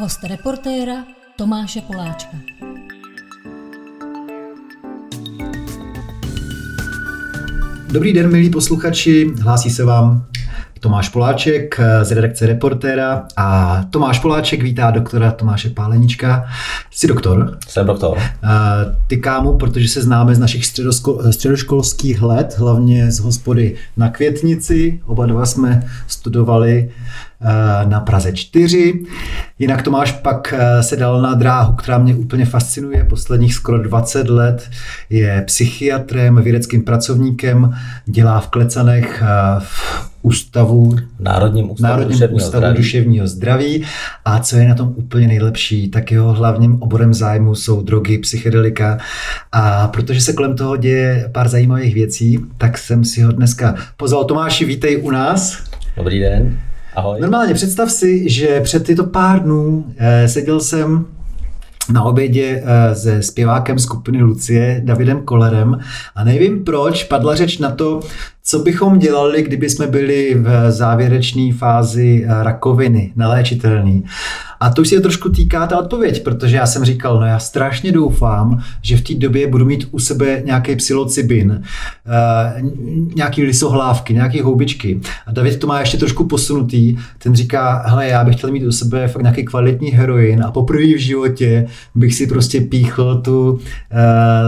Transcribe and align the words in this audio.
Host 0.00 0.24
reportéra 0.24 1.04
Tomáše 1.36 1.80
Poláčka. 1.80 2.36
Dobrý 7.92 8.12
den, 8.12 8.30
milí 8.32 8.50
posluchači, 8.50 9.30
hlásí 9.40 9.70
se 9.70 9.84
vám 9.84 10.26
Tomáš 10.80 11.08
Poláček 11.08 11.80
z 12.02 12.12
redakce 12.12 12.46
Reportéra 12.46 13.24
a 13.36 13.80
Tomáš 13.90 14.18
Poláček 14.18 14.62
vítá 14.62 14.90
doktora 14.90 15.30
Tomáše 15.30 15.70
Pálenička. 15.70 16.44
Jsi 16.90 17.06
doktor? 17.06 17.58
Jsem 17.68 17.86
doktor. 17.86 18.18
Ty 19.06 19.16
kámu, 19.16 19.56
protože 19.56 19.88
se 19.88 20.02
známe 20.02 20.34
z 20.34 20.38
našich 20.38 20.66
středoškolských 21.30 22.22
let, 22.22 22.54
hlavně 22.58 23.10
z 23.10 23.18
hospody 23.18 23.76
na 23.96 24.08
Květnici. 24.08 25.00
Oba 25.06 25.26
dva 25.26 25.46
jsme 25.46 25.82
studovali 26.06 26.90
na 27.84 28.00
Praze 28.00 28.32
4. 28.32 29.04
Jinak 29.58 29.82
Tomáš 29.82 30.12
pak 30.12 30.54
se 30.80 30.96
dal 30.96 31.22
na 31.22 31.34
dráhu, 31.34 31.72
která 31.72 31.98
mě 31.98 32.14
úplně 32.14 32.46
fascinuje. 32.46 33.04
Posledních 33.04 33.54
skoro 33.54 33.82
20 33.82 34.28
let 34.28 34.70
je 35.10 35.42
psychiatrem, 35.46 36.42
vědeckým 36.42 36.82
pracovníkem, 36.82 37.74
dělá 38.06 38.40
v 38.40 38.48
Klecanech 38.48 39.22
v 39.58 40.09
ústavu, 40.22 40.96
Národním 41.20 41.70
ústavu, 41.70 41.90
Národním 41.90 42.12
duševního, 42.12 42.36
ústavu 42.36 42.60
zdraví. 42.60 42.76
duševního 42.76 43.26
zdraví. 43.26 43.84
A 44.24 44.38
co 44.38 44.56
je 44.56 44.68
na 44.68 44.74
tom 44.74 44.92
úplně 44.96 45.26
nejlepší, 45.26 45.88
tak 45.90 46.10
jeho 46.12 46.32
hlavním 46.32 46.82
oborem 46.82 47.14
zájmu 47.14 47.54
jsou 47.54 47.82
drogy, 47.82 48.18
psychedelika. 48.18 48.98
A 49.52 49.88
protože 49.88 50.20
se 50.20 50.32
kolem 50.32 50.56
toho 50.56 50.76
děje 50.76 51.28
pár 51.32 51.48
zajímavých 51.48 51.94
věcí, 51.94 52.38
tak 52.58 52.78
jsem 52.78 53.04
si 53.04 53.22
ho 53.22 53.32
dneska 53.32 53.74
pozval. 53.96 54.24
Tomáši, 54.24 54.64
vítej 54.64 55.00
u 55.02 55.10
nás. 55.10 55.58
Dobrý 55.96 56.20
den. 56.20 56.58
Ahoj. 56.94 57.20
Normálně 57.20 57.54
představ 57.54 57.90
si, 57.90 58.30
že 58.30 58.60
před 58.60 58.84
tyto 58.84 59.04
pár 59.04 59.42
dnů 59.42 59.84
eh, 59.98 60.28
seděl 60.28 60.60
jsem 60.60 61.06
na 61.92 62.02
obědě 62.02 62.62
eh, 62.64 62.94
se 62.94 63.22
zpěvákem 63.22 63.78
skupiny 63.78 64.22
Lucie, 64.22 64.80
Davidem 64.84 65.22
Kolerem 65.22 65.78
a 66.14 66.24
nevím 66.24 66.64
proč, 66.64 67.04
padla 67.04 67.34
řeč 67.36 67.58
na 67.58 67.70
to, 67.70 68.00
co 68.42 68.58
bychom 68.58 68.98
dělali, 68.98 69.42
kdyby 69.42 69.70
jsme 69.70 69.86
byli 69.86 70.34
v 70.34 70.70
závěrečné 70.70 71.52
fázi 71.52 72.24
eh, 72.24 72.42
rakoviny, 72.44 73.12
neléčitelný. 73.16 74.04
A 74.60 74.70
to 74.70 74.82
už 74.82 74.88
se 74.88 75.00
trošku 75.00 75.28
týká 75.28 75.66
ta 75.66 75.78
odpověď, 75.78 76.22
protože 76.22 76.56
já 76.56 76.66
jsem 76.66 76.84
říkal, 76.84 77.20
no 77.20 77.26
já 77.26 77.38
strašně 77.38 77.92
doufám, 77.92 78.62
že 78.82 78.96
v 78.96 79.00
té 79.00 79.14
době 79.14 79.46
budu 79.46 79.64
mít 79.64 79.88
u 79.90 79.98
sebe 79.98 80.42
nějaký 80.44 80.76
psilocybin, 80.76 81.62
eh, 82.06 82.62
nějaký 83.14 83.42
lisohlávky, 83.42 84.14
nějaký 84.14 84.40
houbičky. 84.40 85.00
A 85.26 85.32
David 85.32 85.60
to 85.60 85.66
má 85.66 85.80
ještě 85.80 85.98
trošku 85.98 86.24
posunutý, 86.24 86.96
ten 87.18 87.34
říká, 87.34 87.82
hele, 87.86 88.06
já 88.06 88.24
bych 88.24 88.36
chtěl 88.36 88.50
mít 88.50 88.66
u 88.66 88.72
sebe 88.72 89.08
fakt 89.08 89.22
nějaký 89.22 89.44
kvalitní 89.44 89.90
heroin 89.90 90.42
a 90.42 90.50
poprvé 90.50 90.94
v 90.94 90.98
životě 90.98 91.66
bych 91.94 92.14
si 92.14 92.26
prostě 92.26 92.60
píchl 92.60 93.20
tu 93.20 93.50
uh, 93.50 93.58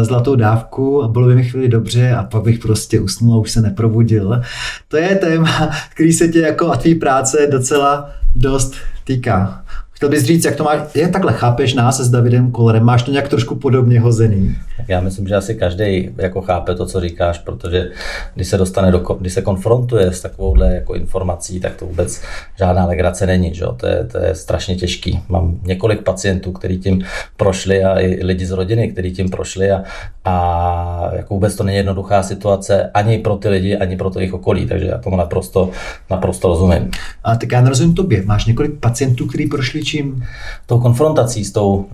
zlatou 0.02 0.36
dávku 0.36 1.02
a 1.02 1.08
bylo 1.08 1.26
by 1.26 1.34
mi 1.34 1.44
chvíli 1.44 1.69
dobře 1.69 2.12
a 2.12 2.22
pak 2.22 2.42
bych 2.42 2.58
prostě 2.58 3.00
usnul 3.00 3.34
a 3.34 3.38
už 3.38 3.50
se 3.50 3.60
neprobudil. 3.60 4.42
To 4.88 4.97
je 4.97 5.14
téma, 5.14 5.70
který 5.94 6.12
se 6.12 6.28
tě 6.28 6.38
jako 6.38 6.72
a 6.72 6.76
tvý 6.76 6.94
práce 6.94 7.48
docela 7.50 8.10
dost 8.34 8.74
týká. 9.04 9.64
Chtěl 10.03 10.11
bys 10.11 10.25
říct, 10.25 10.45
jak 10.45 10.56
to 10.56 10.64
máš, 10.64 10.78
jak 10.95 11.11
takhle 11.11 11.33
chápeš 11.33 11.75
nás 11.75 12.00
s 12.00 12.11
Davidem 12.11 12.50
Kolerem, 12.50 12.84
máš 12.84 13.03
to 13.03 13.11
nějak 13.11 13.28
trošku 13.28 13.55
podobně 13.55 14.00
hozený? 14.00 14.56
Tak 14.77 14.89
já 14.89 15.00
myslím, 15.00 15.28
že 15.28 15.36
asi 15.36 15.55
každý 15.55 16.11
jako 16.17 16.42
chápe 16.42 16.75
to, 16.75 16.86
co 16.86 17.00
říkáš, 17.00 17.39
protože 17.39 17.91
když 18.34 18.48
se 18.48 18.59
dostane 18.59 18.92
do, 18.92 18.98
když 18.98 19.33
se 19.33 19.42
konfrontuje 19.42 20.12
s 20.12 20.20
takovouhle 20.20 20.75
jako 20.75 20.94
informací, 20.94 21.61
tak 21.61 21.77
to 21.77 21.86
vůbec 21.86 22.22
žádná 22.59 22.86
legrace 22.86 23.27
není, 23.27 23.55
že? 23.55 23.64
To, 23.77 23.86
je, 23.86 24.05
to 24.12 24.19
je 24.19 24.34
strašně 24.34 24.77
těžký. 24.77 25.20
Mám 25.28 25.59
několik 25.62 26.03
pacientů, 26.03 26.53
kteří 26.53 26.78
tím 26.78 27.05
prošli 27.37 27.84
a 27.84 28.00
i 28.00 28.25
lidi 28.25 28.47
z 28.47 28.50
rodiny, 28.50 28.92
kteří 28.92 29.12
tím 29.12 29.31
prošli 29.31 29.70
a, 29.70 29.83
a 30.25 31.10
jako 31.12 31.34
vůbec 31.34 31.56
to 31.56 31.65
není 31.65 31.77
jednoduchá 31.77 32.22
situace 32.22 32.91
ani 32.94 33.19
pro 33.19 33.37
ty 33.37 33.49
lidi, 33.49 33.77
ani 33.77 33.97
pro 33.97 34.10
to 34.10 34.19
jejich 34.19 34.34
okolí, 34.34 34.66
takže 34.66 34.87
já 34.87 34.99
tomu 34.99 35.16
naprosto, 35.16 35.71
naprosto 36.10 36.49
rozumím. 36.49 36.91
A 37.25 37.37
tak 37.37 37.53
já 37.53 37.60
nerozumím 37.60 37.94
tobě. 37.94 38.22
Máš 38.27 38.47
několik 38.47 38.81
pacientů, 38.81 39.27
kteří 39.27 39.47
prošli 39.47 39.84
čím? 39.84 40.25
Tou 40.66 40.81
konfrontací 40.81 41.44
s 41.44 41.53
tou 41.53 41.75
uh, 41.75 41.87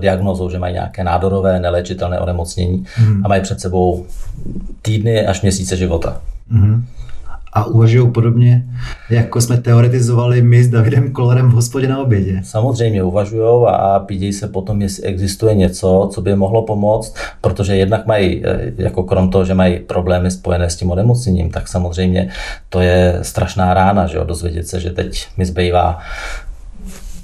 diagnozou, 0.00 0.50
že 0.50 0.58
mají 0.58 0.74
nějaké 0.74 1.04
nádorové, 1.04 1.60
neléčitelné 1.60 2.20
onemocnění 2.20 2.84
hmm. 2.94 3.24
a 3.24 3.28
mají 3.28 3.42
před 3.42 3.60
sebou 3.60 4.06
týdny 4.82 5.26
až 5.26 5.42
měsíce 5.42 5.76
života. 5.76 6.20
Hmm. 6.50 6.86
A 7.52 7.64
uvažují 7.64 8.10
podobně, 8.10 8.64
jako 9.10 9.40
jsme 9.40 9.56
teoretizovali 9.56 10.42
my 10.42 10.64
s 10.64 10.68
Davidem 10.68 11.12
Kolerem 11.12 11.48
v 11.48 11.54
hospodě 11.54 11.88
na 11.88 11.98
obědě. 11.98 12.40
Samozřejmě 12.44 13.02
uvažují 13.02 13.66
a 13.68 13.98
pídějí 13.98 14.32
se 14.32 14.48
potom, 14.48 14.82
jestli 14.82 15.02
existuje 15.02 15.54
něco, 15.54 16.08
co 16.12 16.20
by 16.20 16.36
mohlo 16.36 16.62
pomoct, 16.62 17.14
protože 17.40 17.76
jednak 17.76 18.06
mají, 18.06 18.42
jako 18.76 19.02
krom 19.02 19.30
toho, 19.30 19.44
že 19.44 19.54
mají 19.54 19.78
problémy 19.78 20.30
spojené 20.30 20.70
s 20.70 20.76
tím 20.76 20.90
onemocněním, 20.90 21.50
tak 21.50 21.68
samozřejmě 21.68 22.28
to 22.68 22.80
je 22.80 23.18
strašná 23.22 23.74
rána, 23.74 24.06
že 24.06 24.16
jo, 24.16 24.24
dozvědět 24.24 24.68
se, 24.68 24.80
že 24.80 24.90
teď 24.90 25.26
mi 25.36 25.46
zbývá 25.46 25.98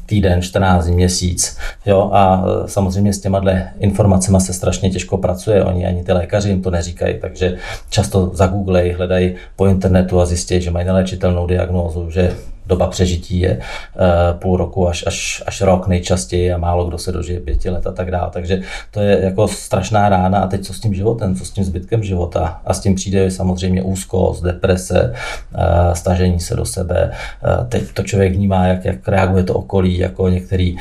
týden, 0.06 0.42
14 0.42 0.88
měsíc. 0.88 1.58
Jo? 1.86 2.10
A 2.12 2.44
samozřejmě 2.66 3.12
s 3.12 3.20
těma 3.20 3.42
informacemi 3.78 4.40
se 4.40 4.52
strašně 4.52 4.90
těžko 4.90 5.18
pracuje. 5.18 5.64
Oni 5.64 5.86
ani 5.86 6.04
ty 6.04 6.12
lékaři 6.12 6.48
jim 6.48 6.62
to 6.62 6.70
neříkají, 6.70 7.18
takže 7.20 7.56
často 7.90 8.30
zagooglej, 8.34 8.92
hledají 8.92 9.34
po 9.56 9.66
internetu 9.66 10.20
a 10.20 10.26
zjistí, 10.26 10.60
že 10.60 10.70
mají 10.70 10.86
neléčitelnou 10.86 11.46
diagnózu, 11.46 12.10
že 12.10 12.36
doba 12.66 12.86
přežití 12.86 13.40
je 13.40 13.56
uh, 13.56 14.38
půl 14.38 14.56
roku 14.56 14.88
až, 14.88 15.04
až, 15.06 15.42
až 15.46 15.60
rok 15.60 15.86
nejčastěji 15.86 16.52
a 16.52 16.58
málo 16.58 16.84
kdo 16.84 16.98
se 16.98 17.12
dožije 17.12 17.40
pěti 17.40 17.70
let 17.70 17.86
a 17.86 17.92
tak 17.92 18.10
dále. 18.10 18.30
Takže 18.32 18.60
to 18.90 19.00
je 19.00 19.24
jako 19.24 19.48
strašná 19.48 20.08
rána 20.08 20.38
a 20.38 20.46
teď 20.46 20.64
co 20.64 20.74
s 20.74 20.80
tím 20.80 20.94
životem, 20.94 21.36
co 21.36 21.44
s 21.44 21.50
tím 21.50 21.64
zbytkem 21.64 22.02
života 22.02 22.60
a 22.64 22.74
s 22.74 22.80
tím 22.80 22.94
přijde 22.94 23.30
samozřejmě 23.30 23.82
úzkost, 23.82 24.44
deprese, 24.44 25.12
uh, 25.54 25.92
stažení 25.92 26.40
se 26.40 26.56
do 26.56 26.64
sebe. 26.64 27.10
Uh, 27.58 27.66
teď 27.66 27.82
to 27.94 28.02
člověk 28.02 28.34
vnímá, 28.34 28.66
jak, 28.66 28.84
jak 28.84 29.08
reaguje 29.08 29.44
to 29.44 29.54
okolí, 29.54 29.98
jako 29.98 30.28
některý, 30.28 30.76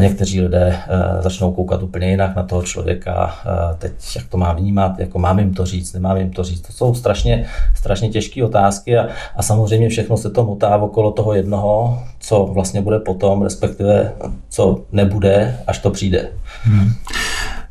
někteří 0.00 0.40
lidé 0.40 0.76
začnou 1.20 1.52
koukat 1.52 1.82
úplně 1.82 2.10
jinak 2.10 2.36
na 2.36 2.42
toho 2.42 2.62
člověka, 2.62 3.34
teď 3.78 3.92
jak 4.16 4.26
to 4.28 4.36
má 4.36 4.52
vnímat, 4.52 4.98
jako 4.98 5.18
mám 5.18 5.38
jim 5.38 5.54
to 5.54 5.66
říct, 5.66 5.92
nemám 5.92 6.16
jim 6.16 6.30
to 6.30 6.44
říct. 6.44 6.60
To 6.60 6.72
jsou 6.72 6.94
strašně, 6.94 7.46
strašně 7.74 8.08
těžké 8.08 8.44
otázky 8.44 8.98
a, 8.98 9.08
a 9.36 9.42
samozřejmě 9.42 9.88
všechno 9.88 10.16
se 10.16 10.30
to 10.30 10.44
motá 10.44 10.76
okolo 10.76 11.12
toho 11.12 11.27
toho 11.28 11.36
jednoho, 11.36 12.02
co 12.20 12.50
vlastně 12.54 12.82
bude 12.82 12.98
potom, 12.98 13.42
respektive 13.42 14.12
co 14.48 14.84
nebude, 14.92 15.58
až 15.66 15.78
to 15.78 15.90
přijde. 15.90 16.28
Hmm. 16.62 16.90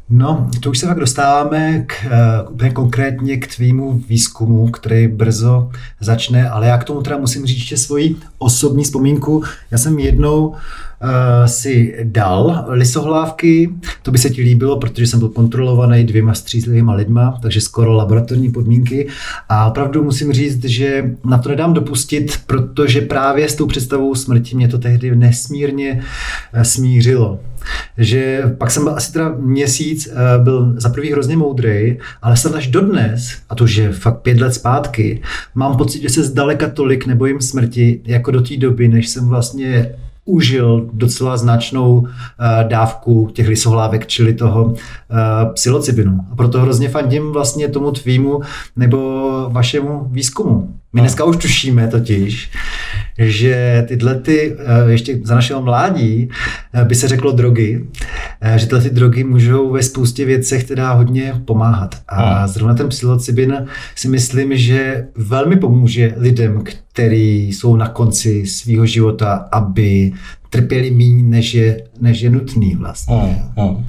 No, 0.09 0.50
to 0.63 0.69
už 0.69 0.78
se 0.78 0.88
pak 0.88 1.00
dostáváme 1.00 1.84
k, 1.88 1.94
úplně 2.50 2.72
konkrétně 2.72 3.38
k 3.38 3.56
tvýmu 3.56 4.01
výzkumu, 4.07 4.68
který 4.68 5.07
brzo 5.07 5.69
začne, 6.00 6.50
ale 6.50 6.68
já 6.68 6.78
k 6.78 6.84
tomu 6.84 7.01
teda 7.01 7.18
musím 7.18 7.45
říct 7.45 7.57
ještě 7.57 7.78
svoji 7.78 8.16
osobní 8.38 8.84
vzpomínku. 8.84 9.44
Já 9.72 9.78
jsem 9.78 10.00
jednou 10.00 10.47
uh, 10.47 10.57
si 11.46 11.96
dal 12.03 12.66
lisohlávky, 12.69 13.69
to 14.03 14.12
by 14.12 14.18
se 14.18 14.30
ti 14.30 14.41
líbilo, 14.41 14.80
protože 14.80 15.08
jsem 15.08 15.19
byl 15.19 15.30
kontrolovaný 15.30 16.03
dvěma 16.03 16.34
střízlivýma 16.34 16.94
lidma, 16.94 17.40
takže 17.41 17.62
skoro 17.62 17.94
laboratorní 17.94 18.52
podmínky. 18.52 19.07
A 19.50 19.66
opravdu 19.66 20.03
musím 20.03 20.34
říct, 20.34 20.66
že 20.66 21.12
na 21.25 21.38
to 21.38 21.50
nedám 21.50 21.74
dopustit, 21.74 22.40
protože 22.47 23.02
právě 23.02 23.50
s 23.50 23.56
tou 23.56 23.68
představou 23.68 24.16
smrti 24.16 24.56
mě 24.56 24.68
to 24.68 24.78
tehdy 24.78 25.16
nesmírně 25.16 26.02
smířilo. 26.62 27.40
Že 27.97 28.44
pak 28.57 28.72
jsem 28.72 28.84
byl 28.84 28.94
asi 28.94 29.13
teda 29.13 29.36
měsíc, 29.40 30.09
byl 30.44 30.74
za 30.78 30.90
prvý 30.90 31.12
hrozně 31.12 31.38
moudrý, 31.38 31.97
ale 32.22 32.38
jsem 32.38 32.56
až 32.56 32.68
dodnes, 32.68 33.31
a 33.50 33.56
to 33.56 33.68
že 33.68 33.91
fakt 33.91 34.22
pět 34.22 34.41
let 34.41 34.53
zpátky, 34.53 35.22
mám 35.56 35.78
pocit, 35.78 36.02
že 36.02 36.09
se 36.09 36.24
zdaleka 36.24 36.69
tolik 36.69 37.06
nebojím 37.06 37.41
smrti, 37.41 38.02
jako 38.06 38.31
do 38.31 38.41
té 38.41 38.57
doby, 38.57 38.88
než 38.88 39.09
jsem 39.09 39.28
vlastně 39.28 39.90
užil 40.27 40.89
docela 40.94 41.38
značnou 41.38 41.97
uh, 41.97 42.07
dávku 42.68 43.29
těch 43.33 43.47
lisohlávek, 43.47 44.07
čili 44.07 44.33
toho 44.33 44.65
uh, 44.65 44.75
psilocybinu. 45.53 46.19
A 46.31 46.35
proto 46.35 46.62
hrozně 46.62 46.89
fandím 46.89 47.31
vlastně 47.31 47.68
tomu 47.68 47.91
tvýmu 47.91 48.39
nebo 48.75 49.00
vašemu 49.50 50.07
výzkumu. 50.12 50.74
My 50.94 51.01
dneska 51.01 51.24
už 51.24 51.38
tušíme 51.38 51.88
totiž, 51.88 52.51
že 53.18 53.86
tyhle 53.88 54.16
ty, 54.16 54.56
ještě 54.88 55.19
za 55.24 55.36
našeho 55.36 55.62
mládí, 55.62 56.30
by 56.84 56.96
se 56.96 57.08
řeklo 57.08 57.31
drogy, 57.31 57.88
že 58.56 58.66
tyhle 58.66 58.81
ty 58.81 58.90
drogy 58.90 59.24
můžou 59.24 59.72
ve 59.72 59.84
spoustě 59.84 60.25
věcech 60.25 60.64
teda 60.64 60.94
hodně 60.94 61.34
pomáhat. 61.46 61.96
A 62.08 62.48
zrovna 62.48 62.75
ten 62.75 62.90
psilocybin 62.90 63.68
si 63.96 64.08
myslím, 64.08 64.58
že 64.58 65.08
velmi 65.16 65.56
pomůže 65.56 66.14
lidem, 66.18 66.64
kteří 66.64 67.48
jsou 67.48 67.75
na 67.75 67.90
konci 67.90 68.46
svého 68.46 68.86
života, 68.86 69.48
aby 69.52 70.12
trpěli 70.50 70.92
méně, 70.92 71.24
než 71.24 71.54
je, 71.54 71.84
než 72.02 72.22
je 72.22 72.30
nutný 72.30 72.75
vlastně. 72.75 73.16
Hmm, 73.16 73.68
hmm. 73.68 73.86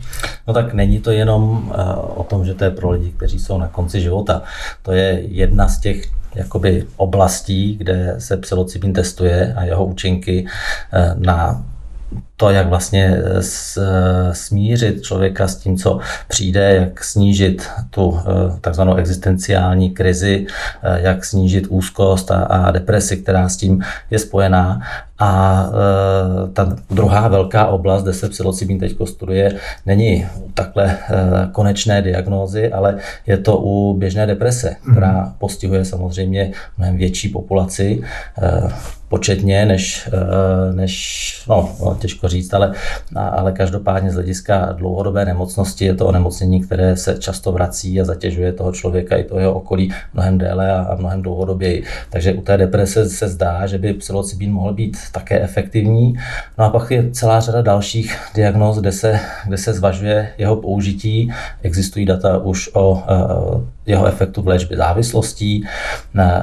No 0.49 0.55
tak 0.55 0.75
není 0.75 1.01
to 1.01 1.11
jenom 1.11 1.43
uh, 1.43 2.21
o 2.21 2.27
tom, 2.29 2.45
že 2.45 2.55
to 2.55 2.65
je 2.65 2.71
pro 2.71 2.91
lidi, 2.91 3.13
kteří 3.17 3.39
jsou 3.39 3.59
na 3.59 3.69
konci 3.69 4.01
života. 4.01 4.43
To 4.83 4.93
je 4.93 5.23
jedna 5.29 5.69
z 5.69 5.81
těch 5.81 6.03
jakoby 6.39 6.87
oblastí, 6.97 7.77
kde 7.77 8.15
se 8.19 8.37
psilocybin 8.37 8.93
testuje 8.93 9.55
a 9.57 9.65
jeho 9.65 9.87
účinky 9.87 10.47
uh, 10.47 11.23
na 11.25 11.65
to, 12.37 12.51
jak 12.51 12.69
vlastně 12.69 13.17
s, 13.41 13.83
smířit 14.33 15.03
člověka 15.03 15.49
s 15.49 15.57
tím, 15.57 15.77
co 15.77 15.99
přijde, 16.29 16.75
jak 16.75 17.05
snížit 17.05 17.69
tu 17.91 18.21
takzvanou 18.61 18.95
existenciální 18.95 19.91
krizi, 19.91 20.47
jak 20.95 21.25
snížit 21.25 21.67
úzkost 21.69 22.31
a 22.31 22.71
depresi, 22.71 23.17
která 23.17 23.49
s 23.49 23.57
tím 23.57 23.83
je 24.11 24.19
spojená. 24.19 24.81
A 25.19 25.65
e, 25.67 26.49
ta 26.53 26.77
druhá 26.91 27.29
velká 27.29 27.67
oblast, 27.67 28.03
kde 28.03 28.13
se 28.13 28.29
psilocybin 28.29 28.79
teď 28.79 28.97
studuje, 29.05 29.57
není 29.87 30.27
takhle 30.55 30.85
e, 30.91 30.99
konečné 31.53 32.03
diagnózy, 32.03 32.73
ale 32.73 32.99
je 33.27 33.37
to 33.37 33.59
u 33.59 33.95
běžné 33.95 34.27
deprese, 34.27 34.77
která 34.93 35.13
mhm. 35.13 35.33
postihuje 35.39 35.85
samozřejmě 35.85 36.53
mnohem 36.77 36.97
větší 36.97 37.29
populaci. 37.29 38.03
E, 38.43 38.69
početně, 39.09 39.67
než, 39.67 40.09
eh, 40.13 40.73
než 40.73 41.45
no, 41.49 41.71
no, 41.81 41.97
těžko 42.01 42.29
říct, 42.29 42.55
ale, 42.55 42.73
ale 43.15 43.53
každopádně 43.53 44.11
z 44.11 44.15
hlediska 44.15 44.73
dlouhodobé 44.73 45.25
nemocnosti 45.25 45.85
je 45.85 45.95
to 45.95 46.07
onemocnění, 46.07 46.61
které 46.61 46.97
se 46.97 47.17
často 47.19 47.53
vrací 47.53 48.01
a 48.01 48.05
zatěžuje 48.05 48.53
toho 48.53 48.73
člověka 48.73 49.17
i 49.17 49.25
toho 49.25 49.41
jeho 49.41 49.55
okolí 49.55 49.93
mnohem 50.15 50.39
déle 50.39 50.73
a, 50.73 50.81
a 50.83 50.95
mnohem 50.95 51.23
dlouhodoběji. 51.23 51.85
Takže 52.11 52.33
u 52.33 52.41
té 52.41 52.57
deprese 52.57 53.09
se 53.09 53.29
zdá, 53.29 53.67
že 53.67 53.79
by 53.79 53.95
psilocybin 53.95 54.53
mohl 54.53 54.75
být 54.75 54.97
také 55.13 55.41
efektivní. 55.41 56.15
No 56.59 56.65
a 56.65 56.71
pak 56.71 56.91
je 56.91 57.11
celá 57.11 57.41
řada 57.41 57.63
dalších 57.63 58.19
diagnóz, 58.35 58.79
kde 58.79 58.93
se, 58.93 59.21
kde 59.47 59.59
se 59.59 59.73
zvažuje 59.73 60.29
jeho 60.39 60.57
použití. 60.57 61.33
Existují 61.63 62.07
data 62.07 62.39
už 62.39 62.71
o 62.75 63.03
eh, 63.09 63.65
jeho 63.87 64.07
efektu 64.07 64.43
v 64.43 64.49
léčbě 64.49 64.77
závislostí. 64.77 65.65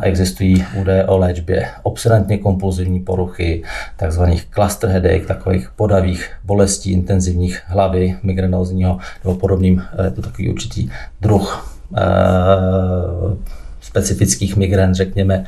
Existují 0.02 0.66
údaje 0.82 1.06
o 1.06 1.18
léčbě 1.18 1.68
obsedantně 1.84 2.38
kompulzivní 2.38 3.00
poruchy, 3.00 3.64
takzvaných 3.98 4.48
cluster 4.54 4.90
headache, 4.90 5.26
takových 5.26 5.70
podavých 5.76 6.32
bolestí 6.44 6.92
intenzivních 6.92 7.62
hlavy, 7.66 8.18
migrenózního 8.24 8.98
nebo 9.24 9.36
podobným. 9.36 9.84
Je 10.04 10.12
to 10.12 10.22
takový 10.22 10.50
určitý 10.50 10.90
druh 11.22 11.76
specifických 13.82 14.56
migrén, 14.56 14.94
řekněme. 14.94 15.46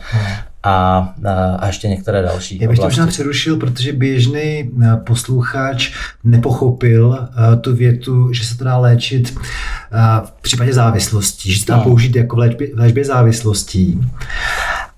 A, 0.68 1.14
a 1.60 1.68
ještě 1.68 1.88
některé 1.88 2.22
další. 2.22 2.60
Já 2.62 2.68
bych 2.70 2.80
oblasti. 2.80 2.96
to 2.96 3.02
možná 3.02 3.12
přerušil, 3.12 3.58
protože 3.58 3.94
běžný 3.94 4.72
eh, 4.84 4.98
posluchač 5.04 5.94
nepochopil 6.24 7.08
uh, 7.08 7.60
tu 7.62 7.76
větu, 7.76 8.34
že 8.34 8.46
se 8.46 8.58
to 8.58 8.64
dá 8.64 8.78
léčit 8.78 9.32
uh, 9.32 10.28
v 10.28 10.42
případě 10.42 10.74
závislostí, 10.74 11.54
že 11.54 11.60
se 11.60 11.66
to 11.66 11.72
dá 11.72 11.78
no. 11.78 11.84
použít 11.84 12.16
jako 12.16 12.36
v 12.36 12.40
léčbě, 12.40 12.68
v 12.76 12.80
léčbě 12.80 13.06
závislostí. 13.06 14.02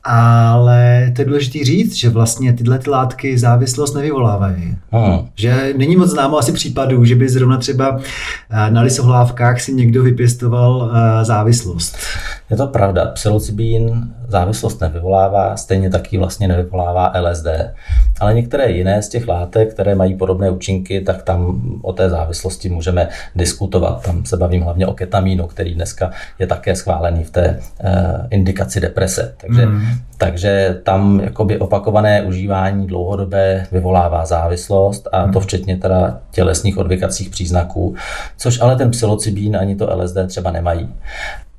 Ale 0.04 1.12
to 1.16 1.22
je 1.22 1.26
důležité 1.26 1.66
říct, 1.66 1.96
že 1.96 2.10
vlastně 2.10 2.54
tyhle 2.54 2.80
ty 2.80 2.90
látky 2.90 3.38
závislost 3.38 3.94
nevyvolávají. 3.94 4.78
Hmm. 4.92 5.20
Že 5.36 5.74
není 5.78 5.96
moc 5.96 6.10
známo 6.10 6.38
asi 6.38 6.52
případů, 6.52 7.06
že 7.06 7.16
by 7.16 7.30
zrovna 7.30 7.58
třeba 7.58 8.00
na 8.70 8.82
lisohlávkách 8.82 9.62
si 9.62 9.74
někdo 9.74 10.04
vypěstoval 10.04 10.92
závislost. 11.24 11.98
Je 12.50 12.58
to 12.58 12.68
pravda. 12.68 13.06
Psilocybín 13.06 14.14
závislost 14.28 14.82
nevyvolává, 14.82 15.58
stejně 15.58 15.90
taky 15.90 16.18
vlastně 16.18 16.48
nevyvolává 16.48 17.14
LSD. 17.22 17.48
Ale 18.20 18.34
některé 18.34 18.72
jiné 18.72 19.02
z 19.02 19.10
těch 19.10 19.28
látek, 19.28 19.74
které 19.74 19.96
mají 19.96 20.16
podobné 20.16 20.50
účinky, 20.50 21.02
tak 21.02 21.24
tam 21.24 21.62
o 21.82 21.94
té 21.94 22.10
závislosti 22.10 22.70
můžeme 22.70 23.08
diskutovat. 23.36 24.04
Tam 24.04 24.26
se 24.26 24.38
bavím 24.38 24.62
hlavně 24.62 24.88
o 24.88 24.94
ketamínu, 24.94 25.48
který 25.48 25.76
dneska 25.76 26.12
je 26.40 26.48
také 26.48 26.76
schválený 26.76 27.24
v 27.24 27.32
té 27.32 27.60
uh, 27.84 27.90
indikaci 28.30 28.80
deprese. 28.80 29.36
Takže, 29.38 29.66
mm. 29.66 29.82
takže 30.18 30.80
tam 30.84 31.20
jakoby 31.24 31.60
opakované 31.60 32.22
užívání 32.22 32.88
dlouhodobé 32.88 33.68
vyvolává 33.72 34.26
závislost 34.26 35.08
a 35.12 35.22
to 35.24 35.40
mhm. 35.40 35.40
včetně 35.40 35.78
teda 35.78 36.20
tělesných 36.32 36.78
odvykacích 36.78 37.30
příznaků, 37.30 37.96
což 38.38 38.62
ale 38.62 38.76
ten 38.76 38.92
psilocybín 38.92 39.58
ani 39.58 39.76
to 39.76 39.96
LSD 39.96 40.18
třeba 40.28 40.52
nemají. 40.52 40.90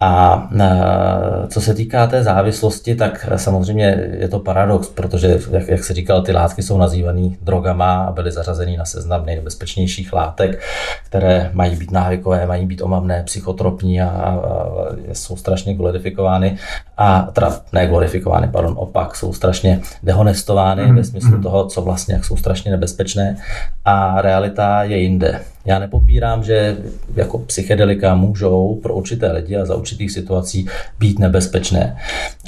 A 0.02 0.48
e, 0.60 1.48
co 1.48 1.60
se 1.60 1.74
týká 1.74 2.06
té 2.06 2.22
závislosti, 2.22 2.94
tak 2.94 3.28
samozřejmě 3.36 4.08
je 4.18 4.28
to 4.28 4.38
paradox, 4.38 4.88
protože, 4.88 5.38
jak, 5.50 5.68
jak 5.68 5.84
se 5.84 5.94
říkal, 5.94 6.22
ty 6.22 6.32
látky 6.32 6.62
jsou 6.62 6.78
nazývané 6.78 7.28
drogama 7.42 8.04
a 8.04 8.12
byly 8.12 8.32
zařazeny 8.32 8.76
na 8.76 8.84
seznam 8.84 9.26
nejnebezpečnějších 9.26 10.12
látek, 10.12 10.62
které 11.06 11.50
mají 11.52 11.76
být 11.76 11.90
návykové, 11.90 12.46
mají 12.46 12.66
být 12.66 12.82
omamné, 12.82 13.22
psychotropní 13.22 14.00
a, 14.00 14.08
a, 14.08 14.30
a 14.30 14.64
jsou 15.12 15.36
strašně 15.36 15.74
glorifikovány. 15.74 16.56
A 16.96 17.28
teda 17.32 17.60
ne 17.72 17.86
glorifikovány, 17.86 18.48
pardon, 18.48 18.74
opak, 18.78 19.16
jsou 19.16 19.32
strašně 19.32 19.80
dehonestovány 20.02 20.86
mm. 20.86 20.96
ve 20.96 21.04
smyslu 21.04 21.36
mm. 21.36 21.42
toho, 21.42 21.66
co 21.66 21.82
vlastně, 21.82 22.14
jak 22.14 22.24
jsou 22.24 22.36
strašně 22.36 22.70
nebezpečné. 22.70 23.36
A 23.84 24.20
realita 24.20 24.82
je 24.82 24.98
jinde. 24.98 25.40
Já 25.64 25.78
nepopírám, 25.78 26.44
že 26.44 26.76
jako 27.14 27.38
psychedelika 27.38 28.14
můžou 28.14 28.80
pro 28.82 28.94
určité 28.94 29.32
lidi 29.32 29.56
a 29.56 29.64
za 29.64 29.74
určitých 29.90 30.10
situací 30.10 30.66
být 30.98 31.18
nebezpečné. 31.18 31.96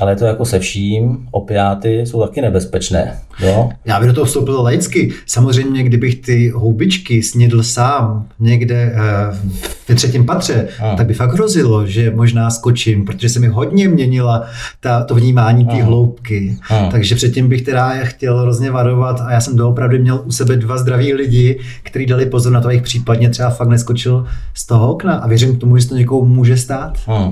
Ale 0.00 0.12
je 0.12 0.16
to 0.16 0.24
jako 0.24 0.44
se 0.44 0.58
vším, 0.58 1.28
opiáty 1.30 2.06
jsou 2.06 2.26
taky 2.26 2.40
nebezpečné. 2.40 3.18
Jo? 3.40 3.70
Já 3.84 4.00
bych 4.00 4.08
do 4.08 4.14
toho 4.14 4.24
vstoupil 4.24 4.62
laicky. 4.62 5.12
Samozřejmě, 5.26 5.82
kdybych 5.82 6.14
ty 6.20 6.48
houbičky 6.48 7.22
snědl 7.22 7.62
sám 7.62 8.26
někde 8.40 8.92
uh, 8.94 9.38
ve 9.88 9.94
třetím 9.94 10.26
patře, 10.26 10.68
a. 10.82 10.96
tak 10.96 11.06
by 11.06 11.14
fakt 11.14 11.32
hrozilo, 11.32 11.86
že 11.86 12.10
možná 12.10 12.50
skočím, 12.50 13.04
protože 13.04 13.28
se 13.28 13.40
mi 13.40 13.46
hodně 13.46 13.88
měnila 13.88 14.46
ta, 14.80 15.04
to 15.04 15.14
vnímání 15.14 15.66
té 15.66 15.82
hloubky. 15.82 16.56
A. 16.70 16.86
Takže 16.86 17.14
předtím 17.14 17.48
bych 17.48 17.62
teda 17.62 17.90
chtěl 18.04 18.38
hrozně 18.38 18.70
varovat 18.70 19.20
a 19.20 19.32
já 19.32 19.40
jsem 19.40 19.56
doopravdy 19.56 19.98
měl 19.98 20.22
u 20.24 20.32
sebe 20.32 20.56
dva 20.56 20.78
zdraví 20.78 21.14
lidi, 21.14 21.58
kteří 21.82 22.06
dali 22.06 22.26
pozor 22.26 22.52
na 22.52 22.60
to, 22.60 22.70
jejich 22.70 22.82
případně 22.82 23.30
třeba 23.30 23.50
fakt 23.50 23.68
neskočil 23.68 24.26
z 24.54 24.66
toho 24.66 24.92
okna 24.92 25.14
a 25.14 25.28
věřím 25.28 25.56
k 25.56 25.60
tomu, 25.60 25.78
že 25.78 25.88
to 25.88 25.96
někomu 25.96 26.24
může 26.24 26.56
stát. 26.56 26.98
Hmm. 27.06 27.31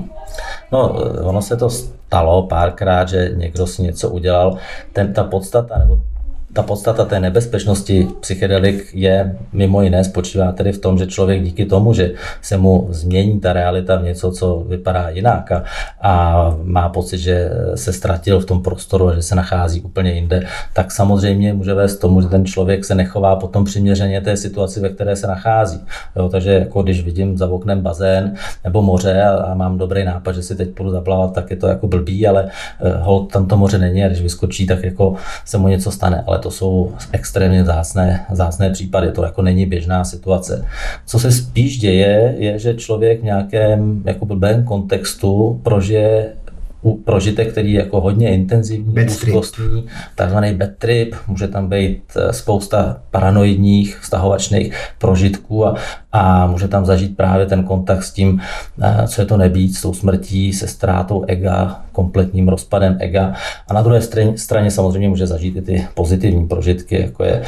No, 0.71 0.93
ono 1.23 1.41
se 1.41 1.57
to 1.57 1.69
stalo 1.69 2.43
párkrát, 2.47 3.09
že 3.09 3.31
někdo 3.35 3.67
si 3.67 3.83
něco 3.83 4.09
udělal. 4.09 4.57
Ten, 4.93 5.13
ta 5.13 5.23
podstata 5.23 5.77
nebo 5.79 5.97
ta 6.53 6.63
podstata 6.63 7.05
té 7.05 7.19
nebezpečnosti 7.19 8.07
psychedelik 8.19 8.89
je 8.93 9.35
mimo 9.53 9.81
jiné 9.81 10.03
spočívá 10.03 10.51
tedy 10.51 10.71
v 10.71 10.77
tom, 10.77 10.97
že 10.97 11.07
člověk 11.07 11.43
díky 11.43 11.65
tomu, 11.65 11.93
že 11.93 12.11
se 12.41 12.57
mu 12.57 12.87
změní 12.89 13.39
ta 13.39 13.53
realita 13.53 13.95
v 13.95 14.03
něco, 14.03 14.31
co 14.31 14.63
vypadá 14.67 15.09
jinak 15.09 15.51
a, 15.51 15.63
a 16.01 16.55
má 16.63 16.89
pocit, 16.89 17.17
že 17.17 17.49
se 17.75 17.93
ztratil 17.93 18.39
v 18.39 18.45
tom 18.45 18.63
prostoru 18.63 19.07
a 19.07 19.15
že 19.15 19.21
se 19.21 19.35
nachází 19.35 19.81
úplně 19.81 20.11
jinde, 20.11 20.43
tak 20.73 20.91
samozřejmě 20.91 21.53
může 21.53 21.73
vést 21.73 21.97
tomu, 21.97 22.21
že 22.21 22.27
ten 22.27 22.45
člověk 22.45 22.85
se 22.85 22.95
nechová 22.95 23.35
potom 23.35 23.65
přiměřeně 23.65 24.21
té 24.21 24.37
situaci, 24.37 24.79
ve 24.79 24.89
které 24.89 25.15
se 25.15 25.27
nachází. 25.27 25.79
Jo, 26.15 26.29
takže 26.29 26.51
jako 26.51 26.83
když 26.83 27.03
vidím 27.03 27.37
za 27.37 27.49
oknem 27.49 27.81
bazén 27.81 28.33
nebo 28.63 28.81
moře 28.81 29.23
a, 29.23 29.35
a 29.35 29.53
mám 29.53 29.77
dobrý 29.77 30.05
nápad, 30.05 30.31
že 30.31 30.43
si 30.43 30.55
teď 30.55 30.69
půjdu 30.69 30.91
zaplavat, 30.91 31.33
tak 31.33 31.51
je 31.51 31.57
to 31.57 31.67
jako 31.67 31.87
blbý, 31.87 32.27
ale 32.27 32.43
uh, 32.43 32.91
hold, 33.01 33.31
tam 33.31 33.45
to 33.45 33.57
moře 33.57 33.77
není 33.77 34.03
a 34.03 34.07
když 34.07 34.21
vyskočí, 34.21 34.67
tak 34.67 34.83
jako 34.83 35.15
se 35.45 35.57
mu 35.57 35.67
něco 35.67 35.91
stane. 35.91 36.23
Ale 36.27 36.40
to 36.41 36.51
jsou 36.51 36.91
extrémně 37.11 37.65
zásné, 37.65 38.25
zásné 38.31 38.69
případy, 38.69 39.11
to 39.11 39.23
jako 39.23 39.41
není 39.41 39.65
běžná 39.65 40.03
situace. 40.03 40.65
Co 41.05 41.19
se 41.19 41.31
spíš 41.31 41.77
děje, 41.77 42.35
je, 42.37 42.59
že 42.59 42.73
člověk 42.73 43.21
v 43.21 43.23
nějakém 43.23 44.03
jako 44.05 44.25
blbém 44.25 44.63
kontextu 44.63 45.59
prožije 45.63 46.33
prožitek, 47.03 47.51
který 47.51 47.73
je 47.73 47.79
jako 47.79 48.01
hodně 48.01 48.33
intenzivní, 48.33 49.05
úzkostný, 49.05 49.85
takzvaný 50.15 50.53
bad 50.53 50.69
trip, 50.77 51.15
může 51.27 51.47
tam 51.47 51.69
být 51.69 52.03
eh, 52.15 52.33
spousta 52.33 53.01
paranoidních, 53.11 53.97
vztahovačných 53.97 54.73
prožitků 54.97 55.65
a, 55.67 55.75
a 56.11 56.47
může 56.47 56.67
tam 56.67 56.85
zažít 56.85 57.17
právě 57.17 57.45
ten 57.45 57.63
kontakt 57.63 58.03
s 58.03 58.11
tím, 58.11 58.41
eh, 58.81 59.07
co 59.07 59.21
je 59.21 59.25
to 59.25 59.37
nebýt, 59.37 59.75
s 59.75 59.81
tou 59.81 59.93
smrtí, 59.93 60.53
se 60.53 60.67
ztrátou 60.67 61.23
ega, 61.27 61.81
kompletním 61.91 62.47
rozpadem 62.47 62.97
ega. 62.99 63.33
A 63.67 63.73
na 63.73 63.81
druhé 63.81 64.01
straně, 64.01 64.37
straně 64.37 64.71
samozřejmě 64.71 65.09
může 65.09 65.27
zažít 65.27 65.55
i 65.55 65.61
ty 65.61 65.87
pozitivní 65.93 66.47
prožitky, 66.47 67.01
jako 67.01 67.23
je 67.23 67.33
e, 67.33 67.43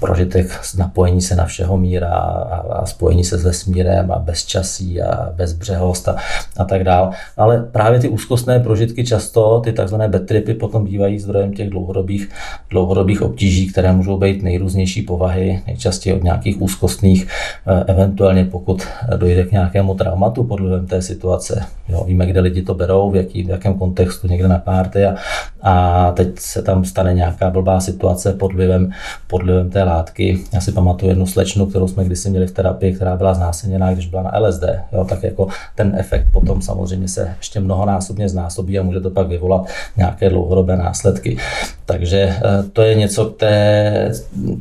prožitek 0.00 0.60
napojení 0.78 1.22
se 1.22 1.36
na 1.36 1.44
všeho 1.44 1.76
míra 1.76 2.08
a, 2.08 2.56
a 2.56 2.86
spojení 2.86 3.24
se 3.24 3.38
s 3.38 3.44
vesmírem 3.44 4.12
a 4.12 4.18
bezčasí 4.18 5.02
a 5.02 5.32
bezbřehost 5.36 6.08
a, 6.08 6.16
a 6.56 6.64
tak 6.64 6.84
dále. 6.84 7.10
Ale 7.36 7.68
právě 7.72 8.00
ty 8.00 8.08
úzkostné 8.08 8.60
prožitky 8.60 9.04
často, 9.04 9.60
ty 9.60 9.72
takzvané 9.72 10.08
bad 10.08 10.22
tripy, 10.22 10.54
potom 10.54 10.84
bývají 10.84 11.18
zdrojem 11.18 11.52
těch 11.52 11.70
dlouhodobých, 11.70 12.28
dlouhodobých 12.70 13.22
obtíží, 13.22 13.66
které 13.66 13.92
můžou 13.92 14.18
být 14.18 14.42
nejrůznější 14.42 15.02
povahy, 15.02 15.62
nejčastěji 15.66 16.16
od 16.16 16.22
nějakých 16.22 16.62
úzkostných, 16.62 17.28
eh, 17.66 17.84
eventuálně 17.86 18.44
pokud 18.44 18.82
dojde 19.16 19.44
k 19.44 19.52
nějakému 19.52 19.94
traumatu 19.94 20.44
pod 20.44 20.60
vlivem 20.60 20.86
té 20.86 21.02
situace. 21.02 21.66
Jo, 21.88 22.04
víme, 22.04 22.26
kde 22.26 22.40
lidi 22.40 22.62
to 22.62 22.74
berou, 22.74 23.10
v 23.10 23.16
jaký, 23.24 23.42
v 23.42 23.48
jakém 23.48 23.74
kontextu, 23.74 24.28
někde 24.28 24.48
na 24.48 24.58
párty 24.58 25.06
a, 25.06 25.14
a 25.62 26.12
teď 26.12 26.38
se 26.38 26.62
tam 26.62 26.84
stane 26.84 27.14
nějaká 27.14 27.50
blbá 27.50 27.80
situace 27.80 28.32
pod 28.32 28.52
vlivem, 28.52 28.90
pod 29.26 29.42
vlivem 29.42 29.70
té 29.70 29.82
látky. 29.82 30.44
Já 30.52 30.60
si 30.60 30.72
pamatuju 30.72 31.08
jednu 31.08 31.26
slečnu, 31.26 31.66
kterou 31.66 31.88
jsme 31.88 32.04
kdysi 32.04 32.30
měli 32.30 32.46
v 32.46 32.52
terapii, 32.52 32.94
která 32.94 33.16
byla 33.16 33.34
znásilněná, 33.34 33.92
když 33.92 34.06
byla 34.06 34.22
na 34.22 34.38
LSD. 34.38 34.64
Jo, 34.92 35.04
tak 35.04 35.22
jako 35.22 35.48
ten 35.74 35.96
efekt 35.98 36.26
potom 36.32 36.62
samozřejmě 36.62 37.08
se 37.08 37.34
ještě 37.38 37.60
mnohonásobně 37.60 38.28
znásobí 38.28 38.78
a 38.78 38.82
může 38.82 39.00
to 39.00 39.10
pak 39.10 39.28
vyvolat 39.28 39.66
nějaké 39.96 40.30
dlouhodobé 40.30 40.76
následky. 40.76 41.36
Takže 41.84 42.18
eh, 42.18 42.62
to 42.72 42.82
je 42.82 42.94
něco, 42.94 43.26
které, 43.26 44.10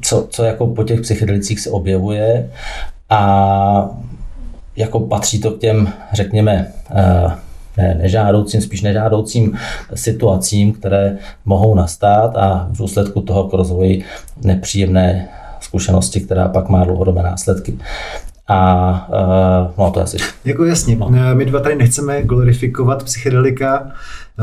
co, 0.01 0.27
co 0.29 0.43
jako 0.43 0.67
po 0.67 0.83
těch 0.83 1.01
psychedelicích 1.01 1.59
se 1.59 1.69
objevuje 1.69 2.49
a 3.09 3.89
jako 4.75 4.99
patří 4.99 5.41
to 5.41 5.51
k 5.51 5.59
těm, 5.59 5.89
řekněme, 6.13 6.73
eh, 6.95 7.31
ne, 7.77 7.95
nežádoucím, 8.01 8.61
spíš 8.61 8.81
nežádoucím 8.81 9.57
situacím, 9.93 10.73
které 10.73 11.17
mohou 11.45 11.75
nastat 11.75 12.37
a 12.37 12.67
v 12.71 12.77
důsledku 12.77 13.21
toho 13.21 13.43
k 13.43 13.53
rozvoji 13.53 14.03
nepříjemné 14.43 15.27
zkušenosti, 15.59 16.21
která 16.21 16.47
pak 16.47 16.69
má 16.69 16.83
dlouhodobé 16.83 17.23
následky. 17.23 17.77
A 18.47 19.07
uh, 19.09 19.85
no 19.85 19.91
to 19.91 20.01
asi. 20.01 20.17
Jako 20.45 20.65
jasně, 20.65 20.95
no. 20.95 21.09
my 21.33 21.45
dva 21.45 21.59
tady 21.59 21.75
nechceme 21.75 22.23
glorifikovat 22.23 23.03
psychedelika, 23.03 23.91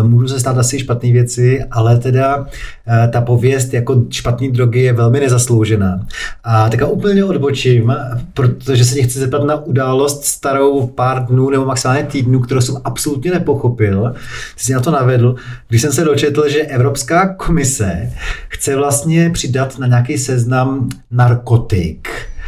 můžu 0.03 0.29
se 0.29 0.41
stát 0.41 0.59
asi 0.59 0.79
špatné 0.79 1.13
věci, 1.13 1.65
ale 1.71 1.99
teda 1.99 2.47
eh, 2.87 3.09
ta 3.09 3.21
pověst 3.21 3.75
jako 3.75 4.05
špatné 4.11 4.49
drogy 4.49 4.81
je 4.81 4.93
velmi 4.93 5.21
nezasloužená. 5.21 6.07
A 6.45 6.69
tak 6.69 6.81
úplně 6.91 7.25
odbočím, 7.25 7.95
protože 8.35 8.85
se 8.85 8.95
tě 8.95 9.03
chci 9.03 9.19
zeptat 9.19 9.45
na 9.45 9.57
událost 9.57 10.25
starou 10.25 10.87
pár 10.87 11.27
dnů 11.27 11.51
nebo 11.51 11.65
maximálně 11.65 12.03
týdnů, 12.03 12.41
kterou 12.41 12.61
jsem 12.61 12.77
absolutně 12.85 13.31
nepochopil. 13.31 14.15
Ty 14.57 14.65
jsi 14.65 14.73
na 14.73 14.81
to 14.81 14.91
navedl, 14.91 15.35
když 15.69 15.83
jsem 15.83 15.93
se 15.93 16.05
dočetl, 16.05 16.49
že 16.49 16.61
Evropská 16.61 17.35
komise 17.35 18.13
chce 18.49 18.77
vlastně 18.77 19.31
přidat 19.31 19.79
na 19.79 19.87
nějaký 19.87 20.19
seznam 20.19 20.89
narkotik, 21.11 22.09
eh, 22.09 22.40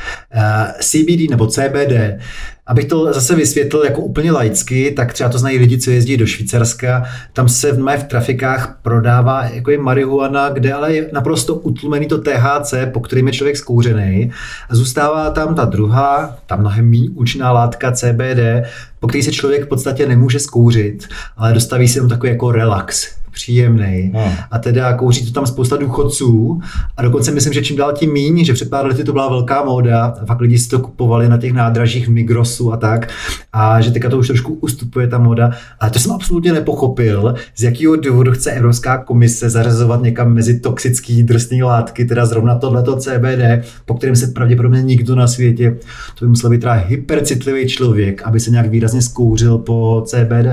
CBD 0.81 1.31
nebo 1.31 1.47
CBD, 1.47 2.19
Abych 2.67 2.85
to 2.85 3.13
zase 3.13 3.35
vysvětlil 3.35 3.85
jako 3.85 4.01
úplně 4.01 4.33
laicky, 4.33 4.91
tak 4.91 5.13
třeba 5.13 5.31
to 5.31 5.39
znají 5.39 5.59
lidi, 5.59 5.79
co 5.79 5.91
jezdí 5.91 6.17
do 6.17 6.27
Švýcarska. 6.27 7.05
Tam 7.33 7.49
se 7.49 7.73
v, 7.73 7.97
v 7.97 8.05
trafikách 8.05 8.79
prodává 8.83 9.45
jako 9.45 9.71
je 9.71 9.79
marihuana, 9.79 10.49
kde 10.49 10.73
ale 10.73 10.95
je 10.95 11.11
naprosto 11.13 11.55
utlumený 11.55 12.07
to 12.07 12.19
THC, 12.19 12.75
po 12.93 13.01
kterým 13.01 13.27
je 13.27 13.33
člověk 13.33 13.57
zkouřený. 13.57 14.33
A 14.69 14.75
zůstává 14.75 15.31
tam 15.31 15.55
ta 15.55 15.65
druhá, 15.65 16.39
ta 16.47 16.57
mnohem 16.57 16.91
méně 16.91 17.11
účinná 17.11 17.53
látka 17.53 17.93
CBD, 17.93 18.67
po 19.01 19.07
který 19.07 19.23
se 19.23 19.33
člověk 19.33 19.65
v 19.65 19.69
podstatě 19.69 20.07
nemůže 20.07 20.41
zkouřit, 20.41 21.09
ale 21.37 21.53
dostaví 21.53 21.89
si 21.89 21.99
tam 21.99 22.09
takový 22.09 22.33
jako 22.33 22.53
relax 22.53 23.22
příjemný. 23.33 24.11
No. 24.15 24.33
A 24.51 24.59
teda 24.59 24.93
kouří 24.93 25.27
to 25.27 25.33
tam 25.33 25.47
spousta 25.47 25.77
důchodců 25.77 26.61
a 26.97 27.03
dokonce 27.03 27.31
myslím, 27.31 27.53
že 27.53 27.63
čím 27.63 27.77
dál 27.77 27.93
tím 27.93 28.13
míň, 28.13 28.45
že 28.45 28.53
před 28.53 28.71
pár 28.71 28.87
lety 28.87 29.05
to 29.05 29.13
byla 29.13 29.29
velká 29.29 29.65
móda, 29.65 30.15
fakt 30.27 30.41
lidi 30.41 30.59
si 30.59 30.69
to 30.69 30.79
kupovali 30.79 31.29
na 31.29 31.39
těch 31.39 31.53
nádražích 31.53 32.09
v 32.09 32.11
Migrosu 32.11 32.73
a 32.73 32.77
tak 32.77 33.09
a 33.53 33.81
že 33.81 33.91
teďka 33.91 34.09
to 34.09 34.19
už 34.19 34.27
trošku 34.27 34.55
ustupuje 34.55 35.09
ta 35.09 35.19
moda, 35.19 35.51
ale 35.81 35.91
to 35.91 35.99
jsem 35.99 36.13
absolutně 36.13 36.53
nepochopil, 36.53 37.35
z 37.57 37.63
jakého 37.63 37.97
důvodu 37.97 38.33
chce 38.33 38.51
Evropská 38.51 38.99
komise 38.99 39.51
zařazovat 39.51 40.03
někam 40.03 40.35
mezi 40.35 40.61
toxické 40.61 41.23
drsné 41.23 41.65
látky, 41.65 42.05
teda 42.05 42.27
zrovna 42.27 42.55
tohleto 42.55 42.97
CBD, 42.97 43.67
po 43.85 43.95
kterém 43.95 44.17
se 44.17 44.27
pravděpodobně 44.27 44.83
nikdo 44.83 45.15
na 45.15 45.27
světě, 45.27 45.77
to 46.19 46.25
by 46.25 46.29
musel 46.29 46.51
být 46.51 46.61
teda 46.61 46.73
hypercitlivý 46.73 47.69
člověk, 47.69 48.23
aby 48.23 48.41
se 48.41 48.51
nějak 48.51 48.67
výrazně 48.67 49.03
zkouřil 49.03 49.59
po 49.59 50.03
CBD. 50.07 50.47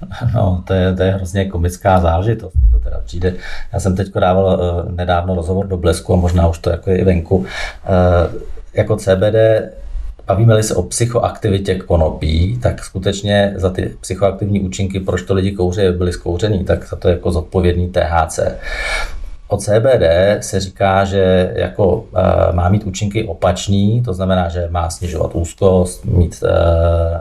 No, 0.34 0.62
to 0.66 0.74
je, 0.74 0.94
to 0.94 1.02
je 1.02 1.10
hrozně 1.10 1.44
komická 1.44 2.00
záležitost, 2.00 2.54
mi 2.54 2.70
to 2.72 2.78
teda 2.78 3.00
přijde. 3.04 3.34
Já 3.72 3.80
jsem 3.80 3.96
teď 3.96 4.14
dával 4.14 4.44
uh, 4.44 4.92
nedávno 4.92 5.34
rozhovor 5.34 5.66
do 5.66 5.76
Blesku 5.76 6.12
a 6.12 6.16
možná 6.16 6.48
už 6.48 6.58
to 6.58 6.70
jako 6.70 6.90
je 6.90 6.98
i 6.98 7.04
venku. 7.04 7.36
Uh, 7.36 7.46
jako 8.74 8.96
CBD 8.96 9.36
bavíme-li 10.26 10.62
se 10.62 10.74
o 10.74 10.82
psychoaktivitě 10.82 11.74
konopí, 11.74 12.58
tak 12.62 12.84
skutečně 12.84 13.52
za 13.56 13.70
ty 13.70 13.96
psychoaktivní 14.00 14.60
účinky, 14.60 15.00
proč 15.00 15.22
to 15.22 15.34
lidi 15.34 15.52
kouří, 15.52 15.82
byli 15.96 16.12
zkouřený, 16.12 16.64
tak 16.64 16.88
za 16.88 16.96
to 16.96 17.08
je 17.08 17.14
jako 17.14 17.32
zodpovědný 17.32 17.88
THC. 17.88 18.40
O 19.48 19.56
CBD 19.56 20.04
se 20.40 20.60
říká, 20.60 21.04
že 21.04 21.52
jako 21.56 22.04
e, 22.14 22.52
má 22.52 22.68
mít 22.68 22.84
účinky 22.84 23.24
opačný, 23.24 24.02
to 24.02 24.14
znamená, 24.14 24.48
že 24.48 24.68
má 24.70 24.90
snižovat 24.90 25.34
úzkost, 25.34 26.04
mít 26.04 26.42
e, 26.42 26.48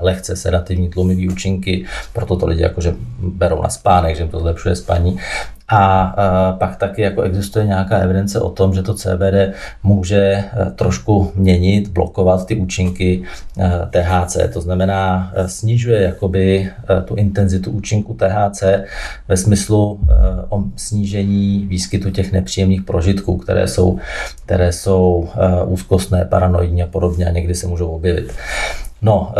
lehce 0.01 0.35
sedativní 0.35 0.89
tlumivý 0.89 1.29
účinky, 1.29 1.85
proto 2.13 2.35
to 2.35 2.45
lidi 2.45 2.61
jakože 2.61 2.95
berou 3.19 3.61
na 3.61 3.69
spánek, 3.69 4.15
že 4.15 4.23
jim 4.23 4.29
to 4.29 4.39
zlepšuje 4.39 4.75
spaní. 4.75 5.19
A 5.67 6.15
pak 6.59 6.75
taky 6.75 7.01
jako 7.01 7.21
existuje 7.21 7.65
nějaká 7.65 7.97
evidence 7.97 8.39
o 8.39 8.49
tom, 8.49 8.73
že 8.73 8.81
to 8.81 8.93
CBD 8.93 9.53
může 9.83 10.21
e, 10.21 10.45
trošku 10.75 11.31
měnit, 11.35 11.87
blokovat 11.87 12.45
ty 12.45 12.55
účinky 12.55 13.23
e, 13.59 13.87
THC. 13.89 14.37
To 14.53 14.61
znamená, 14.61 15.31
e, 15.35 15.47
snižuje 15.47 16.01
jakoby 16.01 16.71
tu 17.05 17.15
intenzitu 17.15 17.71
účinku 17.71 18.13
THC 18.13 18.63
ve 19.27 19.37
smyslu 19.37 19.99
o 20.49 20.63
snížení 20.75 21.65
výskytu 21.69 22.09
těch 22.09 22.31
nepříjemných 22.31 22.83
prožitků, 22.83 23.37
které 23.37 23.67
jsou, 23.67 23.99
které 24.45 24.71
jsou 24.71 25.29
úzkostné, 25.65 26.25
paranoidní 26.25 26.83
a 26.83 26.87
podobně 26.87 27.25
a 27.25 27.31
někdy 27.31 27.55
se 27.55 27.67
můžou 27.67 27.87
objevit. 27.87 28.33
No, 29.01 29.33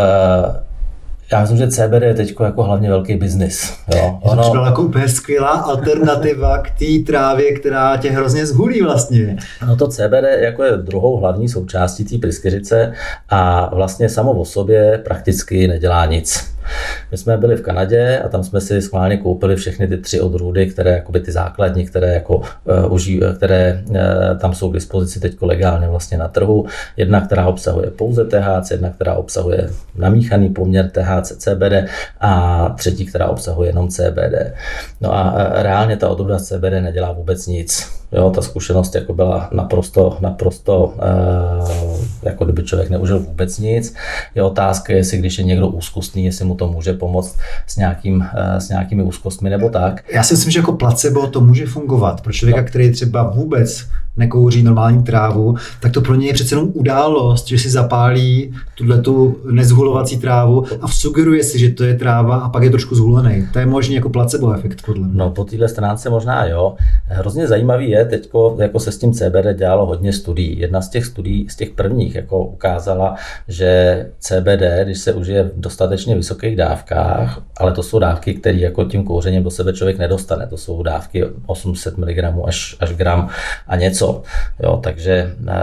já 1.32 1.41
myslím, 1.41 1.58
že 1.58 1.67
CBD 1.67 2.01
je 2.01 2.13
teď 2.13 2.36
jako 2.44 2.63
hlavně 2.63 2.89
velký 2.89 3.15
biznis. 3.15 3.74
Jo? 3.96 4.20
Je 4.24 4.29
to 4.29 4.51
ono... 4.51 4.65
jako 4.65 4.82
úplně 4.82 5.10
skvělá 5.10 5.50
alternativa 5.50 6.58
k 6.58 6.70
té 6.70 6.86
trávě, 7.05 7.51
která 7.51 7.98
tě 7.98 8.12
hrozně 8.12 8.46
zhulí 8.46 8.82
vlastně. 8.82 9.38
No 9.67 9.75
to 9.75 9.88
CBD 9.88 10.25
jako 10.39 10.63
je 10.63 10.77
druhou 10.77 11.17
hlavní 11.17 11.50
součástí 11.50 12.05
té 12.05 12.17
pryskyřice 12.17 12.94
a 13.29 13.70
vlastně 13.75 14.10
samo 14.10 14.32
o 14.32 14.46
sobě 14.46 15.01
prakticky 15.05 15.67
nedělá 15.67 16.05
nic. 16.05 16.54
My 17.12 17.17
jsme 17.17 17.38
byli 17.38 17.55
v 17.55 17.62
Kanadě 17.62 18.19
a 18.19 18.29
tam 18.29 18.43
jsme 18.43 18.62
si 18.62 18.81
schválně 18.81 19.17
koupili 19.17 19.55
všechny 19.55 19.88
ty 19.88 19.98
tři 19.98 20.22
odrůdy, 20.22 20.67
které 20.67 20.91
jakoby 20.91 21.19
ty 21.19 21.31
základní, 21.31 21.86
které, 21.86 22.13
jako, 22.13 22.38
uh, 22.38 22.93
uží, 22.93 23.22
které 23.36 23.84
uh, 23.89 23.98
tam 24.39 24.53
jsou 24.53 24.72
k 24.72 24.74
dispozici 24.74 25.19
teď 25.19 25.41
legálně 25.41 25.88
vlastně 25.88 26.17
na 26.17 26.27
trhu. 26.27 26.65
Jedna, 26.98 27.22
která 27.22 27.48
obsahuje 27.48 27.91
pouze 27.91 28.25
THC, 28.25 28.72
jedna, 28.72 28.89
která 28.89 29.13
obsahuje 29.13 29.69
namíchaný 29.95 30.50
poměr 30.50 30.89
THC 30.89 31.31
CBD 31.38 31.89
a 32.19 32.69
třetí, 32.77 33.05
která 33.05 33.27
obsahuje 33.27 33.69
jenom 33.69 33.89
CBD. 33.89 34.53
No 35.01 35.13
a 35.13 35.50
reálně 35.53 35.98
ta 35.98 36.10
odrůda 36.10 36.39
CBD 36.39 36.81
nedělá 36.81 37.12
vůbec 37.12 37.48
nic. 37.48 37.95
Jo, 38.12 38.29
ta 38.29 38.41
zkušenost 38.41 38.95
jako 38.95 39.13
byla 39.13 39.50
naprosto, 39.51 40.17
naprosto, 40.19 40.85
uh, 40.85 42.00
jako 42.24 42.45
kdyby 42.45 42.63
člověk 42.63 42.89
neužil 42.89 43.19
vůbec 43.19 43.59
nic. 43.59 43.95
Je 44.35 44.43
otázka, 44.43 44.93
jestli 44.93 45.17
když 45.17 45.38
je 45.38 45.43
někdo 45.43 45.67
úzkostný, 45.67 46.25
jestli 46.25 46.45
mu 46.45 46.55
to 46.55 46.67
může 46.67 46.93
pomoct 46.93 47.38
s, 47.67 47.77
nějakým, 47.77 48.15
uh, 48.15 48.57
s 48.57 48.69
nějakými 48.69 49.03
úzkostmi 49.03 49.50
nebo 49.50 49.69
tak. 49.69 50.03
Já 50.13 50.24
si 50.24 50.33
myslím, 50.33 50.51
že 50.51 50.59
jako 50.59 50.74
placebo 50.74 51.27
to 51.27 51.41
může 51.41 51.65
fungovat 51.65 52.21
pro 52.21 52.33
člověka, 52.33 52.62
no. 52.62 52.67
který 52.67 52.91
třeba 52.91 53.24
vůbec 53.24 53.85
nekouří 54.17 54.63
normální 54.63 55.03
trávu, 55.03 55.55
tak 55.81 55.91
to 55.91 56.01
pro 56.01 56.15
něj 56.15 56.27
je 56.27 56.33
přece 56.33 56.55
jenom 56.55 56.69
událost, 56.74 57.47
že 57.47 57.57
si 57.57 57.69
zapálí 57.69 58.53
tuhle 58.75 59.01
tu 59.01 59.38
nezhulovací 59.51 60.17
trávu 60.17 60.65
a 60.81 60.88
sugeruje 60.88 61.43
si, 61.43 61.59
že 61.59 61.69
to 61.69 61.83
je 61.83 61.95
tráva 61.95 62.35
a 62.35 62.50
pak 62.50 62.63
je 62.63 62.69
trošku 62.69 62.95
zhulený. 62.95 63.47
To 63.53 63.59
je 63.59 63.65
možný 63.65 63.95
jako 63.95 64.09
placebo 64.09 64.53
efekt, 64.53 64.81
podle 64.85 65.07
mě. 65.07 65.17
No, 65.17 65.29
po 65.29 65.43
téhle 65.43 65.69
stránce 65.69 66.09
možná 66.09 66.45
jo. 66.45 66.75
Hrozně 67.05 67.47
zajímavý 67.47 67.89
je, 67.89 68.04
teď 68.05 68.29
jako 68.59 68.79
se 68.79 68.91
s 68.91 68.97
tím 68.97 69.13
CBD 69.13 69.53
dělalo 69.53 69.85
hodně 69.85 70.13
studií. 70.13 70.59
Jedna 70.59 70.81
z 70.81 70.89
těch 70.89 71.05
studií, 71.05 71.50
z 71.50 71.55
těch 71.55 71.69
prvních, 71.69 72.15
jako 72.15 72.45
ukázala, 72.45 73.15
že 73.47 74.05
CBD, 74.19 74.83
když 74.83 75.00
se 75.00 75.13
užije 75.13 75.43
v 75.43 75.51
dostatečně 75.55 76.15
vysokých 76.15 76.55
dávkách, 76.55 77.41
ale 77.57 77.71
to 77.71 77.83
jsou 77.83 78.00
dávky, 78.00 78.33
které 78.33 78.57
jako 78.57 78.85
tím 78.85 79.03
kouřením 79.03 79.43
do 79.43 79.51
sebe 79.51 79.74
člověk 79.74 79.97
nedostane. 79.97 80.47
To 80.47 80.57
jsou 80.57 80.83
dávky 80.83 81.25
800 81.45 81.97
mg 81.97 82.17
až, 82.45 82.77
až 82.79 82.93
gram 82.93 83.29
a 83.67 83.75
něco. 83.75 84.24
Jo, 84.63 84.79
takže 84.83 85.35
eh, 85.47 85.53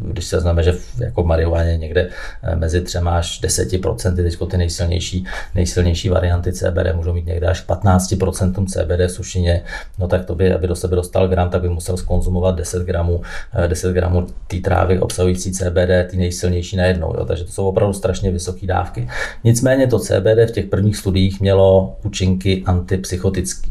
když 0.00 0.24
se 0.24 0.40
známe, 0.40 0.62
že 0.62 0.74
jako 0.98 1.22
v 1.22 1.26
marihuaně 1.26 1.76
někde 1.76 2.08
eh, 2.42 2.56
mezi 2.56 2.80
3 2.80 2.98
až 2.98 3.42
10% 3.42 4.16
teď 4.16 4.50
ty 4.50 4.56
nejsilnější, 4.56 5.26
nejsilnější 5.54 6.08
varianty 6.08 6.52
CBD 6.52 6.94
můžou 6.94 7.12
mít 7.12 7.26
někde 7.26 7.46
až 7.46 7.66
15% 7.66 8.66
CBD 8.66 9.10
sušině, 9.10 9.62
no 9.98 10.08
tak 10.08 10.24
to 10.24 10.34
by, 10.34 10.52
aby 10.52 10.66
do 10.66 10.76
sebe 10.76 10.96
dostal 10.96 11.28
gram, 11.34 11.50
tak 11.50 11.62
by 11.62 11.68
musel 11.68 11.96
skonzumovat 11.96 12.56
10 12.56 12.82
gramů, 12.82 13.20
10 13.66 13.88
eh, 13.88 13.92
gramů 13.92 14.26
té 14.46 14.56
trávy 14.56 15.00
obsahující 15.00 15.52
CBD, 15.52 16.10
ty 16.10 16.16
nejsilnější 16.16 16.76
najednou. 16.76 17.14
Jo. 17.18 17.24
Takže 17.24 17.44
to 17.44 17.52
jsou 17.52 17.68
opravdu 17.68 17.92
strašně 17.92 18.30
vysoké 18.30 18.66
dávky. 18.66 19.08
Nicméně 19.44 19.86
to 19.86 19.98
CBD 19.98 20.48
v 20.48 20.50
těch 20.50 20.66
prvních 20.66 20.96
studiích 20.96 21.40
mělo 21.40 21.96
účinky 22.04 22.62
antipsychotické. 22.66 23.70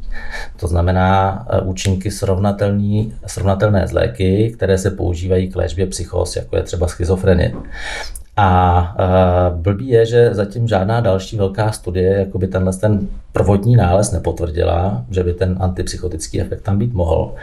To 0.60 0.68
znamená 0.68 1.46
eh, 1.50 1.62
účinky 1.62 2.12
srovnatelné 2.12 3.88
s 3.88 3.92
léky, 3.92 4.54
které 4.58 4.78
se 4.78 4.92
používají 4.92 5.50
k 5.50 5.56
léčbě 5.56 5.88
psychos, 5.88 6.36
jako 6.36 6.56
je 6.56 6.64
třeba 6.64 6.88
schizofrenie. 6.88 7.54
A 8.38 8.96
uh, 9.52 9.62
blbý 9.62 9.88
je, 9.88 10.06
že 10.06 10.34
zatím 10.34 10.68
žádná 10.68 11.00
další 11.00 11.38
velká 11.38 11.72
studie, 11.72 12.18
jako 12.18 12.38
by 12.38 12.48
tenhle 12.48 12.74
ten 12.74 13.08
prvotní 13.34 13.76
nález 13.76 14.12
nepotvrdila, 14.12 15.06
že 15.12 15.24
by 15.24 15.34
ten 15.34 15.56
antipsychotický 15.60 16.42
efekt 16.42 16.62
tam 16.62 16.78
být 16.78 16.94
mohl. 16.94 17.34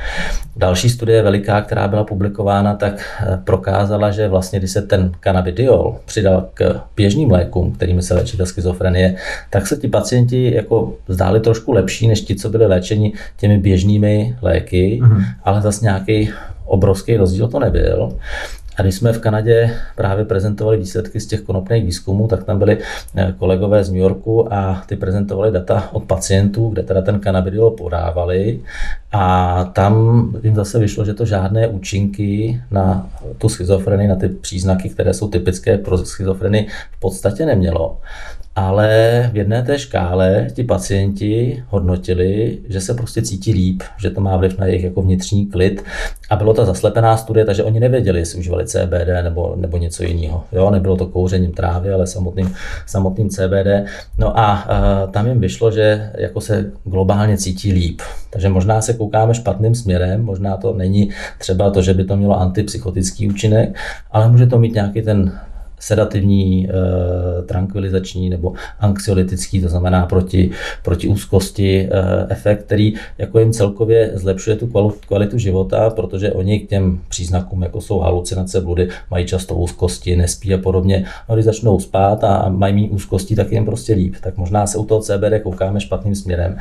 Další 0.56 0.88
studie 0.88 1.22
veliká, 1.22 1.62
která 1.62 1.88
byla 1.88 2.04
publikována, 2.04 2.74
tak 2.74 2.92
eh, 3.20 3.40
prokázala, 3.44 4.10
že 4.10 4.28
vlastně, 4.28 4.58
když 4.58 4.70
se 4.70 4.82
ten 4.82 5.12
cannabidiol 5.20 5.96
přidal 6.04 6.48
k 6.54 6.80
běžným 6.96 7.30
lékům, 7.30 7.72
kterými 7.72 8.02
se 8.02 8.14
léčí 8.14 8.36
ta 8.36 8.46
schizofrenie, 8.46 9.16
tak 9.50 9.66
se 9.66 9.76
ti 9.76 9.88
pacienti 9.88 10.54
jako 10.54 10.94
zdáli 11.08 11.40
trošku 11.40 11.72
lepší, 11.72 12.08
než 12.08 12.20
ti, 12.20 12.34
co 12.34 12.48
byli 12.48 12.66
léčeni 12.66 13.12
těmi 13.36 13.58
běžnými 13.58 14.36
léky, 14.42 15.00
mm-hmm. 15.02 15.24
ale 15.44 15.62
zase 15.62 15.84
nějaký 15.84 16.30
obrovský 16.70 17.16
rozdíl 17.16 17.48
to 17.48 17.58
nebyl. 17.58 18.12
A 18.80 18.82
když 18.82 18.94
jsme 18.94 19.12
v 19.12 19.18
Kanadě 19.18 19.76
právě 19.96 20.24
prezentovali 20.24 20.76
výsledky 20.76 21.20
z 21.20 21.26
těch 21.26 21.40
konopných 21.40 21.84
výzkumů, 21.84 22.28
tak 22.28 22.44
tam 22.44 22.58
byli 22.58 22.78
eh, 23.16 23.34
kolegové 23.38 23.84
z 23.84 23.90
New 23.90 24.00
Yorku 24.00 24.54
a 24.54 24.82
ty 24.86 24.96
prezentovali 24.96 25.52
data 25.52 25.88
od 25.92 26.04
pacientů, 26.04 26.68
kde 26.68 26.82
teda 26.82 27.02
ten 27.02 27.20
kanabidiol 27.20 27.70
podávali. 27.70 28.60
A 29.12 29.64
tam 29.64 29.94
jim 30.42 30.54
zase 30.54 30.78
vyšlo, 30.78 31.04
že 31.04 31.14
to 31.14 31.26
žádné 31.26 31.68
účinky 31.68 32.60
na 32.70 33.10
tu 33.38 33.48
schizofrenii, 33.48 34.08
na 34.08 34.16
ty 34.16 34.28
příznaky, 34.28 34.88
které 34.88 35.14
jsou 35.14 35.28
typické 35.28 35.78
pro 35.78 35.98
schizofrenii, 35.98 36.66
v 36.96 37.00
podstatě 37.00 37.46
nemělo 37.46 37.96
ale 38.56 39.30
v 39.32 39.36
jedné 39.36 39.62
té 39.62 39.78
škále 39.78 40.46
ti 40.52 40.64
pacienti 40.64 41.62
hodnotili, 41.68 42.58
že 42.68 42.80
se 42.80 42.94
prostě 42.94 43.22
cítí 43.22 43.52
líp, 43.52 43.82
že 44.02 44.10
to 44.10 44.20
má 44.20 44.36
vliv 44.36 44.58
na 44.58 44.66
jejich 44.66 44.84
jako 44.84 45.02
vnitřní 45.02 45.46
klid 45.46 45.84
a 46.30 46.36
bylo 46.36 46.54
to 46.54 46.64
zaslepená 46.64 47.16
studie, 47.16 47.44
takže 47.44 47.64
oni 47.64 47.80
nevěděli, 47.80 48.18
jestli 48.18 48.38
užívali 48.38 48.66
CBD 48.66 49.08
nebo, 49.22 49.54
nebo 49.56 49.76
něco 49.76 50.02
jiného. 50.02 50.44
Jo, 50.52 50.70
nebylo 50.70 50.96
to 50.96 51.06
kouřením 51.06 51.52
trávy, 51.52 51.90
ale 51.92 52.06
samotným, 52.06 52.54
samotným 52.86 53.28
CBD. 53.28 53.90
No 54.18 54.38
a, 54.38 54.52
a 54.52 55.06
tam 55.06 55.26
jim 55.26 55.40
vyšlo, 55.40 55.70
že 55.70 56.10
jako 56.18 56.40
se 56.40 56.72
globálně 56.84 57.36
cítí 57.36 57.72
líp. 57.72 58.00
Takže 58.30 58.48
možná 58.48 58.80
se 58.82 58.94
koukáme 58.94 59.34
špatným 59.34 59.74
směrem, 59.74 60.22
možná 60.22 60.56
to 60.56 60.72
není 60.72 61.10
třeba 61.38 61.70
to, 61.70 61.82
že 61.82 61.94
by 61.94 62.04
to 62.04 62.16
mělo 62.16 62.40
antipsychotický 62.40 63.28
účinek, 63.28 63.76
ale 64.10 64.28
může 64.28 64.46
to 64.46 64.58
mít 64.58 64.74
nějaký 64.74 65.02
ten 65.02 65.40
sedativní, 65.80 66.68
eh, 66.68 67.42
tranquilizační 67.42 68.30
nebo 68.30 68.52
anxiolytický, 68.80 69.60
to 69.60 69.68
znamená 69.68 70.06
proti, 70.06 70.50
proti 70.82 71.08
úzkosti 71.08 71.88
eh, 71.92 72.26
efekt, 72.28 72.62
který 72.62 72.94
jako 73.18 73.38
jim 73.38 73.52
celkově 73.52 74.10
zlepšuje 74.14 74.56
tu 74.56 74.92
kvalitu 75.06 75.38
života, 75.38 75.90
protože 75.90 76.32
oni 76.32 76.60
k 76.60 76.68
těm 76.68 77.00
příznakům, 77.08 77.62
jako 77.62 77.80
jsou 77.80 77.98
halucinace, 77.98 78.60
bludy, 78.60 78.88
mají 79.10 79.26
často 79.26 79.54
úzkosti, 79.54 80.16
nespí 80.16 80.54
a 80.54 80.58
podobně. 80.58 81.04
No, 81.28 81.34
když 81.34 81.44
začnou 81.44 81.80
spát 81.80 82.24
a 82.24 82.48
mají 82.48 82.74
méně 82.74 82.88
úzkosti, 82.88 83.36
tak 83.36 83.52
jim 83.52 83.64
prostě 83.64 83.94
líp. 83.94 84.14
Tak 84.20 84.36
možná 84.36 84.66
se 84.66 84.78
u 84.78 84.84
toho 84.84 85.00
CBD 85.00 85.42
koukáme 85.42 85.80
špatným 85.80 86.14
směrem. 86.14 86.56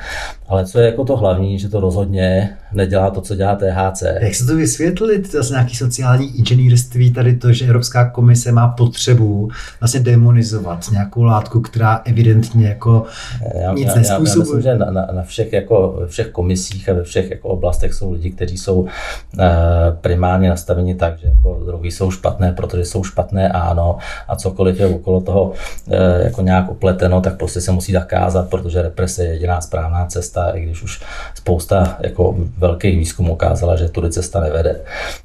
Ale 0.48 0.66
co 0.66 0.80
je 0.80 0.86
jako 0.86 1.06
to 1.06 1.18
hlavní, 1.18 1.60
že 1.60 1.70
to 1.70 1.80
rozhodně 1.80 2.50
nedělá 2.74 3.10
to, 3.10 3.22
co 3.22 3.36
dělá 3.36 3.56
THC. 3.56 4.04
Jak 4.20 4.36
se 4.36 4.46
to 4.46 4.56
vysvětlit? 4.56 5.32
To 5.32 5.38
je 5.38 5.44
nějaký 5.50 5.76
sociální 5.76 6.38
inženýrství, 6.38 7.12
tady 7.12 7.36
to, 7.36 7.54
že 7.54 7.66
Evropská 7.66 8.10
komise 8.10 8.52
má 8.52 8.68
potřebu 8.68 9.09
potřebu 9.10 9.50
vlastně 9.80 10.00
demonizovat 10.00 10.86
nějakou 10.92 11.24
látku, 11.24 11.62
která 11.62 12.02
evidentně 12.06 12.68
jako 12.68 13.06
já, 13.62 13.74
nic 13.74 13.88
já, 13.88 13.96
nespůsobuje. 13.96 14.10
Já, 14.10 14.26
já 14.26 14.40
myslím, 14.40 14.62
že 14.62 14.76
na, 14.76 14.92
na, 14.92 15.08
na 15.12 15.24
všech, 15.24 15.54
jako, 15.54 15.98
ve 16.00 16.08
všech 16.08 16.28
komisích 16.28 16.90
a 16.90 16.94
ve 16.94 17.04
všech 17.04 17.32
jako 17.32 17.48
oblastech 17.48 17.94
jsou 17.94 18.12
lidi, 18.12 18.32
kteří 18.32 18.58
jsou 18.58 18.80
uh, 18.80 18.88
primárně 20.02 20.50
nastaveni 20.50 20.96
tak, 20.96 21.20
že 21.20 21.28
jako 21.28 21.62
drogy 21.66 21.92
jsou 21.92 22.12
špatné, 22.12 22.52
protože 22.52 22.86
jsou 22.86 23.04
špatné 23.04 23.50
ano 23.50 23.98
a 24.28 24.36
cokoliv 24.36 24.80
je 24.80 24.88
okolo 24.88 25.22
toho 25.22 25.44
uh, 25.44 25.96
jako 26.24 26.42
nějak 26.42 26.70
opleteno, 26.70 27.22
tak 27.22 27.38
prostě 27.38 27.62
se 27.62 27.72
musí 27.72 27.94
zakázat, 27.94 28.50
protože 28.50 28.82
represe 28.82 29.24
je 29.24 29.30
jediná 29.30 29.62
správná 29.62 30.06
cesta, 30.06 30.50
i 30.50 30.62
když 30.62 30.84
už 30.84 31.02
spousta 31.36 31.98
jako 32.00 32.36
velkých 32.58 32.98
výzkumů 32.98 33.34
ukázala, 33.34 33.76
že 33.76 33.90
tudy 33.90 34.10
cesta 34.10 34.40
nevede. 34.40 34.80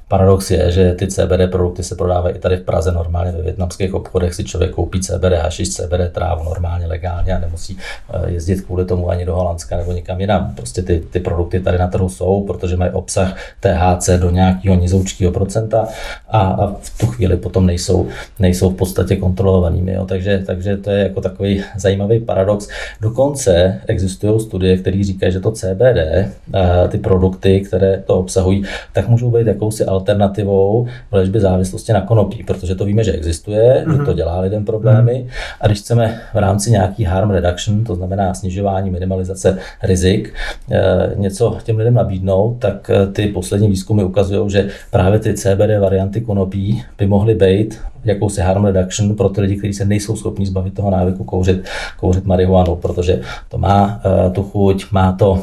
Paradox 0.07 0.51
je, 0.51 0.71
že 0.71 0.93
ty 0.93 1.07
CBD 1.07 1.51
produkty 1.51 1.83
se 1.83 1.95
prodávají 1.95 2.35
i 2.35 2.39
tady 2.39 2.57
v 2.57 2.63
Praze 2.63 2.91
normálně 2.91 3.31
ve 3.31 3.43
větnamských 3.77 3.93
obchodech 3.93 4.33
si 4.33 4.43
člověk 4.43 4.71
koupí 4.71 4.99
CBD 4.99 5.33
hašiš, 5.41 5.69
CBD 5.69 6.11
trávu 6.11 6.43
normálně 6.43 6.87
legálně 6.87 7.35
a 7.35 7.39
nemusí 7.39 7.77
eh, 7.77 8.31
jezdit 8.31 8.61
kvůli 8.61 8.85
tomu 8.85 9.09
ani 9.09 9.25
do 9.25 9.35
Holandska 9.35 9.77
nebo 9.77 9.91
někam 9.91 10.21
jinam. 10.21 10.53
Prostě 10.55 10.81
ty, 10.81 11.03
ty 11.11 11.19
produkty 11.19 11.59
tady 11.59 11.77
na 11.77 11.87
trhu 11.87 12.09
jsou, 12.09 12.43
protože 12.43 12.77
mají 12.77 12.91
obsah 12.91 13.35
THC 13.59 14.09
do 14.19 14.29
nějakého 14.29 14.75
nizoučkého 14.75 15.31
procenta 15.31 15.87
a, 16.29 16.39
a, 16.39 16.75
v 16.81 16.97
tu 16.97 17.07
chvíli 17.07 17.37
potom 17.37 17.65
nejsou, 17.65 18.07
nejsou 18.39 18.69
v 18.69 18.75
podstatě 18.75 19.15
kontrolovanými. 19.15 19.93
Jo. 19.93 20.05
Takže, 20.05 20.43
takže 20.45 20.77
to 20.77 20.89
je 20.89 21.03
jako 21.03 21.21
takový 21.21 21.63
zajímavý 21.77 22.19
paradox. 22.19 22.67
Dokonce 23.01 23.81
existují 23.87 24.39
studie, 24.39 24.77
které 24.77 25.03
říkají, 25.03 25.31
že 25.31 25.39
to 25.39 25.51
CBD, 25.51 25.97
eh, 25.97 26.87
ty 26.87 26.97
produkty, 26.97 27.61
které 27.61 28.03
to 28.05 28.19
obsahují, 28.19 28.63
tak 28.93 29.07
můžou 29.07 29.31
být 29.31 29.47
jakousi 29.47 29.85
alternativou 29.85 30.87
v 31.11 31.15
léčbě 31.15 31.41
závislosti 31.41 31.93
na 31.93 32.01
konopí, 32.01 32.43
protože 32.43 32.75
to 32.75 32.85
víme, 32.85 33.03
že 33.03 33.11
existuje, 33.11 33.64
mm-hmm. 33.65 33.91
že 33.91 33.97
to 33.97 34.03
mhm. 34.03 34.15
dělá 34.15 34.39
lidem 34.39 34.65
problémy. 34.65 35.13
Mm-hmm. 35.13 35.55
A 35.61 35.67
když 35.67 35.79
chceme 35.79 36.21
v 36.33 36.37
rámci 36.37 36.71
nějaký 36.71 37.03
harm 37.03 37.31
reduction, 37.31 37.83
to 37.83 37.95
znamená 37.95 38.33
snižování, 38.33 38.89
minimalizace 38.89 39.57
rizik, 39.83 40.33
eh, 40.71 41.11
něco 41.15 41.57
těm 41.63 41.77
lidem 41.77 41.93
nabídnout, 41.93 42.57
tak 42.59 42.89
eh, 42.89 43.07
ty 43.07 43.27
poslední 43.27 43.67
výzkumy 43.69 44.03
ukazují, 44.03 44.49
že 44.49 44.69
právě 44.91 45.19
ty 45.19 45.33
CBD 45.33 45.79
varianty 45.79 46.21
konopí 46.21 46.83
by 46.97 47.07
mohly 47.07 47.35
být 47.35 47.79
jakousi 48.05 48.41
harm 48.41 48.65
reduction 48.65 49.15
pro 49.15 49.29
ty 49.29 49.41
lidi, 49.41 49.55
kteří 49.55 49.73
se 49.73 49.85
nejsou 49.85 50.15
schopni 50.15 50.45
zbavit 50.45 50.73
toho 50.73 50.89
návyku 50.89 51.23
kouřit, 51.23 51.65
kouřit 51.99 52.25
marihuanu, 52.25 52.75
protože 52.75 53.21
to 53.49 53.57
má 53.57 54.01
uh, 54.05 54.33
tu 54.33 54.43
chuť, 54.43 54.91
má 54.91 55.11
to 55.11 55.31
uh, 55.31 55.39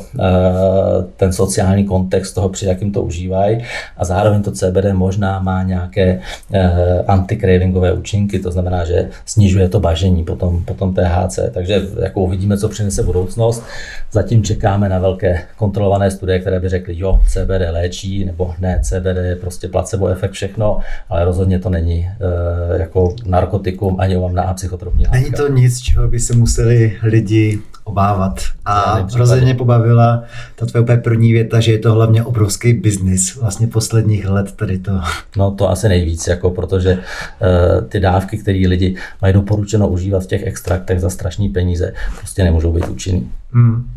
ten 1.16 1.32
sociální 1.32 1.84
kontext 1.84 2.34
toho, 2.34 2.48
při 2.48 2.66
jakým 2.66 2.92
to 2.92 3.02
užívají 3.02 3.64
a 3.96 4.04
zároveň 4.04 4.42
to 4.42 4.52
CBD 4.52 4.92
možná 4.92 5.40
má 5.40 5.62
nějaké 5.62 6.20
uh, 6.50 6.58
antikravingové 7.06 7.92
účinky, 7.92 8.38
to 8.38 8.50
znamená, 8.50 8.84
že 8.84 9.08
snižuje 9.26 9.68
to 9.68 9.80
bažení 9.80 10.24
potom, 10.24 10.64
potom 10.64 10.94
THC, 10.94 11.38
takže 11.54 11.82
jako 12.02 12.20
uvidíme, 12.20 12.58
co 12.58 12.68
přinese 12.68 13.02
budoucnost. 13.02 13.64
Zatím 14.12 14.42
čekáme 14.42 14.88
na 14.88 14.98
velké 14.98 15.42
kontrolované 15.56 16.10
studie, 16.10 16.38
které 16.38 16.60
by 16.60 16.68
řekly, 16.68 16.98
jo, 16.98 17.20
CBD 17.28 17.70
léčí, 17.70 18.24
nebo 18.24 18.54
ne, 18.60 18.80
CBD 18.82 19.16
je 19.22 19.36
prostě 19.36 19.68
placebo 19.68 20.08
efekt 20.08 20.32
všechno, 20.32 20.78
ale 21.08 21.24
rozhodně 21.24 21.58
to 21.58 21.70
není 21.70 22.08
Eh, 22.22 22.51
jako 22.78 23.14
narkotikum 23.26 24.00
ani 24.00 24.16
omamná 24.16 24.54
psychotropní 24.54 25.04
látka. 25.04 25.18
Není 25.18 25.30
to 25.32 25.48
nic, 25.48 25.80
čeho 25.80 26.08
by 26.08 26.20
se 26.20 26.36
museli 26.36 26.96
lidi 27.02 27.58
obávat. 27.84 28.40
A 28.64 29.06
rozhodně 29.16 29.54
pobavila 29.54 30.22
ta 30.56 30.66
tvoje 30.66 30.82
úplně 30.82 30.98
první 30.98 31.32
věta, 31.32 31.60
že 31.60 31.72
je 31.72 31.78
to 31.78 31.92
hlavně 31.92 32.24
obrovský 32.24 32.72
biznis 32.72 33.36
vlastně 33.36 33.66
posledních 33.66 34.28
let 34.28 34.52
tady 34.52 34.78
to. 34.78 34.92
No 35.36 35.50
to 35.50 35.70
asi 35.70 35.88
nejvíc, 35.88 36.26
jako 36.26 36.50
protože 36.50 36.94
uh, 36.94 37.84
ty 37.88 38.00
dávky, 38.00 38.38
které 38.38 38.64
lidi 38.68 38.96
mají 39.22 39.34
doporučeno 39.34 39.88
užívat 39.88 40.22
v 40.22 40.26
těch 40.26 40.46
extraktech 40.46 41.00
za 41.00 41.10
strašní 41.10 41.48
peníze, 41.48 41.92
prostě 42.18 42.44
nemůžou 42.44 42.72
být 42.72 42.88
účinný. 42.88 43.30
Hmm. 43.52 43.90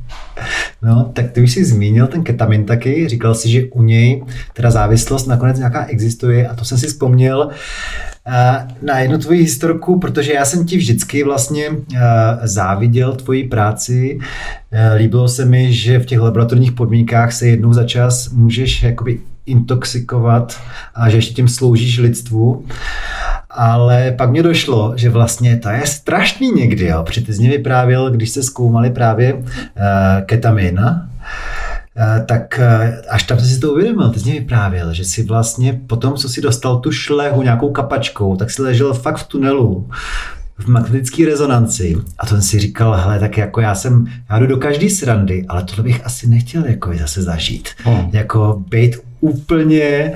No, 0.82 1.12
tak 1.13 1.32
ty 1.32 1.41
už 1.41 1.52
jsi 1.52 1.65
zmínil 1.65 2.08
ten 2.08 2.24
ketamin 2.24 2.65
taky, 2.65 3.10
říkal 3.10 3.36
jsi, 3.36 3.50
že 3.50 3.63
u 3.74 3.84
něj 3.84 4.24
teda 4.54 4.71
závislost 4.71 5.28
nakonec 5.28 5.58
nějaká 5.58 5.86
existuje 5.86 6.48
a 6.48 6.56
to 6.56 6.65
jsem 6.65 6.78
si 6.78 6.88
vzpomněl, 6.88 7.50
na 8.82 9.00
jednu 9.00 9.17
tvoji 9.17 9.39
historku, 9.41 10.00
protože 10.00 10.34
já 10.34 10.45
jsem 10.45 10.65
ti 10.65 10.78
vždycky 10.78 11.24
vlastně 11.24 11.69
záviděl 12.43 13.15
tvoji 13.15 13.48
práci. 13.48 13.74
Líbilo 14.95 15.27
se 15.27 15.45
mi, 15.45 15.73
že 15.73 15.99
v 15.99 16.05
těch 16.05 16.19
laboratorních 16.19 16.71
podmínkách 16.71 17.33
se 17.33 17.47
jednou 17.47 17.73
za 17.73 17.83
čas 17.83 18.29
můžeš 18.29 18.83
jakoby 18.83 19.19
intoxikovat 19.45 20.59
a 20.95 21.09
že 21.09 21.17
ještě 21.17 21.33
tím 21.33 21.47
sloužíš 21.47 21.97
lidstvu. 21.97 22.65
Ale 23.49 24.11
pak 24.11 24.29
mě 24.29 24.43
došlo, 24.43 24.93
že 24.95 25.09
vlastně 25.09 25.57
to 25.57 25.69
je 25.69 25.85
strašný 25.85 26.51
někdy, 26.51 26.85
jo, 26.85 27.03
protože 27.03 27.21
ty 27.21 27.33
jsi 27.33 27.39
mě 27.39 27.49
vyprávěl, 27.49 28.11
když 28.11 28.29
se 28.29 28.43
zkoumali 28.43 28.89
právě 28.89 29.33
uh, 29.33 29.41
ketamin, 30.25 30.79
Eh, 31.97 32.25
tak 32.27 32.59
eh, 32.59 33.01
až 33.09 33.23
tam 33.23 33.39
si 33.39 33.59
to 33.59 33.71
uvědomil, 33.71 34.09
ty 34.09 34.19
jsi 34.19 34.29
mě 34.29 34.39
vyprávěl, 34.39 34.93
že 34.93 35.05
si 35.05 35.23
vlastně 35.23 35.81
potom, 35.88 36.13
co 36.13 36.29
si 36.29 36.41
dostal 36.41 36.77
tu 36.79 36.91
šlehu 36.91 37.41
nějakou 37.41 37.71
kapačkou, 37.71 38.35
tak 38.35 38.51
si 38.51 38.61
ležel 38.61 38.93
fakt 38.93 39.17
v 39.17 39.27
tunelu, 39.27 39.89
v 40.58 40.68
magnetické 40.68 41.26
rezonanci. 41.26 41.96
A 42.18 42.26
to 42.26 42.41
si 42.41 42.60
říkal, 42.60 42.94
hele, 42.94 43.20
tak 43.20 43.38
jako 43.38 43.62
já 43.62 43.76
jsem, 43.76 44.06
já 44.30 44.39
jdu 44.39 44.48
do 44.48 44.58
každý 44.58 44.89
srandy, 44.89 45.46
ale 45.48 45.63
tohle 45.63 45.84
bych 45.84 46.06
asi 46.06 46.28
nechtěl 46.28 46.65
jako 46.65 46.94
zase 46.98 47.22
zažít. 47.22 47.70
Hmm. 47.84 48.10
Jako 48.13 48.63
být 48.70 48.96
úplně 49.21 50.13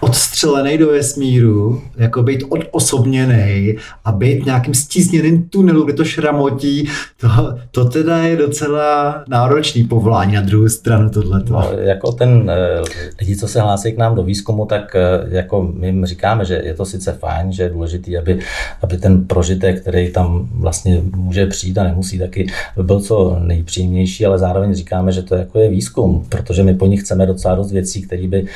odstřelený 0.00 0.78
do 0.78 0.86
vesmíru, 0.86 1.82
jako 1.96 2.22
být 2.22 2.44
odosobněný 2.48 3.76
a 4.04 4.12
být 4.12 4.46
nějakým 4.46 4.74
stízněným 4.74 5.48
tunelu, 5.48 5.84
kde 5.84 5.92
to 5.92 6.04
šramotí, 6.04 6.88
to, 7.20 7.28
to 7.70 7.84
teda 7.84 8.18
je 8.18 8.36
docela 8.36 9.24
náročný 9.28 9.84
povolání 9.84 10.34
na 10.34 10.40
druhou 10.40 10.68
stranu 10.68 11.10
tohleto. 11.10 11.52
No, 11.52 11.68
jako 11.78 12.12
ten 12.12 12.50
eh, 12.50 12.82
lidi, 13.20 13.36
co 13.36 13.48
se 13.48 13.60
hlásí 13.60 13.92
k 13.92 13.98
nám 13.98 14.14
do 14.14 14.22
výzkumu, 14.22 14.66
tak 14.66 14.96
eh, 14.96 15.26
jako 15.28 15.72
my 15.74 15.86
jim 15.86 16.06
říkáme, 16.06 16.44
že 16.44 16.54
je 16.64 16.74
to 16.74 16.84
sice 16.84 17.12
fajn, 17.12 17.52
že 17.52 17.62
je 17.62 17.68
důležitý, 17.68 18.18
aby, 18.18 18.38
aby 18.82 18.96
ten 18.96 19.24
prožitek, 19.24 19.80
který 19.80 20.12
tam 20.12 20.48
vlastně 20.52 21.02
může 21.16 21.46
přijít 21.46 21.78
a 21.78 21.84
nemusí 21.84 22.18
taky, 22.18 22.46
by 22.76 22.82
byl 22.82 23.00
co 23.00 23.36
nejpříjemnější, 23.38 24.26
ale 24.26 24.38
zároveň 24.38 24.74
říkáme, 24.74 25.12
že 25.12 25.22
to 25.22 25.34
jako 25.34 25.58
je 25.58 25.70
výzkum, 25.70 26.26
protože 26.28 26.62
my 26.62 26.74
po 26.74 26.86
nich 26.86 27.00
chceme 27.00 27.26
docela 27.26 27.54
dost 27.54 27.72
věcí, 27.72 28.02
které 28.02 28.28
by 28.28 28.46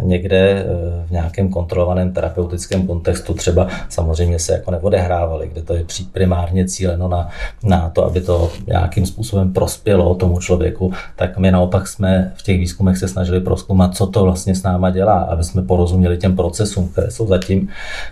někde 0.00 0.66
v 1.06 1.10
nějakém 1.10 1.48
kontrolovaném 1.48 2.12
terapeutickém 2.12 2.86
kontextu 2.86 3.34
třeba 3.34 3.68
samozřejmě 3.88 4.38
se 4.38 4.52
jako 4.52 4.70
neodehrávaly, 4.70 5.48
kde 5.52 5.62
to 5.62 5.74
je 5.74 5.84
primárně 6.12 6.68
cíleno 6.68 7.08
na, 7.08 7.28
na 7.62 7.90
to, 7.90 8.04
aby 8.04 8.20
to 8.20 8.50
nějakým 8.66 9.06
způsobem 9.06 9.52
prospělo 9.52 10.14
tomu 10.14 10.40
člověku, 10.40 10.92
tak 11.16 11.38
my 11.38 11.50
naopak 11.50 11.88
jsme 11.88 12.32
v 12.36 12.42
těch 12.42 12.58
výzkumech 12.58 12.98
se 12.98 13.08
snažili 13.08 13.40
proskoumat, 13.40 13.96
co 13.96 14.06
to 14.06 14.24
vlastně 14.24 14.54
s 14.54 14.62
náma 14.62 14.90
dělá, 14.90 15.18
aby 15.18 15.44
jsme 15.44 15.62
porozuměli 15.62 16.16
těm 16.16 16.36
procesům, 16.36 16.88
které 16.88 17.10
jsou 17.10 17.26
zatím. 17.26 17.68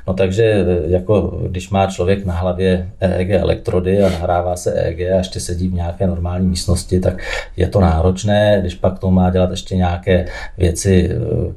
No 0.06 0.14
takže 0.14 0.66
jako 0.86 1.40
když 1.48 1.70
má 1.70 1.86
člověk 1.86 2.26
na 2.26 2.34
hlavě 2.34 2.88
EEG 3.00 3.30
elektrody 3.30 4.02
a 4.02 4.10
nahrává 4.10 4.56
se 4.56 4.72
EEG 4.72 5.00
a 5.00 5.16
ještě 5.16 5.40
sedí 5.40 5.68
v 5.68 5.74
nějaké 5.74 6.06
normální 6.06 6.46
místnosti, 6.46 7.00
tak 7.00 7.22
je 7.56 7.68
to 7.68 7.80
náročné, 7.80 8.58
když 8.60 8.74
pak 8.74 8.98
to 8.98 9.10
má 9.10 9.30
dělat 9.30 9.50
ještě 9.50 9.76
nějaké 9.76 10.26
věci, 10.58 11.05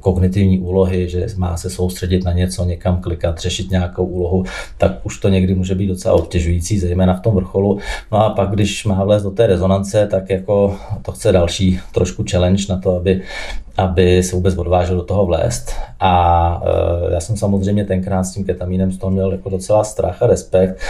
kognitivní 0.00 0.58
úlohy, 0.58 1.08
že 1.08 1.26
má 1.36 1.56
se 1.56 1.70
soustředit 1.70 2.24
na 2.24 2.32
něco, 2.32 2.64
někam 2.64 3.00
klikat, 3.00 3.38
řešit 3.38 3.70
nějakou 3.70 4.04
úlohu, 4.04 4.44
tak 4.78 5.06
už 5.06 5.18
to 5.18 5.28
někdy 5.28 5.54
může 5.54 5.74
být 5.74 5.86
docela 5.86 6.14
obtěžující, 6.14 6.78
zejména 6.78 7.14
v 7.14 7.20
tom 7.20 7.34
vrcholu. 7.34 7.78
No 8.12 8.18
a 8.18 8.30
pak, 8.30 8.50
když 8.50 8.84
má 8.84 9.04
vlézt 9.04 9.24
do 9.24 9.30
té 9.30 9.46
rezonance, 9.46 10.06
tak 10.06 10.30
jako 10.30 10.76
to 11.02 11.12
chce 11.12 11.32
další 11.32 11.80
trošku 11.94 12.24
challenge 12.30 12.64
na 12.68 12.76
to, 12.76 12.96
aby, 12.96 13.22
aby 13.76 14.22
se 14.22 14.36
vůbec 14.36 14.56
odvážil 14.56 14.96
do 14.96 15.02
toho 15.02 15.26
vlézt. 15.26 15.72
A 16.00 16.62
e, 17.10 17.14
já 17.14 17.20
jsem 17.20 17.36
samozřejmě 17.36 17.84
tenkrát 17.84 18.24
s 18.24 18.34
tím 18.34 18.44
ketamínem 18.44 18.92
z 18.92 18.98
toho 18.98 19.10
měl 19.10 19.32
jako 19.32 19.50
docela 19.50 19.84
strach 19.84 20.22
a 20.22 20.26
respekt. 20.26 20.80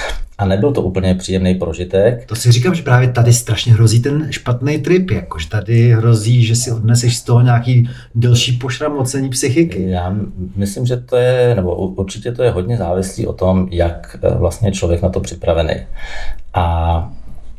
A 0.40 0.44
nebyl 0.44 0.72
to 0.72 0.83
úplně 0.83 1.14
příjemný 1.14 1.55
prožitek. 1.55 2.26
To 2.26 2.37
si 2.37 2.53
říkám, 2.53 2.74
že 2.74 2.83
právě 2.83 3.09
tady 3.12 3.33
strašně 3.33 3.72
hrozí 3.72 4.03
ten 4.03 4.26
špatný 4.31 4.79
trip, 4.79 5.11
jakože 5.11 5.48
tady 5.48 5.92
hrozí, 5.92 6.44
že 6.44 6.57
si 6.57 6.72
odneseš 6.72 7.16
z 7.16 7.22
toho 7.22 7.40
nějaký 7.40 7.88
delší 8.14 8.53
pošramocení 8.53 9.29
psychiky. 9.29 9.90
Já 9.90 10.16
myslím, 10.57 10.87
že 10.87 10.96
to 10.96 11.16
je, 11.16 11.55
nebo 11.55 11.76
určitě 11.76 12.33
to 12.33 12.42
je 12.42 12.50
hodně 12.50 12.76
závislý 12.76 13.26
o 13.26 13.33
tom, 13.33 13.68
jak 13.70 14.16
e, 14.22 14.35
vlastně 14.35 14.72
člověk 14.72 15.03
na 15.03 15.09
to 15.09 15.20
připravený. 15.20 15.74
A 16.55 17.12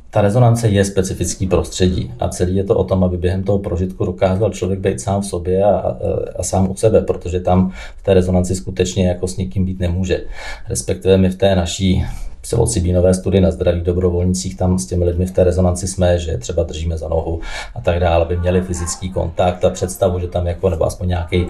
ta 0.09 0.21
rezonance 0.21 0.69
je 0.69 0.85
specifický 0.85 1.47
prostředí 1.47 2.13
a 2.19 2.29
celý 2.29 2.55
je 2.55 2.63
to 2.63 2.77
o 2.77 2.83
tom, 2.83 3.03
aby 3.03 3.17
během 3.17 3.43
toho 3.43 3.59
prožitku 3.59 4.05
dokázal 4.05 4.49
člověk 4.49 4.79
být 4.79 5.01
sám 5.01 5.21
v 5.21 5.25
sobě 5.25 5.63
a, 5.63 5.69
a, 5.69 5.93
a 6.39 6.43
sám 6.43 6.71
u 6.71 6.75
sebe, 6.75 7.01
protože 7.01 7.39
tam 7.39 7.71
v 7.97 8.03
té 8.03 8.13
rezonanci 8.13 8.55
skutečně 8.55 9.07
jako 9.07 9.27
s 9.27 9.37
nikým 9.37 9.65
být 9.65 9.79
nemůže. 9.79 10.21
Respektive 10.69 11.17
my 11.17 11.29
v 11.29 11.35
té 11.35 11.55
naší 11.55 12.05
psilocybinové 12.41 13.13
studii 13.13 13.41
na 13.41 13.51
zdraví 13.51 13.81
dobrovolnicích, 13.81 14.57
tam 14.57 14.79
s 14.79 14.85
těmi 14.85 15.05
lidmi 15.05 15.25
v 15.25 15.31
té 15.31 15.43
rezonanci 15.43 15.87
jsme, 15.87 16.19
že 16.19 16.37
třeba 16.37 16.63
držíme 16.63 16.97
za 16.97 17.07
nohu 17.07 17.41
a 17.75 17.81
tak 17.81 17.99
dále, 17.99 18.25
aby 18.25 18.37
měli 18.37 18.61
fyzický 18.61 19.09
kontakt 19.09 19.65
a 19.65 19.69
představu, 19.69 20.19
že 20.19 20.27
tam 20.27 20.47
jako, 20.47 20.69
nebo 20.69 20.85
aspoň 20.85 21.07
nějaký 21.07 21.43
uh, 21.43 21.49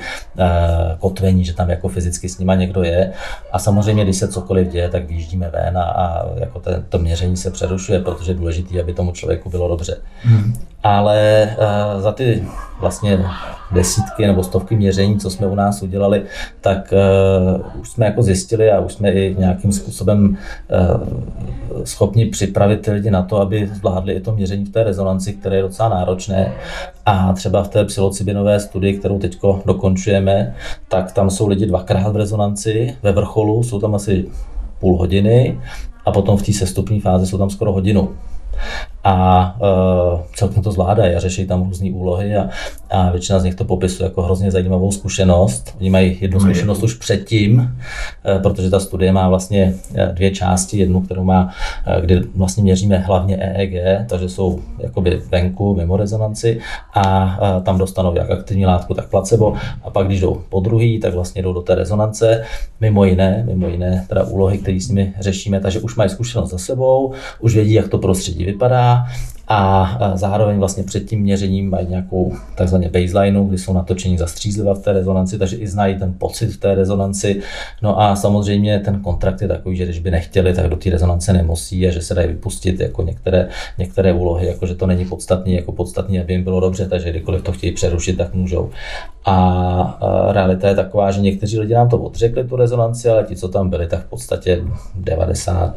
kotvení, 0.99 1.45
že 1.45 1.53
tam 1.53 1.69
jako 1.69 1.87
fyzicky 1.87 2.29
s 2.29 2.39
nima 2.39 2.55
někdo 2.55 2.83
je. 2.83 3.11
A 3.51 3.59
samozřejmě, 3.59 4.03
když 4.03 4.17
se 4.17 4.27
cokoliv 4.27 4.67
děje, 4.67 4.89
tak 4.89 5.07
vyjíždíme 5.07 5.49
ven 5.49 5.77
a, 5.77 5.83
a 5.83 6.25
jako 6.35 6.59
te, 6.59 6.83
to 6.89 6.99
měření 6.99 7.37
se 7.37 7.51
přerušuje, 7.51 7.99
protože 7.99 8.31
je 8.31 8.35
důležité, 8.35 8.81
aby 8.81 8.93
tomu 8.93 9.11
člověku 9.11 9.49
bylo 9.49 9.67
dobře. 9.67 9.97
Hmm. 10.21 10.53
Ale 10.83 11.49
uh, 11.57 12.01
za 12.01 12.11
ty 12.11 12.43
vlastně 12.79 13.25
desítky 13.71 14.27
nebo 14.27 14.43
stovky 14.43 14.75
měření, 14.75 15.19
co 15.19 15.29
jsme 15.29 15.47
u 15.47 15.55
nás 15.55 15.81
udělali, 15.81 16.23
tak 16.61 16.93
uh, 17.55 17.81
už 17.81 17.89
jsme 17.89 18.05
jako 18.05 18.23
zjistili 18.23 18.71
a 18.71 18.79
už 18.79 18.93
jsme 18.93 19.11
i 19.11 19.35
nějakým 19.39 19.71
způsobem 19.71 20.37
uh, 20.89 20.90
schopni 21.83 22.25
připravit 22.25 22.81
ty 22.81 22.91
lidi 22.91 23.11
na 23.11 23.21
to, 23.21 23.37
aby 23.37 23.69
zvládli 23.73 24.13
i 24.13 24.21
to 24.21 24.35
měření 24.35 24.65
v 24.65 24.71
té 24.71 24.83
rezonanci, 24.83 25.33
které 25.33 25.55
je 25.55 25.61
docela 25.61 25.89
náročné. 25.89 26.53
A 27.05 27.33
třeba 27.33 27.63
v 27.63 27.67
té 27.67 27.85
psilocybinové 27.85 28.59
studii, 28.59 28.99
kterou 28.99 29.19
teď 29.19 29.37
dokončujeme, 29.65 30.55
tak 30.87 31.11
tam 31.11 31.29
jsou 31.29 31.47
lidi 31.47 31.65
dvakrát 31.65 32.13
v 32.13 32.15
rezonanci, 32.15 32.95
ve 33.03 33.11
vrcholu 33.11 33.63
jsou 33.63 33.79
tam 33.79 33.95
asi 33.95 34.25
půl 34.79 34.97
hodiny 34.97 35.59
a 36.05 36.11
potom 36.11 36.37
v 36.37 36.43
té 36.43 36.53
sestupní 36.53 36.99
fázi 36.99 37.27
jsou 37.27 37.37
tam 37.37 37.49
skoro 37.49 37.71
hodinu 37.71 38.09
a 39.03 39.55
uh, 39.59 40.21
celkem 40.35 40.63
to 40.63 40.71
zvládají 40.71 41.15
a 41.15 41.19
řeší 41.19 41.47
tam 41.47 41.63
různé 41.63 41.91
úlohy 41.91 42.35
a, 42.35 42.49
a 42.91 43.11
většina 43.11 43.39
z 43.39 43.43
nich 43.43 43.55
to 43.55 43.65
popisuje 43.65 44.07
jako 44.07 44.21
hrozně 44.21 44.51
zajímavou 44.51 44.91
zkušenost. 44.91 45.75
Oni 45.79 45.89
mají 45.89 46.17
jednu 46.21 46.39
zkušenost 46.39 46.83
už 46.83 46.93
předtím, 46.93 47.57
uh, 47.59 48.41
protože 48.41 48.69
ta 48.69 48.79
studie 48.79 49.11
má 49.11 49.29
vlastně 49.29 49.73
e, 49.95 50.05
dvě 50.13 50.31
části. 50.31 50.77
Jednu, 50.77 51.01
kterou 51.01 51.23
má, 51.23 51.53
uh, 51.87 52.03
kde 52.03 52.21
vlastně 52.35 52.63
měříme 52.63 52.97
hlavně 52.97 53.37
EEG, 53.37 54.05
takže 54.09 54.29
jsou 54.29 54.59
jakoby 54.79 55.21
venku, 55.29 55.75
mimo 55.75 55.97
rezonanci 55.97 56.59
a 56.93 57.37
tam 57.63 57.77
dostanou 57.77 58.15
jak 58.15 58.31
aktivní 58.31 58.65
látku, 58.65 58.93
tak 58.93 59.09
placebo 59.09 59.53
a 59.83 59.89
pak 59.89 60.07
když 60.07 60.19
jdou 60.19 60.41
po 60.49 60.59
druhý, 60.59 60.99
tak 60.99 61.13
vlastně 61.13 61.41
jdou 61.41 61.53
do 61.53 61.61
té 61.61 61.75
rezonance, 61.75 62.43
mimo 62.81 63.05
jiné, 63.05 63.43
mimo 63.47 63.67
jiné 63.67 64.05
teda 64.09 64.23
úlohy, 64.23 64.57
které 64.57 64.79
s 64.81 64.89
nimi 64.89 65.13
řešíme, 65.19 65.59
takže 65.59 65.79
už 65.79 65.95
mají 65.95 66.09
zkušenost 66.09 66.49
za 66.49 66.57
sebou, 66.57 67.13
už 67.39 67.55
vědí, 67.55 67.73
jak 67.73 67.87
to 67.87 67.97
prostředí 67.97 68.45
vypadá, 68.45 69.05
a 69.47 69.97
zároveň 70.15 70.57
vlastně 70.57 70.83
před 70.83 71.09
tím 71.09 71.21
měřením 71.21 71.69
mají 71.69 71.87
nějakou 71.87 72.33
takzvaně 72.55 72.89
baseline, 72.89 73.43
kdy 73.47 73.57
jsou 73.57 73.73
natočení 73.73 74.17
za 74.17 74.27
střízliva 74.27 74.73
v 74.73 74.79
té 74.79 74.93
rezonanci, 74.93 75.37
takže 75.37 75.55
i 75.55 75.67
znají 75.67 75.99
ten 75.99 76.13
pocit 76.17 76.47
v 76.47 76.57
té 76.57 76.75
rezonanci. 76.75 77.41
No 77.81 78.01
a 78.01 78.15
samozřejmě 78.15 78.79
ten 78.79 78.99
kontrakt 78.99 79.41
je 79.41 79.47
takový, 79.47 79.75
že 79.75 79.85
když 79.85 79.99
by 79.99 80.11
nechtěli, 80.11 80.53
tak 80.53 80.69
do 80.69 80.75
té 80.75 80.89
rezonance 80.89 81.33
nemusí 81.33 81.87
a 81.87 81.91
že 81.91 82.01
se 82.01 82.15
dají 82.15 82.27
vypustit 82.27 82.79
jako 82.79 83.03
některé, 83.03 83.47
některé 83.77 84.13
úlohy, 84.13 84.47
jako 84.47 84.65
že 84.65 84.75
to 84.75 84.87
není 84.87 85.05
podstatný, 85.05 85.53
jako 85.53 85.71
podstatný, 85.71 86.19
aby 86.19 86.33
jim 86.33 86.43
bylo 86.43 86.59
dobře, 86.59 86.87
takže 86.87 87.09
kdykoliv 87.09 87.43
to 87.43 87.51
chtějí 87.51 87.73
přerušit, 87.73 88.17
tak 88.17 88.33
můžou. 88.33 88.69
A 89.25 90.29
realita 90.31 90.67
je 90.67 90.75
taková, 90.75 91.11
že 91.11 91.21
někteří 91.21 91.59
lidi 91.59 91.73
nám 91.73 91.89
to 91.89 91.97
odřekli, 91.97 92.43
tu 92.43 92.55
rezonanci, 92.55 93.09
ale 93.09 93.23
ti, 93.23 93.35
co 93.35 93.47
tam 93.47 93.69
byli, 93.69 93.87
tak 93.87 94.05
v 94.05 94.09
podstatě 94.09 94.61
90 94.95 95.75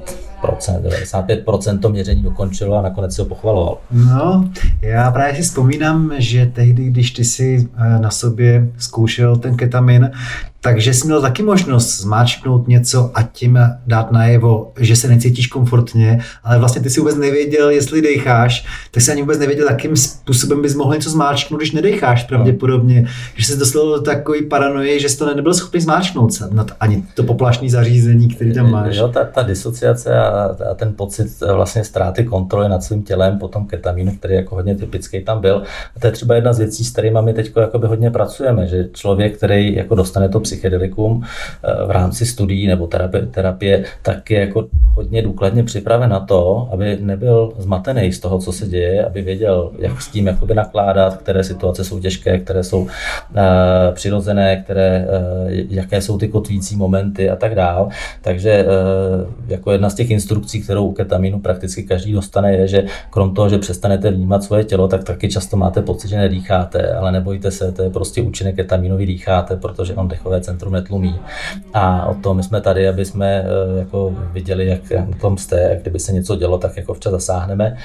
95% 0.52 1.78
to 1.78 1.88
měření 1.88 2.22
dokončilo 2.22 2.76
a 2.76 2.82
nakonec 2.82 3.14
se 3.14 3.22
ho 3.22 3.28
pochvaloval. 3.28 3.78
No, 3.90 4.50
já 4.80 5.10
právě 5.10 5.34
si 5.34 5.42
vzpomínám, 5.42 6.12
že 6.18 6.46
tehdy, 6.46 6.84
když 6.84 7.10
ty 7.10 7.24
si 7.24 7.68
eh, 7.76 7.98
na 7.98 8.10
sobě 8.10 8.68
zkoušel 8.78 9.36
ten 9.36 9.56
ketamin, 9.56 10.10
takže 10.64 10.94
jsi 10.94 11.06
měl 11.06 11.20
taky 11.20 11.42
možnost 11.42 12.00
zmáčknout 12.00 12.68
něco 12.68 13.10
a 13.14 13.22
tím 13.22 13.58
dát 13.86 14.12
najevo, 14.12 14.72
že 14.80 14.96
se 14.96 15.08
necítíš 15.08 15.46
komfortně, 15.46 16.20
ale 16.44 16.58
vlastně 16.58 16.82
ty 16.82 16.90
si 16.90 17.00
vůbec 17.00 17.16
nevěděl, 17.16 17.70
jestli 17.70 18.02
decháš, 18.02 18.66
tak 18.90 19.02
si 19.02 19.12
ani 19.12 19.20
vůbec 19.20 19.38
nevěděl, 19.38 19.66
jakým 19.70 19.96
způsobem 19.96 20.62
bys 20.62 20.74
mohl 20.74 20.94
něco 20.94 21.10
zmáčknout, 21.10 21.60
když 21.60 21.72
nedecháš 21.72 22.24
pravděpodobně. 22.24 23.06
Že 23.36 23.46
se 23.46 23.56
dostal 23.56 23.86
do 23.86 24.00
takové 24.00 24.42
paranoje, 24.42 25.00
že 25.00 25.08
jsi 25.08 25.18
to 25.18 25.34
nebyl 25.34 25.54
schopný 25.54 25.80
zmáčknout 25.80 26.30
nad 26.50 26.70
ani 26.80 27.04
to 27.14 27.22
poplašné 27.22 27.70
zařízení, 27.70 28.28
který 28.28 28.54
tam 28.54 28.70
máš. 28.70 28.96
Jo, 28.96 29.08
ta, 29.08 29.24
ta 29.24 29.42
disociace 29.42 30.18
a, 30.18 30.56
a, 30.70 30.74
ten 30.74 30.92
pocit 30.96 31.40
vlastně 31.54 31.84
ztráty 31.84 32.24
kontroly 32.24 32.68
nad 32.68 32.82
svým 32.82 33.02
tělem 33.02 33.38
po 33.38 33.48
tom 33.48 33.66
ketamínu, 33.66 34.16
který 34.16 34.34
jako 34.34 34.54
hodně 34.54 34.74
typický 34.74 35.24
tam 35.24 35.40
byl. 35.40 35.62
A 35.96 36.00
to 36.00 36.06
je 36.06 36.12
třeba 36.12 36.34
jedna 36.34 36.52
z 36.52 36.58
věcí, 36.58 36.84
s 36.84 36.92
kterými 36.92 37.18
my 37.22 37.34
teď 37.34 37.52
hodně 37.86 38.10
pracujeme, 38.10 38.66
že 38.66 38.88
člověk, 38.92 39.36
který 39.36 39.74
jako 39.74 39.94
dostane 39.94 40.28
to 40.28 40.40
psychedelikum 40.54 41.22
eh, 41.22 41.86
v 41.86 41.90
rámci 41.90 42.26
studií 42.26 42.66
nebo 42.66 42.86
terapie, 43.30 43.84
tak 44.02 44.30
je 44.30 44.40
jako 44.40 44.66
hodně 44.94 45.22
důkladně 45.22 45.62
připraven 45.64 46.10
na 46.10 46.20
to, 46.20 46.68
aby 46.72 46.98
nebyl 47.00 47.52
zmatený 47.58 48.12
z 48.12 48.20
toho, 48.20 48.38
co 48.38 48.52
se 48.52 48.66
děje, 48.66 49.04
aby 49.04 49.22
věděl, 49.22 49.72
jak 49.78 50.02
s 50.02 50.08
tím 50.08 50.26
jakoby 50.26 50.54
nakládat, 50.54 51.16
které 51.16 51.44
situace 51.44 51.84
jsou 51.84 52.00
těžké, 52.00 52.38
které 52.38 52.64
jsou 52.64 52.80
uh, 52.80 52.88
přirozené, 53.92 54.62
které, 54.64 55.06
uh, 55.06 55.50
jaké 55.50 56.00
jsou 56.00 56.18
ty 56.18 56.28
kotvící 56.28 56.76
momenty 56.76 57.30
a 57.30 57.36
tak 57.36 57.54
dál. 57.54 57.88
Takže 58.22 58.66
jako 59.48 59.72
jedna 59.72 59.90
z 59.90 59.94
těch 59.94 60.10
instrukcí, 60.10 60.62
kterou 60.62 60.86
u 60.86 60.92
ketaminu 60.92 61.40
prakticky 61.40 61.82
každý 61.82 62.12
dostane, 62.12 62.52
je, 62.52 62.68
že 62.68 62.84
krom 63.10 63.34
toho, 63.34 63.48
že 63.48 63.58
přestanete 63.58 64.10
vnímat 64.10 64.44
svoje 64.44 64.64
tělo, 64.64 64.88
tak 64.88 65.04
taky 65.04 65.28
často 65.28 65.56
máte 65.56 65.82
pocit, 65.82 66.08
že 66.08 66.16
nedýcháte, 66.16 66.92
ale 66.94 67.12
nebojte 67.12 67.50
se, 67.50 67.72
to 67.72 67.82
je 67.82 67.90
prostě 67.90 68.22
účinek 68.22 68.56
ketaminu, 68.56 68.96
vy 68.96 69.06
dýcháte, 69.06 69.56
protože 69.56 69.94
on 69.94 70.08
dechové 70.08 70.40
centrum 70.44 70.72
netlumí. 70.72 71.20
A 71.74 72.06
o 72.06 72.14
to 72.14 72.34
my 72.34 72.42
jsme 72.42 72.60
tady, 72.60 72.88
aby 72.88 73.04
jsme 73.04 73.44
eh, 73.44 73.78
jako 73.78 74.14
viděli, 74.32 74.66
jak 74.66 74.90
na 74.90 75.18
tom 75.20 75.38
jste, 75.38 75.78
kdyby 75.82 75.98
se 75.98 76.12
něco 76.12 76.36
dělo, 76.36 76.58
tak 76.58 76.76
jako 76.76 76.94
včas 76.94 77.12
zasáhneme. 77.12 77.76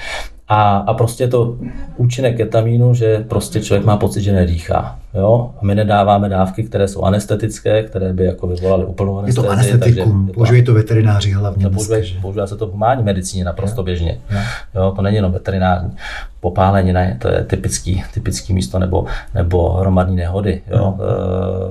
A, 0.52 0.76
a 0.76 0.94
prostě 0.94 1.28
to 1.28 1.56
účinek 1.96 2.36
ketamínu, 2.36 2.94
že 2.94 3.24
prostě 3.28 3.60
člověk 3.60 3.86
má 3.86 3.96
pocit, 3.96 4.22
že 4.22 4.32
nedýchá. 4.32 4.98
Jo? 5.14 5.50
A 5.62 5.64
my 5.64 5.74
nedáváme 5.74 6.28
dávky, 6.28 6.64
které 6.64 6.88
jsou 6.88 7.02
anestetické, 7.02 7.82
které 7.82 8.12
by 8.12 8.24
jako 8.24 8.46
vyvolaly 8.46 8.84
úplnou 8.84 9.18
anestezii. 9.18 9.44
Je 9.44 9.48
to 9.48 9.52
anestetikum, 9.52 10.30
používají 10.34 10.64
to 10.64 10.74
veterináři 10.74 11.30
hlavně. 11.30 11.64
To 11.64 11.70
používají, 11.70 12.18
používá 12.22 12.46
se 12.46 12.56
to 12.56 12.66
v 12.66 12.72
humánní 12.72 13.04
medicíně 13.04 13.44
naprosto 13.44 13.80
jo. 13.80 13.84
běžně. 13.84 14.20
Jo. 14.30 14.38
jo. 14.74 14.92
to 14.96 15.02
není 15.02 15.16
jenom 15.16 15.32
veterinární. 15.32 15.92
Popálenina 16.40 17.00
to 17.18 17.28
je 17.28 17.44
typický, 17.44 18.04
typický 18.14 18.54
místo, 18.54 18.78
nebo, 18.78 19.06
nebo 19.34 19.72
hromadní 19.72 20.16
nehody, 20.16 20.62
jo. 20.70 20.98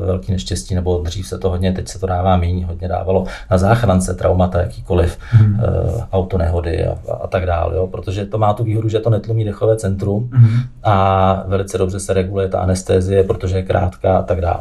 E, 0.04 0.06
velký 0.06 0.32
neštěstí, 0.32 0.76
nebo 0.76 1.02
dřív 1.06 1.28
se 1.28 1.38
to 1.38 1.50
hodně, 1.50 1.74
teď 1.74 1.88
se 1.88 2.00
to 2.00 2.08
dává 2.08 2.38
méně, 2.38 2.66
hodně 2.66 2.88
dávalo 2.88 3.26
na 3.52 3.58
záchrance, 3.58 4.14
traumata, 4.14 4.62
jakýkoliv, 4.62 5.18
hmm. 5.30 5.60
e, 5.60 5.64
autonehody 6.12 6.86
a, 6.86 6.92
a, 7.12 7.14
a 7.14 7.28
tak 7.28 7.46
dále, 7.46 7.76
jo. 7.76 7.88
protože 7.88 8.26
to 8.26 8.38
má 8.38 8.54
tu 8.54 8.64
výhodu, 8.70 8.90
že 8.90 9.00
to 9.00 9.10
netlumí 9.10 9.46
dechové 9.46 9.78
centrum 9.78 10.30
hmm. 10.34 10.60
a 10.84 11.44
velice 11.48 11.78
dobře 11.78 12.00
se 12.00 12.14
reguluje 12.14 12.48
ta 12.48 12.60
anestézie, 12.60 13.24
protože 13.24 13.58
je 13.58 13.64
krátká 13.64 14.18
a 14.18 14.24
tak 14.24 14.42
dále. 14.42 14.60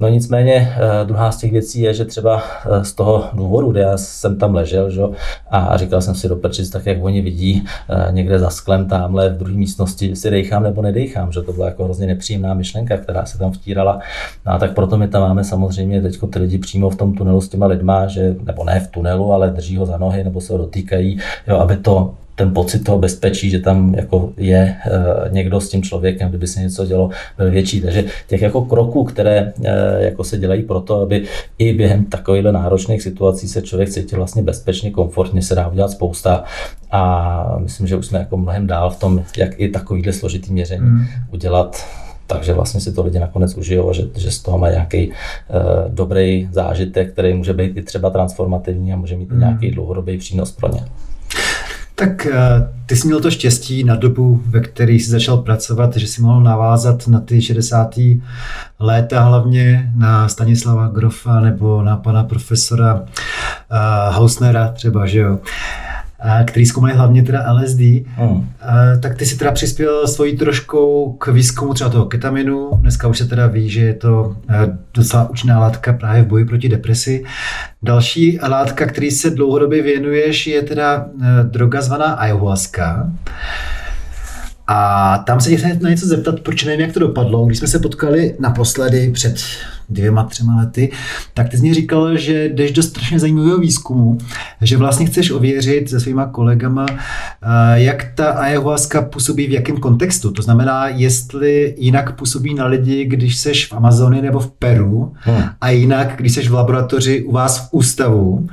No 0.00 0.08
nicméně 0.08 0.74
eh, 0.76 1.04
druhá 1.04 1.32
z 1.32 1.36
těch 1.36 1.52
věcí 1.52 1.80
je, 1.80 1.94
že 1.94 2.04
třeba 2.04 2.42
eh, 2.66 2.84
z 2.84 2.92
toho 2.92 3.24
důvodu, 3.32 3.70
kde 3.70 3.80
já 3.80 3.96
jsem 3.96 4.38
tam 4.38 4.54
ležel 4.54 4.90
že, 4.90 5.02
a 5.50 5.76
říkal 5.76 6.02
jsem 6.02 6.14
si 6.14 6.28
do 6.28 6.36
prčic, 6.36 6.70
tak 6.70 6.86
jak 6.86 6.98
oni 7.02 7.20
vidí 7.20 7.64
eh, 7.88 8.12
někde 8.12 8.38
za 8.38 8.50
sklem 8.50 8.88
tamhle 8.88 9.28
v 9.28 9.36
druhé 9.36 9.54
místnosti, 9.54 10.16
si 10.16 10.30
dejchám 10.30 10.62
nebo 10.62 10.82
nedejchám, 10.82 11.32
že 11.32 11.42
to 11.42 11.52
byla 11.52 11.66
jako 11.66 11.84
hrozně 11.84 12.06
nepříjemná 12.06 12.54
myšlenka, 12.54 12.96
která 12.96 13.24
se 13.24 13.38
tam 13.38 13.52
vtírala. 13.52 14.00
No 14.46 14.52
a 14.52 14.58
tak 14.58 14.74
proto 14.74 14.96
my 14.96 15.08
tam 15.08 15.22
máme 15.22 15.44
samozřejmě 15.44 16.02
teď 16.02 16.18
ty 16.32 16.38
lidi 16.38 16.58
přímo 16.58 16.90
v 16.90 16.96
tom 16.96 17.14
tunelu 17.14 17.40
s 17.40 17.48
těma 17.48 17.66
lidma, 17.66 18.06
že, 18.06 18.36
nebo 18.44 18.64
ne 18.64 18.80
v 18.80 18.88
tunelu, 18.88 19.32
ale 19.32 19.50
drží 19.50 19.76
ho 19.76 19.86
za 19.86 19.98
nohy 19.98 20.24
nebo 20.24 20.40
se 20.40 20.52
ho 20.52 20.58
dotýkají, 20.58 21.18
jo, 21.46 21.58
aby 21.58 21.76
to 21.76 22.14
ten 22.34 22.54
pocit 22.54 22.78
toho 22.78 22.98
bezpečí, 22.98 23.50
že 23.50 23.60
tam 23.60 23.94
jako 23.94 24.32
je 24.36 24.56
e, 24.58 24.78
někdo 25.30 25.60
s 25.60 25.68
tím 25.68 25.82
člověkem, 25.82 26.28
kdyby 26.28 26.46
se 26.46 26.60
něco 26.60 26.86
dělo, 26.86 27.10
byl 27.38 27.50
větší. 27.50 27.80
Takže 27.80 28.04
těch 28.26 28.42
jako 28.42 28.62
kroků, 28.62 29.04
které 29.04 29.52
e, 29.64 30.04
jako 30.04 30.24
se 30.24 30.38
dělají 30.38 30.62
proto, 30.62 31.00
aby 31.00 31.24
i 31.58 31.72
během 31.72 32.04
takovýchhle 32.04 32.52
náročných 32.52 33.02
situací 33.02 33.48
se 33.48 33.62
člověk 33.62 33.90
cítil 33.90 34.18
vlastně 34.18 34.42
bezpečně, 34.42 34.90
komfortně, 34.90 35.42
se 35.42 35.54
dá 35.54 35.68
udělat 35.68 35.90
spousta. 35.90 36.44
A 36.90 37.56
myslím, 37.58 37.86
že 37.86 37.96
už 37.96 38.06
jsme 38.06 38.18
jako 38.18 38.36
mnohem 38.36 38.66
dál 38.66 38.90
v 38.90 39.00
tom, 39.00 39.22
jak 39.36 39.60
i 39.60 39.68
takovýhle 39.68 40.12
složitý 40.12 40.52
měření 40.52 40.86
mm. 40.86 41.04
udělat 41.30 41.86
takže 42.26 42.52
vlastně 42.52 42.80
si 42.80 42.92
to 42.92 43.04
lidi 43.04 43.18
nakonec 43.18 43.54
užijou 43.54 43.90
a 43.90 43.92
že, 43.92 44.02
že 44.16 44.30
z 44.30 44.38
toho 44.38 44.58
mají 44.58 44.72
nějaký 44.72 45.08
uh, 45.08 45.14
dobrý 45.88 46.48
zážitek, 46.52 47.12
který 47.12 47.34
může 47.34 47.52
být 47.52 47.76
i 47.76 47.82
třeba 47.82 48.10
transformativní 48.10 48.92
a 48.92 48.96
může 48.96 49.16
mít 49.16 49.30
mm. 49.30 49.40
nějaký 49.40 49.70
dlouhodobý 49.70 50.18
přínos 50.18 50.52
pro 50.52 50.68
ně. 50.68 50.80
Tak 51.94 52.26
eh, 52.26 52.68
ty 52.86 52.96
jsi 52.96 53.06
měl 53.06 53.20
to 53.20 53.30
štěstí 53.30 53.84
na 53.84 53.96
dobu, 53.96 54.42
ve 54.46 54.60
které 54.60 54.92
jsi 54.92 55.10
začal 55.10 55.36
pracovat, 55.36 55.96
že 55.96 56.06
jsi 56.06 56.22
mohl 56.22 56.40
navázat 56.40 57.08
na 57.08 57.20
ty 57.20 57.42
60. 57.42 57.94
léta, 58.80 59.20
hlavně 59.20 59.92
na 59.96 60.28
Stanislava 60.28 60.88
Grofa 60.88 61.40
nebo 61.40 61.82
na 61.82 61.96
pana 61.96 62.24
profesora 62.24 62.94
uh, 62.94 64.14
Hausnera 64.14 64.68
třeba, 64.68 65.06
že 65.06 65.18
jo 65.18 65.38
který 66.44 66.66
zkoumají 66.66 66.96
hlavně 66.96 67.22
teda 67.22 67.52
LSD, 67.52 67.80
hmm. 68.16 68.48
tak 69.00 69.16
ty 69.16 69.26
si 69.26 69.38
teda 69.38 69.52
přispěl 69.52 70.06
svojí 70.08 70.36
troškou 70.36 71.12
k 71.12 71.28
výzkumu 71.28 71.74
třeba 71.74 71.90
toho 71.90 72.04
ketaminu. 72.06 72.70
Dneska 72.80 73.08
už 73.08 73.18
se 73.18 73.24
teda 73.24 73.46
ví, 73.46 73.70
že 73.70 73.80
je 73.80 73.94
to 73.94 74.36
docela 74.94 75.30
účinná 75.30 75.60
látka 75.60 75.92
právě 75.92 76.22
v 76.22 76.26
boji 76.26 76.44
proti 76.44 76.68
depresi. 76.68 77.24
Další 77.82 78.38
látka, 78.48 78.86
který 78.86 79.10
se 79.10 79.30
dlouhodobě 79.30 79.82
věnuješ, 79.82 80.46
je 80.46 80.62
teda 80.62 81.06
droga 81.42 81.80
zvaná 81.80 82.04
ayahuasca. 82.04 83.10
A 84.66 85.18
tam 85.18 85.40
se 85.40 85.56
chci 85.56 85.78
na 85.82 85.90
něco 85.90 86.06
zeptat, 86.06 86.40
proč 86.40 86.64
nevím, 86.64 86.80
jak 86.80 86.92
to 86.92 87.00
dopadlo. 87.00 87.46
Když 87.46 87.58
jsme 87.58 87.68
se 87.68 87.78
potkali 87.78 88.36
naposledy 88.40 89.10
před 89.10 89.36
dvěma, 89.88 90.24
třema 90.24 90.56
lety, 90.56 90.90
tak 91.34 91.48
ty 91.48 91.56
jsi 91.56 91.62
mi 91.62 91.74
říkal, 91.74 92.16
že 92.16 92.48
jdeš 92.48 92.72
do 92.72 92.82
strašně 92.82 93.18
zajímavého 93.18 93.58
výzkumu, 93.58 94.18
že 94.60 94.76
vlastně 94.76 95.06
chceš 95.06 95.30
ověřit 95.30 95.90
se 95.90 96.00
svýma 96.00 96.26
kolegama, 96.26 96.86
eh, 96.90 96.96
jak 97.74 98.06
ta 98.14 98.26
ayahuasca 98.26 99.02
působí 99.02 99.46
v 99.46 99.52
jakém 99.52 99.76
kontextu. 99.76 100.30
To 100.30 100.42
znamená, 100.42 100.88
jestli 100.88 101.74
jinak 101.78 102.16
působí 102.16 102.54
na 102.54 102.66
lidi, 102.66 103.04
když 103.04 103.36
seš 103.36 103.66
v 103.66 103.72
Amazonii 103.72 104.22
nebo 104.22 104.40
v 104.40 104.50
Peru 104.50 105.12
hmm. 105.14 105.42
a 105.60 105.70
jinak, 105.70 106.14
když 106.16 106.32
seš 106.32 106.48
v 106.48 106.54
laboratoři 106.54 107.22
u 107.22 107.32
vás 107.32 107.58
v 107.58 107.68
ústavu. 107.72 108.48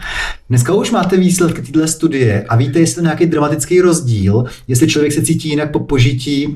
Dneska 0.49 0.73
už 0.73 0.91
máte 0.91 1.17
výsledky 1.17 1.61
této 1.61 1.87
studie 1.87 2.45
a 2.49 2.55
víte, 2.55 2.79
jestli 2.79 3.03
nějaký 3.03 3.25
dramatický 3.25 3.81
rozdíl, 3.81 4.45
jestli 4.67 4.87
člověk 4.87 5.13
se 5.13 5.21
cítí 5.21 5.49
jinak 5.49 5.71
po 5.71 5.79
požití 5.79 6.47
uh, 6.47 6.53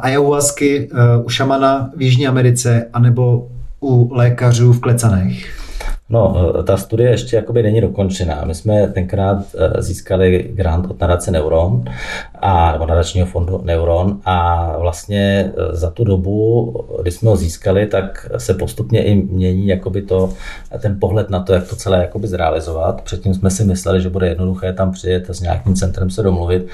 ayahuasky 0.00 0.88
uh, 0.90 1.26
u 1.26 1.28
šamana 1.28 1.90
v 1.96 2.02
Jižní 2.02 2.26
Americe, 2.26 2.86
anebo 2.92 3.48
u 3.84 4.14
lékařů 4.14 4.72
v 4.72 4.80
Klecanech? 4.80 5.64
No, 6.08 6.52
eh, 6.60 6.62
ta 6.62 6.76
studie 6.76 7.10
ještě 7.10 7.36
jakoby 7.36 7.62
není 7.62 7.80
dokončená. 7.80 8.44
My 8.44 8.54
jsme 8.54 8.88
tenkrát 8.88 9.38
eh, 9.58 9.82
získali 9.82 10.50
grant 10.54 10.90
od 10.90 11.00
nadace 11.00 11.30
Neuron, 11.30 11.84
a, 12.40 12.72
nebo 12.72 12.86
nadačního 12.86 13.26
fondu 13.26 13.60
Neuron 13.64 14.20
a 14.24 14.78
vlastně 14.78 15.52
eh, 15.56 15.76
za 15.76 15.90
tu 15.90 16.04
dobu, 16.04 16.74
kdy 17.02 17.10
jsme 17.10 17.30
ho 17.30 17.36
získali, 17.36 17.86
tak 17.86 18.30
se 18.36 18.54
postupně 18.54 19.04
i 19.04 19.14
mění 19.14 19.66
jakoby 19.66 20.02
to, 20.02 20.32
ten 20.78 21.00
pohled 21.00 21.30
na 21.30 21.40
to, 21.40 21.52
jak 21.52 21.68
to 21.68 21.76
celé 21.76 21.98
jakoby 21.98 22.28
zrealizovat. 22.28 23.02
Předtím 23.02 23.34
jsme 23.34 23.50
si 23.50 23.64
mysleli, 23.64 24.02
že 24.02 24.10
bude 24.10 24.28
jednoduché 24.28 24.72
tam 24.72 24.92
přijet 24.92 25.30
a 25.30 25.34
s 25.34 25.40
nějakým 25.40 25.74
centrem 25.74 26.10
se 26.10 26.22
domluvit 26.22 26.66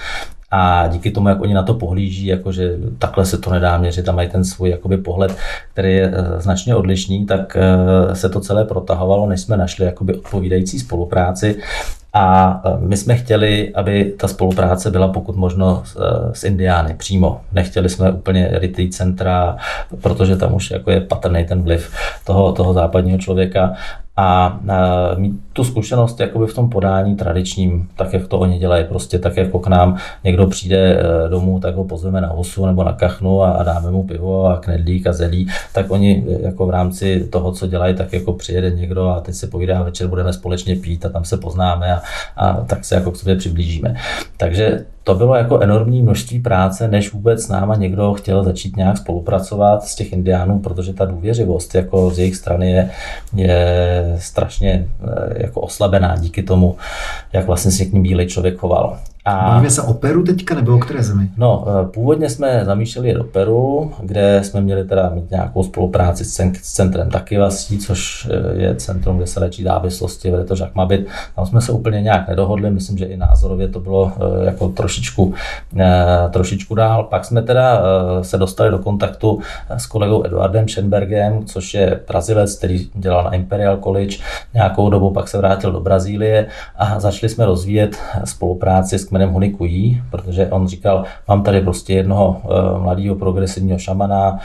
a 0.50 0.86
díky 0.86 1.10
tomu, 1.10 1.28
jak 1.28 1.40
oni 1.40 1.54
na 1.54 1.62
to 1.62 1.74
pohlíží, 1.74 2.26
jakože 2.26 2.76
takhle 2.98 3.26
se 3.26 3.38
to 3.38 3.50
nedá 3.50 3.78
měřit 3.78 4.08
a 4.08 4.12
mají 4.12 4.28
ten 4.28 4.44
svůj 4.44 4.70
jakoby 4.70 4.96
pohled, 4.96 5.36
který 5.72 5.94
je 5.94 6.12
eh, 6.14 6.40
značně 6.40 6.74
odlišný, 6.74 7.26
tak 7.26 7.56
eh, 7.56 8.14
se 8.14 8.28
to 8.28 8.40
celé 8.40 8.64
protahovalo, 8.64 9.28
než 9.28 9.40
jsme 9.40 9.56
našli 9.56 9.84
jakoby 9.84 10.14
odpovídající 10.14 10.78
spolupráci 10.78 11.56
a 12.12 12.60
eh, 12.64 12.70
my 12.80 12.96
jsme 12.96 13.16
chtěli, 13.16 13.72
aby 13.74 14.14
ta 14.18 14.28
spolupráce 14.28 14.90
byla 14.90 15.08
pokud 15.08 15.36
možno 15.36 15.82
s 16.32 16.44
Indiány 16.44 16.94
přímo. 16.94 17.40
Nechtěli 17.52 17.88
jsme 17.88 18.12
úplně 18.12 18.48
retreat 18.52 18.92
centra, 18.92 19.56
protože 20.02 20.36
tam 20.36 20.54
už 20.54 20.70
jako 20.70 20.90
je 20.90 21.00
patrný 21.00 21.44
ten 21.44 21.62
vliv 21.62 21.92
toho, 22.24 22.52
toho 22.52 22.72
západního 22.72 23.18
člověka 23.18 23.72
a 24.20 24.61
mít 25.16 25.40
tu 25.52 25.64
zkušenost 25.64 26.20
jakoby 26.20 26.46
v 26.46 26.54
tom 26.54 26.70
podání 26.70 27.16
tradičním, 27.16 27.88
tak 27.96 28.12
jak 28.12 28.28
to 28.28 28.38
oni 28.38 28.59
dělají, 28.59 28.85
prostě 28.85 29.18
tak 29.18 29.37
jako 29.37 29.59
k 29.59 29.66
nám 29.66 29.96
někdo 30.24 30.46
přijde 30.46 30.76
e, 30.76 31.28
domů, 31.28 31.61
tak 31.61 31.74
ho 31.74 31.85
pozveme 31.85 32.20
na 32.20 32.28
husu 32.28 32.66
nebo 32.66 32.85
na 32.85 32.92
kachnu 32.92 33.42
a, 33.42 33.62
dáme 33.62 33.90
mu 33.90 34.02
pivo 34.02 34.46
a 34.46 34.59
knedlík 34.59 35.06
a 35.06 35.12
zelí, 35.12 35.48
tak 35.74 35.90
oni 35.90 36.24
e, 36.28 36.46
jako 36.46 36.66
v 36.66 36.70
rámci 36.70 37.28
toho, 37.30 37.52
co 37.52 37.66
dělají, 37.66 37.94
tak 37.94 38.12
jako 38.12 38.33
přijede 38.33 38.70
někdo 38.70 39.09
a 39.09 39.20
teď 39.20 39.35
se 39.35 39.46
povídá, 39.46 39.83
večer 39.83 40.06
budeme 40.06 40.33
společně 40.33 40.76
pít 40.76 41.06
a 41.06 41.09
tam 41.09 41.24
se 41.24 41.37
poznáme 41.37 41.94
a, 41.94 42.02
a 42.37 42.52
tak 42.52 42.85
se 42.85 42.94
jako 42.94 43.11
k 43.11 43.16
sobě 43.16 43.37
přiblížíme. 43.37 43.94
Takže 44.37 44.85
to 45.11 45.14
bylo 45.14 45.35
jako 45.35 45.61
enormní 45.61 46.03
množství 46.03 46.38
práce, 46.38 46.88
než 46.88 47.12
vůbec 47.12 47.42
s 47.42 47.49
náma 47.49 47.75
někdo 47.75 48.14
chtěl 48.14 48.44
začít 48.44 48.77
nějak 48.77 48.99
spolupracovat 48.99 49.85
z 49.85 49.94
těch 49.94 50.12
indiánů, 50.12 50.59
protože 50.59 50.94
ta 50.94 51.05
důvěřivost 51.05 51.75
jako 51.75 52.11
z 52.11 52.18
jejich 52.18 52.37
strany 52.37 52.70
je, 52.70 52.90
je 53.35 54.16
strašně 54.18 54.88
eh, 55.03 55.42
jako 55.42 55.61
oslabená 55.61 56.16
díky 56.16 56.42
tomu, 56.42 56.77
jak 57.33 57.46
vlastně 57.46 57.70
se 57.70 57.85
k 57.85 57.92
ním 57.92 58.03
bílý 58.03 58.27
člověk 58.27 58.57
choval. 58.57 58.99
A... 59.24 59.50
Bavíme 59.50 59.70
se 59.70 59.83
o 59.83 59.94
Peru 59.94 60.22
teďka 60.22 60.54
nebo 60.54 60.74
o 60.74 60.78
které 60.78 61.02
zemi? 61.02 61.28
No, 61.37 61.64
eh, 61.66 61.87
původně 61.87 62.30
jsme 62.30 62.64
zamýšleli 62.64 63.14
do 63.14 63.24
Peru, 63.24 63.92
kde 64.02 64.40
jsme 64.44 64.61
měli 64.61 64.85
teda 64.85 65.11
mít 65.14 65.30
nějakou 65.30 65.62
spolupráci 65.62 66.24
s 66.24 66.52
centrem 66.62 67.11
Takivasí, 67.11 67.78
což 67.78 68.28
eh, 68.30 68.62
je 68.62 68.74
centrum, 68.76 69.16
kde 69.16 69.26
se 69.26 69.40
léčí 69.40 69.62
závislosti, 69.62 70.30
vede 70.30 70.44
to 70.44 70.54
Jacques 70.54 70.74
Mabit. 70.74 71.06
Tam 71.37 71.46
jsme 71.46 71.61
se 71.61 71.72
úplně 71.72 72.02
nějak 72.02 72.28
nedohodli, 72.28 72.70
myslím, 72.70 72.98
že 72.98 73.04
i 73.04 73.16
názorově 73.16 73.68
to 73.68 73.80
bylo 73.80 74.12
eh, 74.16 74.44
jako 74.44 74.68
trošičku, 74.68 75.35
trošičku 76.30 76.74
dál. 76.74 77.04
Pak 77.04 77.24
jsme 77.24 77.42
teda 77.42 77.83
se 78.22 78.38
dostali 78.38 78.70
do 78.70 78.78
kontaktu 78.78 79.40
s 79.70 79.87
kolegou 79.87 80.24
Eduardem 80.24 80.68
Schenbergem, 80.68 81.44
což 81.44 81.74
je 81.74 82.00
Brazilec, 82.09 82.59
který 82.59 82.90
dělal 82.94 83.24
na 83.24 83.35
Imperial 83.35 83.76
College 83.76 84.16
nějakou 84.54 84.90
dobu, 84.90 85.11
pak 85.11 85.28
se 85.28 85.38
vrátil 85.38 85.72
do 85.72 85.80
Brazílie 85.80 86.46
a 86.76 87.00
začali 87.00 87.30
jsme 87.30 87.46
rozvíjet 87.46 87.96
spolupráci 88.24 88.98
s 88.98 89.10
kmenem 89.11 89.31
Honikují, 89.31 90.03
protože 90.11 90.46
on 90.46 90.68
říkal, 90.68 91.05
mám 91.29 91.42
tady 91.42 91.61
prostě 91.61 91.94
jednoho 91.94 92.40
uh, 92.44 92.83
mladého 92.83 93.16
progresivního 93.16 93.79
šamana, 93.79 94.38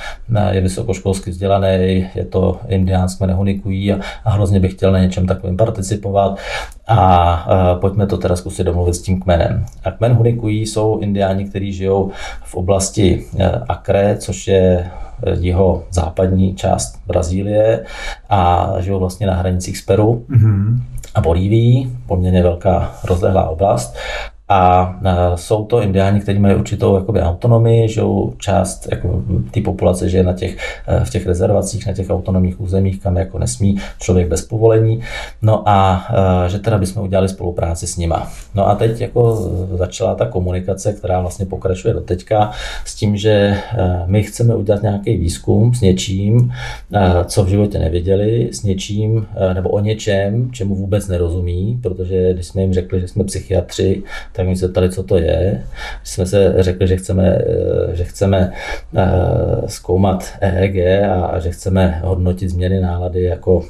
je 0.52 0.62
vysokoškolsky 0.62 1.32
vzdělaný, 1.32 2.08
je 2.16 2.26
to 2.30 2.60
indián 2.68 3.10
z 3.10 3.16
kmene 3.16 3.34
Honikují 3.34 3.94
a, 3.94 4.00
a 4.26 4.30
hrozně 4.30 4.60
bych 4.60 4.74
chtěl 4.74 4.92
na 4.92 5.00
něčem 5.00 5.28
takovým 5.28 5.58
participovat 5.58 6.38
a 6.88 7.48
uh, 7.48 7.80
pojďme 7.80 8.08
to 8.08 8.18
teda 8.18 8.36
zkusit 8.36 8.64
domluvit 8.64 8.94
s 8.94 9.02
tím 9.02 9.22
kmenem. 9.22 9.66
A 9.84 9.92
kmen 9.92 10.14
Honikují 10.14 10.66
jsou 10.66 11.00
indiáni, 11.00 11.46
kteří 11.46 11.74
žijou 11.74 12.12
v 12.44 12.56
oblasti 12.56 13.26
Akre, 13.68 14.18
což 14.18 14.48
je 14.48 14.92
jeho 15.40 15.84
západní 15.92 16.56
část 16.56 17.00
Brazílie 17.08 17.86
a 18.30 18.72
žijou 18.80 19.00
vlastně 19.00 19.28
na 19.28 19.34
hranicích 19.34 19.78
s 19.78 19.82
Peru. 19.82 20.26
Mm-hmm 20.30 20.80
a 21.16 21.22
Bolívií, 21.22 21.98
poměrně 22.08 22.44
velká 22.44 22.96
rozlehlá 23.04 23.50
oblast. 23.50 23.96
A 24.50 24.96
jsou 25.36 25.66
to 25.66 25.82
indiáni, 25.82 26.20
kteří 26.20 26.40
mají 26.40 26.56
určitou 26.56 26.96
jakoby, 26.96 27.22
autonomii, 27.22 27.90
že 27.90 28.02
část 28.38 28.88
jako, 28.92 29.24
té 29.52 29.62
populace 29.62 30.10
žije 30.10 30.24
na 30.24 30.34
těch, 30.34 30.58
v 31.04 31.10
těch 31.10 31.28
rezervacích, 31.28 31.88
na 31.88 31.94
těch 31.94 32.10
autonomních 32.10 32.62
územích, 32.62 33.00
kam 33.02 33.18
jako 33.18 33.40
nesmí 33.40 33.78
člověk 34.00 34.28
bez 34.28 34.42
povolení. 34.42 35.02
No 35.42 35.70
a 35.70 36.08
že 36.48 36.60
teda 36.60 36.78
bychom 36.78 37.04
udělali 37.04 37.30
spolupráci 37.30 37.88
s 37.88 37.98
nima. 37.98 38.32
No 38.56 38.68
a 38.68 38.76
teď 38.76 39.02
jako 39.02 39.36
začala 39.78 40.16
ta 40.16 40.26
komunikace, 40.26 40.94
která 40.94 41.22
vlastně 41.22 41.46
pokračuje 41.46 41.94
do 41.94 42.02
teďka 42.02 42.52
s 42.86 42.96
tím, 42.96 43.18
že 43.18 43.58
my 44.06 44.24
chceme 44.24 44.56
udělat 44.56 44.82
nějaký 44.82 45.18
výzkum 45.18 45.74
s 45.74 45.82
něčím, 45.82 46.52
co 47.26 47.44
v 47.44 47.48
životě 47.48 47.80
nevěděli, 47.80 48.50
s 48.52 48.64
něčím 48.64 49.28
nebo 49.54 49.70
o 49.70 49.80
něčem, 49.80 50.52
čemu 50.52 50.76
vůbec 50.76 51.08
nerozumí, 51.08 51.80
protože 51.84 52.34
když 52.34 52.46
jsme 52.46 52.62
jim 52.62 52.74
řekli, 52.74 53.02
že 53.02 53.08
jsme 53.08 53.24
psychiatři, 53.24 54.04
tak 54.36 54.48
mi 54.48 54.56
se 54.56 54.68
ptali, 54.68 54.90
co 54.90 55.04
to 55.04 55.18
je. 55.18 55.64
Když 56.02 56.14
jsme 56.14 56.26
se 56.26 56.56
řekli, 56.58 56.88
že 56.88 56.98
chceme, 56.98 57.38
že 57.94 58.04
chceme 58.04 58.52
zkoumat 59.68 60.34
EEG 60.42 60.76
a 61.10 61.40
že 61.40 61.52
chceme 61.52 62.02
hodnotit 62.04 62.50
změny 62.50 62.80
nálady 62.80 63.24
jako 63.24 63.64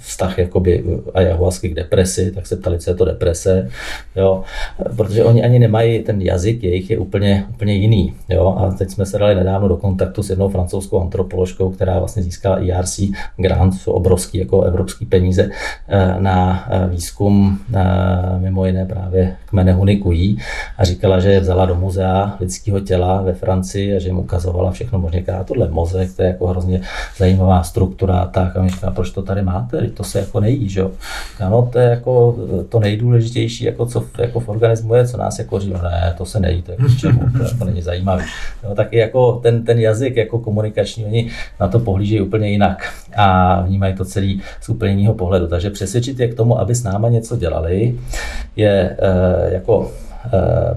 vztah 0.00 0.38
jakoby 0.38 0.84
ayahuasky 1.14 1.68
k 1.68 1.74
depresi, 1.74 2.30
tak 2.30 2.46
se 2.46 2.56
ptali, 2.56 2.78
co 2.78 2.90
je 2.90 2.94
to 2.94 3.04
deprese, 3.04 3.68
jo, 4.16 4.42
protože 4.96 5.24
oni 5.24 5.44
ani 5.44 5.58
nemají 5.58 6.02
ten 6.02 6.22
jazyk, 6.22 6.64
jejich 6.64 6.90
je 6.90 6.98
úplně, 6.98 7.46
úplně 7.50 7.74
jiný, 7.74 8.14
jo, 8.28 8.56
a 8.58 8.70
teď 8.70 8.90
jsme 8.90 9.06
se 9.06 9.18
dali 9.18 9.34
nedávno 9.34 9.68
do 9.68 9.76
kontaktu 9.76 10.22
s 10.22 10.30
jednou 10.30 10.48
francouzskou 10.48 11.00
antropoložkou, 11.00 11.70
která 11.70 11.98
vlastně 11.98 12.22
získala 12.22 12.58
IRC 12.58 13.00
grant, 13.36 13.74
jsou 13.74 13.92
obrovský 13.92 14.38
jako 14.38 14.62
evropský 14.62 15.06
peníze 15.06 15.50
eh, 15.88 16.14
na 16.18 16.66
eh, 16.70 16.88
výzkum 16.88 17.58
eh, 17.74 18.38
mimo 18.38 18.66
jiné 18.66 18.86
právě 18.86 19.21
kmene 19.46 19.72
Hunikují 19.72 20.38
a 20.78 20.84
říkala, 20.84 21.20
že 21.20 21.32
je 21.32 21.40
vzala 21.40 21.66
do 21.66 21.74
muzea 21.74 22.36
lidského 22.40 22.80
těla 22.80 23.22
ve 23.22 23.32
Francii 23.32 23.96
a 23.96 23.98
že 23.98 24.08
jim 24.08 24.18
ukazovala 24.18 24.70
všechno 24.70 24.98
možné. 24.98 25.18
Říká, 25.18 25.44
tohle 25.44 25.68
mozek, 25.68 26.16
to 26.16 26.22
je 26.22 26.28
jako 26.28 26.46
hrozně 26.46 26.80
zajímavá 27.16 27.62
struktura, 27.62 28.26
tak 28.26 28.56
a 28.56 28.62
mi 28.62 28.68
říká, 28.70 28.90
proč 28.90 29.10
to 29.10 29.22
tady 29.22 29.42
máte, 29.42 29.88
to 29.88 30.04
se 30.04 30.18
jako 30.18 30.40
nejí, 30.40 30.68
že 30.68 30.80
jo. 30.80 30.90
No, 31.40 31.68
to 31.72 31.78
je 31.78 31.88
jako 31.88 32.36
to 32.68 32.80
nejdůležitější, 32.80 33.64
jako 33.64 33.86
co 33.86 34.04
jako 34.18 34.40
v 34.40 34.48
organismu 34.48 34.94
je, 34.94 35.06
co 35.08 35.16
nás 35.16 35.38
jako 35.38 35.60
říká, 35.60 35.82
ne, 35.82 36.14
to 36.18 36.24
se 36.24 36.40
nejí, 36.40 36.62
to 36.62 36.70
je 36.70 36.76
k 36.76 36.98
čemu, 36.98 37.20
to 37.38 37.42
jako 37.44 37.64
není 37.64 37.82
zajímavý. 37.82 38.24
No, 38.68 38.74
tak 38.74 38.92
jako 38.92 39.32
ten, 39.32 39.64
ten 39.64 39.78
jazyk 39.78 40.16
jako 40.16 40.38
komunikační, 40.38 41.04
oni 41.04 41.30
na 41.60 41.68
to 41.68 41.78
pohlížejí 41.78 42.20
úplně 42.20 42.48
jinak 42.48 42.92
a 43.16 43.60
vnímají 43.60 43.94
to 43.94 44.04
celý 44.04 44.42
z 44.60 44.68
úplně 44.68 44.92
jiného 44.92 45.14
pohledu. 45.14 45.46
Takže 45.46 45.70
přesvědčit 45.70 46.20
je 46.20 46.28
k 46.28 46.34
tomu, 46.34 46.58
aby 46.58 46.74
s 46.74 46.84
náma 46.84 47.08
něco 47.08 47.36
dělali, 47.36 47.94
je 48.56 48.70
e, 48.70 48.96
jako 49.48 49.90
eh, 50.26 50.30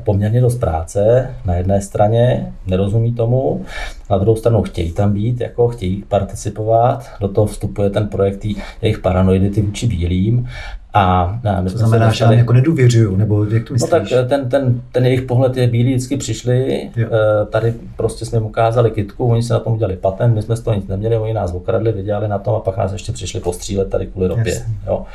poměrně 0.03 0.41
dost 0.41 0.55
práce 0.55 1.29
na 1.45 1.55
jedné 1.55 1.81
straně, 1.81 2.53
nerozumí 2.67 3.13
tomu, 3.13 3.65
na 4.09 4.17
druhou 4.17 4.35
stranu 4.35 4.61
chtějí 4.61 4.91
tam 4.91 5.13
být, 5.13 5.41
jako 5.41 5.67
chtějí 5.67 6.03
participovat, 6.07 7.05
do 7.19 7.27
toho 7.27 7.47
vstupuje 7.47 7.89
ten 7.89 8.07
projekt 8.07 8.45
jejich 8.81 8.99
paranoidity 8.99 9.61
vůči 9.61 9.87
bílým 9.87 10.47
a 10.95 11.39
my 11.61 11.69
to 11.69 11.77
znamená, 11.77 12.11
že 12.11 12.25
jako 12.29 12.53
nedůvěřují, 12.53 13.17
nebo 13.17 13.45
jak 13.45 13.67
to 13.67 13.73
myslíš? 13.73 13.91
No 13.91 13.99
tak 13.99 14.11
eh, 14.11 14.25
ten, 14.25 14.49
ten, 14.49 14.81
ten 14.91 15.05
jejich 15.05 15.21
pohled 15.21 15.57
je 15.57 15.67
bílý, 15.67 15.93
vždycky 15.95 16.17
přišli, 16.17 16.89
jo. 16.95 17.07
Eh, 17.11 17.45
tady 17.45 17.73
prostě 17.97 18.25
jsme 18.25 18.37
jim 18.37 18.45
ukázali 18.45 18.91
kitku, 18.91 19.27
oni 19.27 19.43
se 19.43 19.53
na 19.53 19.59
tom 19.59 19.73
udělali 19.73 19.95
patent, 19.95 20.35
my 20.35 20.41
jsme 20.41 20.55
z 20.55 20.61
toho 20.61 20.75
nic 20.75 20.87
neměli, 20.87 21.17
oni 21.17 21.33
nás 21.33 21.53
okradli, 21.53 21.91
vydělali 21.91 22.27
na 22.27 22.39
tom 22.39 22.55
a 22.55 22.59
pak 22.59 22.77
nás 22.77 22.93
ještě 22.93 23.11
přišli 23.11 23.39
postřílet 23.39 23.89
tady 23.89 24.05
kvůli 24.05 24.27
ropě. 24.27 24.61
Jo. 24.87 25.05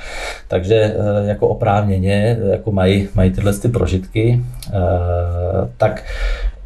Takže 0.49 0.75
eh, 0.75 1.29
jako 1.29 1.49
oprávněně 1.49 2.39
jako 2.43 2.73
mají, 2.73 3.09
mají 3.15 3.31
tyhle 3.31 3.53
ty 3.53 3.69
prožitky, 3.69 4.43
tak 5.77 6.05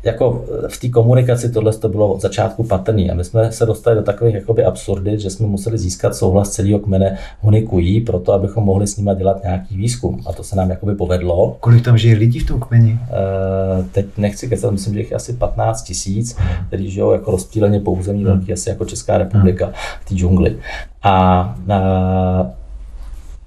jako 0.04 0.44
v 0.68 0.80
té 0.80 0.88
komunikaci 0.88 1.52
tohle 1.52 1.72
to 1.72 1.88
bylo 1.88 2.12
od 2.12 2.20
začátku 2.20 2.64
patrný 2.64 3.10
a 3.10 3.14
my 3.14 3.24
jsme 3.24 3.52
se 3.52 3.66
dostali 3.66 3.96
do 3.96 4.02
takových 4.02 4.34
jakoby 4.34 4.64
absurdit, 4.64 5.20
že 5.20 5.30
jsme 5.30 5.46
museli 5.46 5.78
získat 5.78 6.16
souhlas 6.16 6.50
celého 6.50 6.78
kmene 6.78 7.18
Hunikují 7.40 8.00
pro 8.00 8.18
to, 8.18 8.32
abychom 8.32 8.64
mohli 8.64 8.86
s 8.86 8.96
nimi 8.96 9.10
dělat 9.16 9.42
nějaký 9.42 9.76
výzkum 9.76 10.20
a 10.26 10.32
to 10.32 10.44
se 10.44 10.56
nám 10.56 10.70
jakoby 10.70 10.94
povedlo. 10.94 11.56
Kolik 11.60 11.84
tam 11.84 11.98
žije 11.98 12.16
lidí 12.16 12.38
v 12.38 12.46
tom 12.46 12.60
kmeni? 12.60 12.92
Uh, 12.92 13.84
teď 13.92 14.06
nechci 14.16 14.48
kecat, 14.48 14.72
myslím, 14.72 14.94
že 14.94 15.00
jich 15.00 15.10
je 15.10 15.16
asi 15.16 15.32
15 15.32 15.82
tisíc, 15.82 16.36
kteří 16.68 16.90
žijou 16.90 17.12
jako 17.12 17.30
rozptýleně 17.30 17.80
po 17.80 17.92
území 17.92 18.18
hmm. 18.18 18.26
velký, 18.26 18.52
asi 18.52 18.68
jako 18.68 18.84
Česká 18.84 19.18
republika 19.18 19.64
hmm. 19.64 19.74
v 20.00 20.08
té 20.08 20.14
džungli. 20.14 20.56
A 21.02 21.56
uh, 21.66 22.50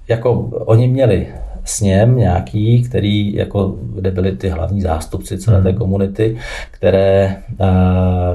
jako 0.08 0.32
oni 0.50 0.88
měli 0.88 1.26
sněm 1.68 2.16
nějaký, 2.16 2.82
který, 2.82 3.34
jako, 3.34 3.74
kde 3.94 4.10
byli 4.10 4.32
ty 4.32 4.48
hlavní 4.48 4.80
zástupci 4.80 5.38
celé 5.38 5.62
té 5.62 5.68
hmm. 5.68 5.78
komunity, 5.78 6.36
které, 6.70 7.36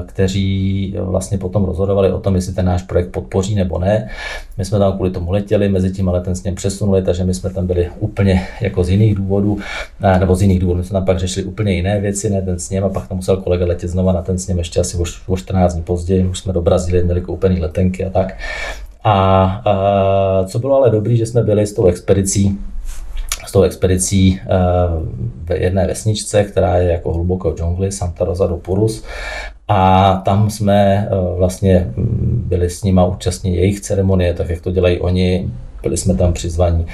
kteří 0.06 0.94
vlastně 0.98 1.38
potom 1.38 1.64
rozhodovali 1.64 2.12
o 2.12 2.20
tom, 2.20 2.34
jestli 2.34 2.52
ten 2.52 2.66
náš 2.66 2.82
projekt 2.82 3.10
podpoří 3.10 3.54
nebo 3.54 3.78
ne. 3.78 4.08
My 4.58 4.64
jsme 4.64 4.78
tam 4.78 4.92
kvůli 4.92 5.10
tomu 5.10 5.30
letěli, 5.30 5.68
mezi 5.68 5.90
tím 5.90 6.08
ale 6.08 6.20
ten 6.20 6.34
sněm 6.34 6.54
přesunuli, 6.54 7.02
takže 7.02 7.24
my 7.24 7.34
jsme 7.34 7.50
tam 7.50 7.66
byli 7.66 7.90
úplně 7.98 8.46
jako 8.60 8.84
z 8.84 8.90
jiných 8.90 9.14
důvodů, 9.14 9.58
nebo 10.18 10.36
z 10.36 10.42
jiných 10.42 10.58
důvodů. 10.58 10.78
My 10.78 10.84
jsme 10.84 10.94
tam 10.94 11.04
pak 11.04 11.18
řešili 11.18 11.46
úplně 11.46 11.72
jiné 11.72 12.00
věci, 12.00 12.30
ne 12.30 12.42
ten 12.42 12.58
sněm, 12.58 12.84
a 12.84 12.88
pak 12.88 13.08
tam 13.08 13.16
musel 13.16 13.36
kolega 13.36 13.66
letět 13.66 13.90
znova 13.90 14.12
na 14.12 14.22
ten 14.22 14.38
sněm 14.38 14.58
ještě 14.58 14.80
asi 14.80 14.96
o 15.26 15.36
14 15.36 15.74
dní 15.74 15.82
později, 15.82 16.26
už 16.26 16.38
jsme 16.38 16.52
do 16.52 16.62
Brazílie 16.62 17.04
měli 17.04 17.20
koupený 17.20 17.60
letenky 17.60 18.04
a 18.04 18.10
tak. 18.10 18.36
A, 19.04 19.12
a 19.64 20.44
co 20.44 20.58
bylo 20.58 20.76
ale 20.76 20.90
dobrý, 20.90 21.16
že 21.16 21.26
jsme 21.26 21.42
byli 21.42 21.66
s 21.66 21.72
tou 21.72 21.86
expedicí 21.86 22.58
tou 23.54 23.62
expedicí 23.62 24.40
eh, 24.42 24.46
v 25.44 25.50
jedné 25.50 25.86
vesničce, 25.86 26.44
která 26.44 26.76
je 26.76 26.92
jako 26.92 27.12
hluboko 27.12 27.50
v 27.50 27.56
džungli, 27.56 27.92
Santa 27.92 28.24
Rosa 28.24 28.46
do 28.46 28.56
Purus. 28.56 29.04
A 29.68 30.12
tam 30.24 30.50
jsme 30.50 31.08
eh, 31.10 31.38
vlastně 31.38 31.92
mm, 31.96 32.44
byli 32.46 32.70
s 32.70 32.82
nima 32.82 33.06
účastní 33.06 33.56
jejich 33.56 33.80
ceremonie, 33.80 34.34
tak 34.34 34.48
jak 34.50 34.60
to 34.60 34.70
dělají 34.70 35.00
oni, 35.00 35.50
byli 35.84 35.96
jsme 35.96 36.14
tam 36.14 36.32
přizvaní, 36.32 36.86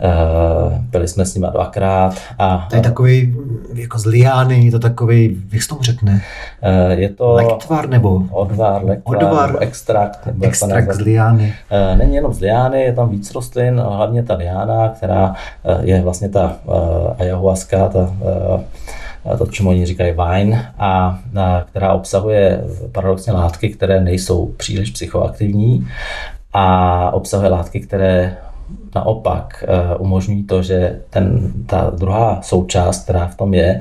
eh, 0.00 0.82
byli 0.90 1.08
jsme 1.08 1.26
s 1.26 1.34
nimi 1.34 1.46
dvakrát. 1.52 2.14
A, 2.38 2.66
to 2.70 2.76
je 2.76 2.82
takový 2.82 3.36
jako 3.74 3.98
z 3.98 4.06
liány, 4.06 4.64
je 4.64 4.70
to 4.70 4.78
takový, 4.78 5.42
jak 5.52 5.62
se 5.62 5.68
tomu 5.68 5.82
řekne? 5.82 6.22
Eh, 6.62 6.94
je 6.94 7.08
to 7.08 7.32
lektvar 7.32 7.88
nebo? 7.88 8.22
Odvar, 8.30 8.84
lektvar, 8.84 9.24
odvar, 9.24 9.48
nebo 9.48 9.58
extrakt. 9.58 10.26
Nebo 10.26 10.44
extrakt 10.44 10.94
z 10.94 11.00
liány. 11.00 11.54
Eh, 11.70 11.96
není 11.96 12.14
jenom 12.14 12.32
z 12.34 12.40
liány, 12.40 12.82
je 12.82 12.92
tam 12.92 13.08
víc 13.08 13.34
rostlin, 13.34 13.78
hlavně 13.78 14.22
ta 14.22 14.34
liána, 14.34 14.88
která 14.88 15.34
je 15.82 16.00
vlastně 16.00 16.28
ta 16.28 16.56
ayahuasca, 17.18 17.88
ta 17.88 18.10
to, 19.38 19.46
čemu 19.46 19.70
oni 19.70 19.86
říkají 19.86 20.12
wine, 20.12 20.72
a, 20.78 21.18
a 21.36 21.64
která 21.70 21.92
obsahuje 21.92 22.64
paradoxně 22.92 23.32
látky, 23.32 23.68
které 23.68 24.00
nejsou 24.00 24.46
příliš 24.46 24.90
psychoaktivní 24.90 25.86
a 26.58 27.10
obsahuje 27.12 27.50
látky, 27.50 27.80
které 27.80 28.36
naopak 28.96 29.64
eh, 29.68 29.96
umožňují 29.96 30.42
to, 30.44 30.62
že 30.62 31.00
ten, 31.10 31.52
ta 31.66 31.92
druhá 31.98 32.40
součást, 32.42 33.04
která 33.04 33.26
v 33.26 33.36
tom 33.36 33.54
je, 33.54 33.80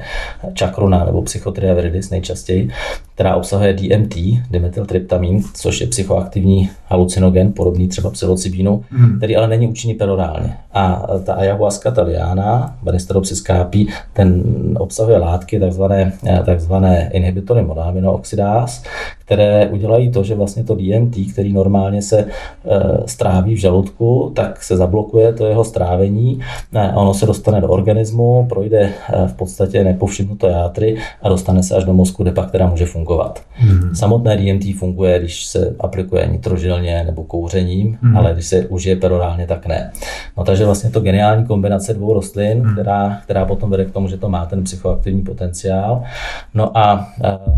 čakruna 0.53 1.05
nebo 1.05 1.21
psychotria 1.21 1.73
viridis 1.73 2.09
nejčastěji, 2.09 2.69
která 3.15 3.35
obsahuje 3.35 3.73
DMT, 3.73 4.15
dimethyltryptamin, 4.51 5.43
což 5.53 5.81
je 5.81 5.87
psychoaktivní 5.87 6.69
halucinogen, 6.87 7.51
podobný 7.51 7.87
třeba 7.87 8.09
psilocybínu, 8.09 8.83
hmm. 8.89 9.17
který 9.17 9.35
ale 9.35 9.47
není 9.47 9.67
účinný 9.67 9.93
perorálně. 9.93 10.57
A 10.73 11.07
ta 11.23 11.33
ayahuasca 11.33 11.91
taliana, 11.91 12.75
Banisteropsis 12.83 13.41
capi, 13.41 13.87
ten 14.13 14.43
obsahuje 14.79 15.17
látky, 15.17 15.59
takzvané, 15.59 16.13
takzvané 16.45 17.09
inhibitory 17.13 17.61
monaminoxidás, 17.61 18.83
které 19.25 19.67
udělají 19.67 20.11
to, 20.11 20.23
že 20.23 20.35
vlastně 20.35 20.63
to 20.63 20.75
DMT, 20.75 21.15
který 21.33 21.53
normálně 21.53 22.01
se 22.01 22.19
e, 22.19 22.27
stráví 23.05 23.55
v 23.55 23.59
žaludku, 23.59 24.31
tak 24.35 24.63
se 24.63 24.77
zablokuje 24.77 25.04
to 25.37 25.45
jeho 25.45 25.63
strávení, 25.63 26.39
ne, 26.71 26.93
ono 26.95 27.13
se 27.13 27.25
dostane 27.25 27.61
do 27.61 27.67
organismu, 27.67 28.45
projde 28.49 28.79
e, 28.79 29.27
v 29.27 29.33
podstatě 29.33 29.83
nepovšimnuto 29.83 30.47
játry 30.47 30.97
a 31.21 31.29
dostane 31.29 31.63
se 31.63 31.75
až 31.75 31.83
do 31.83 31.93
mozku, 31.93 32.23
kde 32.23 32.31
pak 32.31 32.51
teda 32.51 32.67
může 32.67 32.85
fungovat. 32.85 33.41
Hmm. 33.51 33.95
Samotné 33.95 34.37
DMT 34.37 34.79
funguje, 34.79 35.19
když 35.19 35.45
se 35.45 35.75
aplikuje 35.79 36.27
nitrožilně 36.31 37.03
nebo 37.03 37.23
kouřením, 37.23 37.97
hmm. 38.01 38.17
ale 38.17 38.33
když 38.33 38.45
se 38.45 38.65
užije 38.65 38.95
perorálně, 38.95 39.47
tak 39.47 39.65
ne. 39.65 39.91
No 40.37 40.43
takže 40.43 40.65
vlastně 40.65 40.89
to 40.89 40.99
geniální 40.99 41.45
kombinace 41.45 41.93
dvou 41.93 42.13
rostlin, 42.13 42.61
hmm. 42.61 42.73
která, 42.73 43.19
která 43.23 43.45
potom 43.45 43.69
vede 43.69 43.85
k 43.85 43.91
tomu, 43.91 44.07
že 44.07 44.17
to 44.17 44.29
má 44.29 44.45
ten 44.45 44.63
psychoaktivní 44.63 45.21
potenciál. 45.21 46.03
No 46.53 46.77
a, 46.77 47.09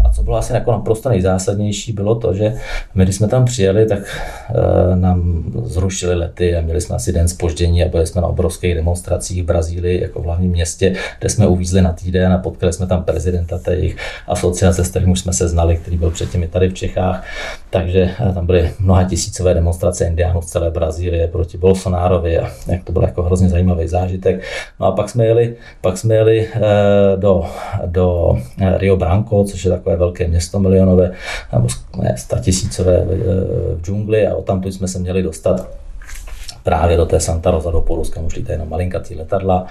a 0.06 0.10
co 0.12 0.24
bylo 0.24 0.38
asi 0.38 0.54
jako 0.54 0.72
naprosto 0.72 1.10
nejzásadnější, 1.10 1.94
bylo 1.94 2.16
to, 2.16 2.34
že 2.34 2.54
my, 2.96 3.04
když 3.04 3.16
jsme 3.16 3.28
tam 3.28 3.46
přijeli, 3.46 3.86
tak 3.86 4.00
uh, 4.00 4.96
nám 4.96 5.44
zrušili 5.64 6.16
lety 6.16 6.56
a 6.56 6.62
měli 6.62 6.82
jsme 6.82 6.96
asi 6.96 7.14
den 7.14 7.27
týden 7.28 7.38
spoždění 7.38 7.84
a 7.84 7.88
byli 7.88 8.08
jsme 8.08 8.22
na 8.22 8.28
obrovských 8.28 8.76
demonstracích 8.76 9.44
v 9.44 9.46
Brazílii, 9.46 10.02
jako 10.02 10.22
v 10.22 10.24
hlavním 10.24 10.52
městě, 10.52 10.96
kde 11.20 11.30
jsme 11.30 11.48
uvízli 11.48 11.82
na 11.82 11.94
týden 11.94 12.34
a 12.34 12.38
potkali 12.38 12.74
jsme 12.74 12.88
tam 12.88 13.04
prezidenta 13.04 13.58
té 13.58 13.76
jejich 13.76 13.98
asociace, 14.28 14.84
s 14.84 14.90
kterým 14.90 15.12
už 15.12 15.20
jsme 15.20 15.34
se 15.34 15.48
znali, 15.48 15.78
který 15.78 15.98
byl 15.98 16.12
předtím 16.12 16.44
i 16.44 16.48
tady 16.48 16.70
v 16.70 16.74
Čechách. 16.74 17.24
Takže 17.70 18.10
eh, 18.20 18.34
tam 18.34 18.46
byly 18.46 18.72
mnoha 18.80 19.04
tisícové 19.04 19.54
demonstrace 19.54 20.06
indiánů 20.06 20.42
z 20.42 20.46
celé 20.46 20.72
Brazílie 20.72 21.28
proti 21.28 21.58
Bolsonárovi 21.58 22.40
a 22.40 22.50
jak 22.68 22.84
to 22.84 22.92
byl 22.92 23.02
jako 23.02 23.24
hrozně 23.24 23.50
zajímavý 23.50 23.88
zážitek. 23.88 24.42
No 24.80 24.88
a 24.88 24.92
pak 24.92 25.10
jsme 25.10 25.26
jeli, 25.26 25.56
pak 25.82 25.98
jsme 25.98 26.16
jeli 26.16 26.48
do, 27.16 27.46
do 27.86 28.38
Rio 28.78 28.98
Branco, 28.98 29.44
což 29.44 29.66
je 29.66 29.72
takové 29.72 29.96
velké 29.96 30.28
město 30.28 30.60
milionové, 30.60 31.12
nebo 31.54 31.68
ne, 31.98 32.16
tisícové 32.42 33.06
v 33.76 33.82
džungli 33.82 34.28
a 34.28 34.36
o 34.36 34.42
tamtud 34.42 34.74
jsme 34.74 34.88
se 34.88 35.00
měli 35.00 35.24
dostat 35.24 35.68
právě 36.68 36.98
do 36.98 37.06
té 37.06 37.20
Santa 37.20 37.52
Rosa 37.52 37.72
do 37.72 37.82
Polska, 37.82 38.22
už 38.22 38.42
jenom 38.50 38.70
malinkatý 38.70 39.16
letadla. 39.16 39.66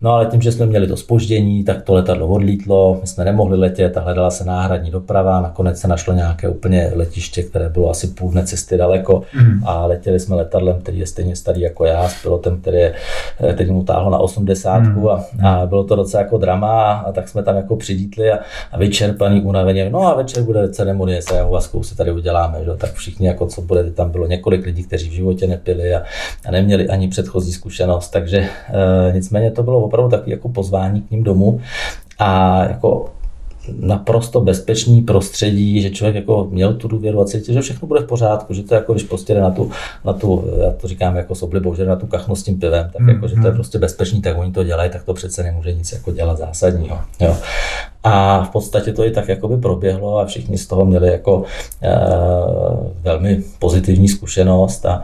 No 0.00 0.12
ale 0.12 0.26
tím, 0.26 0.42
že 0.42 0.52
jsme 0.52 0.66
měli 0.66 0.86
to 0.86 0.96
spoždění, 0.96 1.64
tak 1.64 1.82
to 1.82 1.94
letadlo 1.94 2.28
odlítlo, 2.28 2.98
my 3.00 3.06
jsme 3.06 3.24
nemohli 3.24 3.56
letět 3.56 3.96
a 3.96 4.00
hledala 4.00 4.30
se 4.30 4.44
náhradní 4.44 4.90
doprava, 4.90 5.40
nakonec 5.40 5.80
se 5.80 5.88
našlo 5.88 6.14
nějaké 6.14 6.48
úplně 6.48 6.92
letiště, 6.94 7.42
které 7.42 7.68
bylo 7.68 7.90
asi 7.90 8.06
půl 8.06 8.30
dne 8.30 8.46
cesty 8.46 8.76
daleko 8.76 9.22
mm. 9.34 9.60
a 9.66 9.86
letěli 9.86 10.20
jsme 10.20 10.36
letadlem, 10.36 10.80
který 10.80 10.98
je 10.98 11.06
stejně 11.06 11.36
starý 11.36 11.60
jako 11.60 11.84
já, 11.84 12.08
s 12.08 12.22
pilotem, 12.22 12.60
který, 12.60 12.76
je, 12.76 12.94
který 13.54 13.70
mu 13.70 13.84
táhlo 13.84 14.10
na 14.10 14.18
80 14.18 14.78
mm. 14.78 15.08
a, 15.08 15.24
a, 15.44 15.66
bylo 15.66 15.84
to 15.84 15.96
docela 15.96 16.22
jako 16.22 16.38
drama 16.38 16.92
a, 16.92 17.12
tak 17.12 17.28
jsme 17.28 17.42
tam 17.42 17.56
jako 17.56 17.76
přidítli 17.76 18.32
a, 18.32 18.38
a 18.72 18.78
vyčerpaný, 18.78 19.42
unaveně, 19.42 19.90
no 19.90 20.02
a 20.02 20.14
večer 20.14 20.42
bude 20.42 20.68
ceremonie 20.68 21.22
s 21.22 21.32
ayahuaskou 21.32 21.82
si 21.82 21.96
tady 21.96 22.12
uděláme, 22.12 22.64
že? 22.64 22.70
tak 22.76 22.92
všichni 22.92 23.26
jako 23.26 23.46
co 23.46 23.62
bude, 23.62 23.90
tam 23.90 24.10
bylo 24.10 24.26
několik 24.26 24.66
lidí, 24.66 24.84
kteří 24.84 25.08
v 25.08 25.12
životě 25.12 25.46
nepili 25.46 25.94
a 25.94 26.02
a 26.46 26.50
neměli 26.50 26.88
ani 26.88 27.08
předchozí 27.08 27.52
zkušenost, 27.52 28.08
takže 28.08 28.38
e, 28.38 28.48
nicméně 29.12 29.50
to 29.50 29.62
bylo 29.62 29.80
opravdu 29.80 30.10
takový 30.10 30.30
jako 30.30 30.48
pozvání 30.48 31.02
k 31.02 31.10
ním 31.10 31.24
domů 31.24 31.60
a 32.18 32.62
jako 32.64 33.14
naprosto 33.80 34.40
bezpečný 34.40 35.02
prostředí, 35.02 35.82
že 35.82 35.90
člověk 35.90 36.14
jako 36.14 36.48
měl 36.50 36.74
tu 36.74 36.88
důvěru 36.88 37.20
a 37.20 37.24
cítil, 37.24 37.54
že 37.54 37.60
všechno 37.60 37.88
bude 37.88 38.00
v 38.00 38.06
pořádku, 38.06 38.54
že 38.54 38.62
to 38.62 38.74
jako, 38.74 38.92
když 38.92 39.04
prostě 39.04 39.34
jde 39.34 39.40
na 39.40 39.50
tu, 39.50 39.70
na 40.04 40.12
tu, 40.12 40.50
já 40.64 40.70
to 40.70 40.88
říkám 40.88 41.16
jako 41.16 41.34
s 41.34 41.42
oblibou, 41.42 41.74
že 41.74 41.84
na 41.84 41.96
tu 41.96 42.06
kachnu 42.06 42.36
s 42.36 42.42
tím 42.42 42.60
pivem, 42.60 42.90
tak 42.92 43.08
jako, 43.08 43.28
že 43.28 43.34
to 43.34 43.40
je 43.40 43.46
mhm. 43.46 43.54
prostě 43.54 43.78
bezpečný, 43.78 44.22
tak 44.22 44.38
oni 44.38 44.52
to 44.52 44.64
dělají, 44.64 44.90
tak 44.90 45.04
to 45.04 45.14
přece 45.14 45.42
nemůže 45.42 45.72
nic 45.72 45.92
jako 45.92 46.12
dělat 46.12 46.38
zásadního. 46.38 46.98
Jo. 47.20 47.36
A 48.04 48.44
v 48.44 48.50
podstatě 48.50 48.92
to 48.92 49.04
i 49.04 49.10
tak 49.10 49.28
jakoby 49.28 49.56
proběhlo 49.56 50.18
a 50.18 50.26
všichni 50.26 50.58
z 50.58 50.66
toho 50.66 50.84
měli 50.84 51.08
jako 51.08 51.42
e, 51.82 51.96
velmi 53.02 53.42
pozitivní 53.58 54.08
zkušenost 54.08 54.86
a 54.86 55.02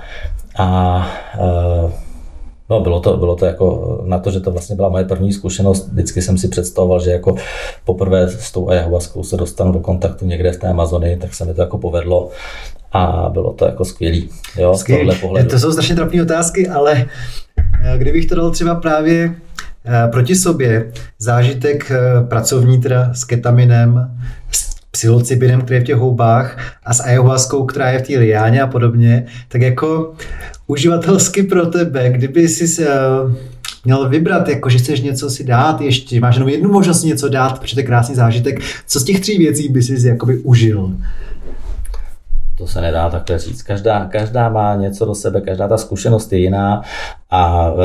a 0.58 1.06
uh, 1.38 1.90
No, 2.70 2.80
bylo 2.80 3.00
to, 3.00 3.16
bylo 3.16 3.36
to 3.36 3.46
jako 3.46 4.00
na 4.06 4.18
to, 4.18 4.30
že 4.30 4.40
to 4.40 4.50
vlastně 4.50 4.76
byla 4.76 4.88
moje 4.88 5.04
první 5.04 5.32
zkušenost. 5.32 5.88
Vždycky 5.92 6.22
jsem 6.22 6.38
si 6.38 6.48
představoval, 6.48 7.00
že 7.00 7.10
jako 7.10 7.34
poprvé 7.84 8.28
s 8.28 8.52
tou 8.52 8.70
ayahuaskou 8.70 9.24
se 9.24 9.36
dostanu 9.36 9.72
do 9.72 9.80
kontaktu 9.80 10.26
někde 10.26 10.52
v 10.52 10.56
té 10.56 10.68
Amazonii, 10.68 11.16
tak 11.16 11.34
se 11.34 11.44
mi 11.44 11.54
to 11.54 11.60
jako 11.60 11.78
povedlo 11.78 12.30
a 12.92 13.28
bylo 13.32 13.52
to 13.52 13.64
jako 13.64 13.84
skvělý. 13.84 14.28
Jo, 14.56 14.74
skvělý. 14.74 15.16
To 15.50 15.58
jsou 15.58 15.72
strašně 15.72 15.94
trapné 15.94 16.22
otázky, 16.22 16.68
ale 16.68 17.06
eh, 17.84 17.98
kdybych 17.98 18.26
to 18.26 18.34
dal 18.34 18.50
třeba 18.50 18.74
právě 18.74 19.34
proti 20.12 20.36
sobě, 20.36 20.92
zážitek 21.18 21.92
pracovní 22.28 22.80
teda 22.80 23.14
s 23.14 23.24
ketaminem, 23.24 24.10
s 24.50 24.79
psilocybinem, 24.90 25.60
který 25.60 25.76
je 25.76 25.80
v 25.80 25.84
těch 25.84 25.96
houbách 25.96 26.74
a 26.84 26.94
s 26.94 27.00
ayahuaskou, 27.00 27.64
která 27.64 27.90
je 27.90 27.98
v 27.98 28.06
té 28.06 28.18
liáně 28.18 28.62
a 28.62 28.66
podobně, 28.66 29.26
tak 29.48 29.62
jako 29.62 30.14
uživatelsky 30.66 31.42
pro 31.42 31.66
tebe, 31.66 32.10
kdyby 32.10 32.48
jsi 32.48 32.86
uh, 32.86 33.32
měl 33.84 34.08
vybrat, 34.08 34.48
jako 34.48 34.70
že 34.70 34.78
chceš 34.78 35.00
něco 35.00 35.30
si 35.30 35.44
dát 35.44 35.80
ještě, 35.80 36.20
máš 36.20 36.34
jenom 36.34 36.48
jednu 36.48 36.72
možnost 36.72 37.02
něco 37.02 37.28
dát, 37.28 37.58
protože 37.58 37.74
to 37.74 37.80
je 37.80 37.86
krásný 37.86 38.14
zážitek, 38.14 38.60
co 38.86 39.00
z 39.00 39.04
těch 39.04 39.20
tří 39.20 39.38
věcí 39.38 39.68
by 39.68 39.82
si 39.82 40.08
jakoby 40.08 40.38
užil? 40.38 40.94
to 42.60 42.66
se 42.66 42.80
nedá 42.80 43.10
takhle 43.10 43.38
říct. 43.38 43.62
Každá, 43.62 44.06
každá 44.06 44.48
má 44.48 44.74
něco 44.74 45.04
do 45.04 45.14
sebe, 45.14 45.40
každá 45.40 45.68
ta 45.68 45.78
zkušenost 45.78 46.32
je 46.32 46.38
jiná 46.38 46.82
a 47.30 47.70
uh, 47.70 47.78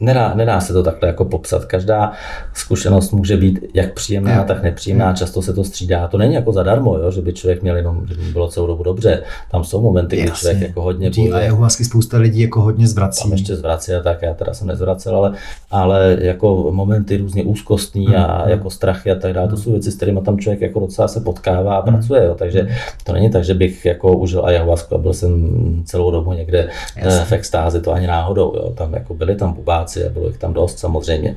nedá, 0.00 0.34
nedá 0.34 0.60
se 0.60 0.72
to 0.72 0.82
takhle 0.82 1.08
jako 1.08 1.24
popsat. 1.24 1.64
Každá 1.64 2.12
zkušenost 2.54 3.12
může 3.12 3.36
být 3.36 3.64
jak 3.74 3.92
příjemná, 3.94 4.44
tak 4.44 4.62
nepříjemná, 4.62 5.12
často 5.12 5.42
se 5.42 5.52
to 5.52 5.64
střídá. 5.64 6.08
To 6.08 6.18
není 6.18 6.34
jako 6.34 6.52
zadarmo, 6.52 6.98
jo, 6.98 7.10
že 7.10 7.22
by 7.22 7.32
člověk 7.32 7.62
měl 7.62 7.76
jenom, 7.76 8.06
že 8.08 8.14
by 8.14 8.22
bylo 8.22 8.48
celou 8.48 8.66
dobu 8.66 8.82
dobře. 8.82 9.22
Tam 9.50 9.64
jsou 9.64 9.80
momenty, 9.80 10.16
kdy 10.16 10.30
člověk 10.30 10.60
jako 10.60 10.82
hodně 10.82 11.10
bude. 11.10 11.32
A 11.32 11.40
jeho 11.40 11.56
vlastně 11.56 11.84
spousta 11.84 12.18
lidí 12.18 12.40
jako 12.40 12.60
hodně 12.60 12.88
zvrací. 12.88 13.22
Tam 13.22 13.32
ještě 13.32 13.56
zvrací 13.56 13.92
a 13.92 14.02
tak, 14.02 14.22
já 14.22 14.34
teda 14.34 14.54
jsem 14.54 14.66
nezvracel, 14.66 15.16
ale, 15.16 15.32
ale 15.70 16.16
jako 16.20 16.68
momenty 16.70 17.16
různě 17.16 17.44
úzkostní 17.44 18.08
a 18.16 18.42
hmm. 18.42 18.50
jako 18.50 18.70
strachy 18.70 19.10
a 19.10 19.14
tak 19.14 19.32
dále, 19.32 19.48
to 19.48 19.56
jsou 19.56 19.72
věci, 19.72 19.92
s 19.92 19.96
kterými 19.96 20.20
tam 20.20 20.38
člověk 20.38 20.60
jako 20.60 20.80
docela 20.80 21.08
se 21.08 21.20
potkává 21.20 21.76
a 21.76 21.82
hmm. 21.82 21.94
pracuje, 21.94 22.24
jo. 22.24 22.34
takže 22.34 22.68
to 23.04 23.12
není 23.12 23.30
tak, 23.30 23.44
že 23.44 23.54
bych 23.54 23.84
jako 23.84 24.16
užil 24.16 24.46
ayahuasku 24.46 24.94
a 24.94 24.98
byl 24.98 25.12
jsem 25.12 25.82
celou 25.84 26.10
dobu 26.10 26.32
někde 26.32 26.68
Jasně. 26.96 27.24
v 27.24 27.32
extázi, 27.32 27.80
to 27.80 27.92
ani 27.92 28.06
náhodou, 28.06 28.54
jo. 28.56 28.72
tam 28.76 28.94
jako 28.94 29.14
byly 29.14 29.36
tam 29.36 29.52
bubá 29.52 29.85
práci 29.86 30.06
a 30.06 30.10
bylo 30.10 30.26
jich 30.26 30.38
tam 30.38 30.52
dost 30.52 30.78
samozřejmě. 30.78 31.36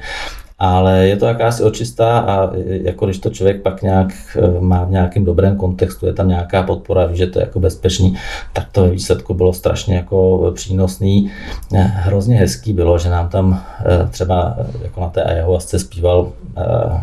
Ale 0.62 1.08
je 1.08 1.18
to 1.18 1.26
jakási 1.26 1.64
očistá 1.64 2.20
a 2.20 2.52
jako 2.66 3.06
když 3.06 3.20
to 3.20 3.30
člověk 3.30 3.62
pak 3.62 3.82
nějak 3.82 4.08
eh, 4.36 4.60
má 4.60 4.84
v 4.84 4.92
nějakém 4.92 5.26
dobrém 5.26 5.56
kontextu, 5.56 6.06
je 6.06 6.14
tam 6.14 6.28
nějaká 6.28 6.64
podpora, 6.64 7.06
ví, 7.06 7.18
že 7.18 7.28
to 7.28 7.40
je 7.40 7.46
jako 7.46 7.60
bezpečný, 7.60 8.18
tak 8.54 8.68
to 8.72 8.84
ve 8.84 8.90
výsledku 8.90 9.34
bylo 9.34 9.54
strašně 9.54 9.96
jako 9.96 10.52
přínosný. 10.56 11.32
Eh, 11.76 11.80
hrozně 11.82 12.36
hezký 12.36 12.74
bylo, 12.74 12.98
že 12.98 13.10
nám 13.10 13.30
tam 13.30 13.64
třeba 14.12 14.58
jako 14.84 15.02
na 15.02 15.10
té 15.10 15.24
ayahuasce 15.24 15.80
zpíval, 15.80 16.32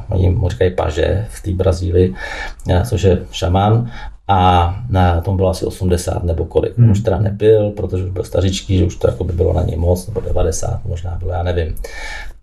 oni 0.09 0.30
mu 0.30 0.49
říkají 0.49 0.70
paže 0.70 1.26
v 1.30 1.42
té 1.42 1.51
Brazílii, 1.51 2.14
což 2.84 3.03
je 3.03 3.18
šamán 3.30 3.90
a 4.29 4.74
na 4.91 5.20
tom 5.20 5.37
bylo 5.37 5.49
asi 5.49 5.64
80 5.64 6.24
nebo 6.24 6.45
kolik. 6.45 6.79
Hmm. 6.79 6.91
Už 6.91 7.01
teda 7.01 7.18
nepil, 7.18 7.70
protože 7.70 8.05
už 8.05 8.11
byl 8.11 8.24
stařičký, 8.24 8.79
že 8.79 8.85
už 8.85 8.97
to 8.97 9.09
jako 9.09 9.24
by 9.24 9.33
bylo 9.33 9.53
na 9.53 9.62
něj 9.62 9.77
moc, 9.77 10.07
nebo 10.07 10.20
90 10.20 10.85
možná 10.85 11.16
bylo, 11.18 11.33
já 11.33 11.43
nevím. 11.43 11.77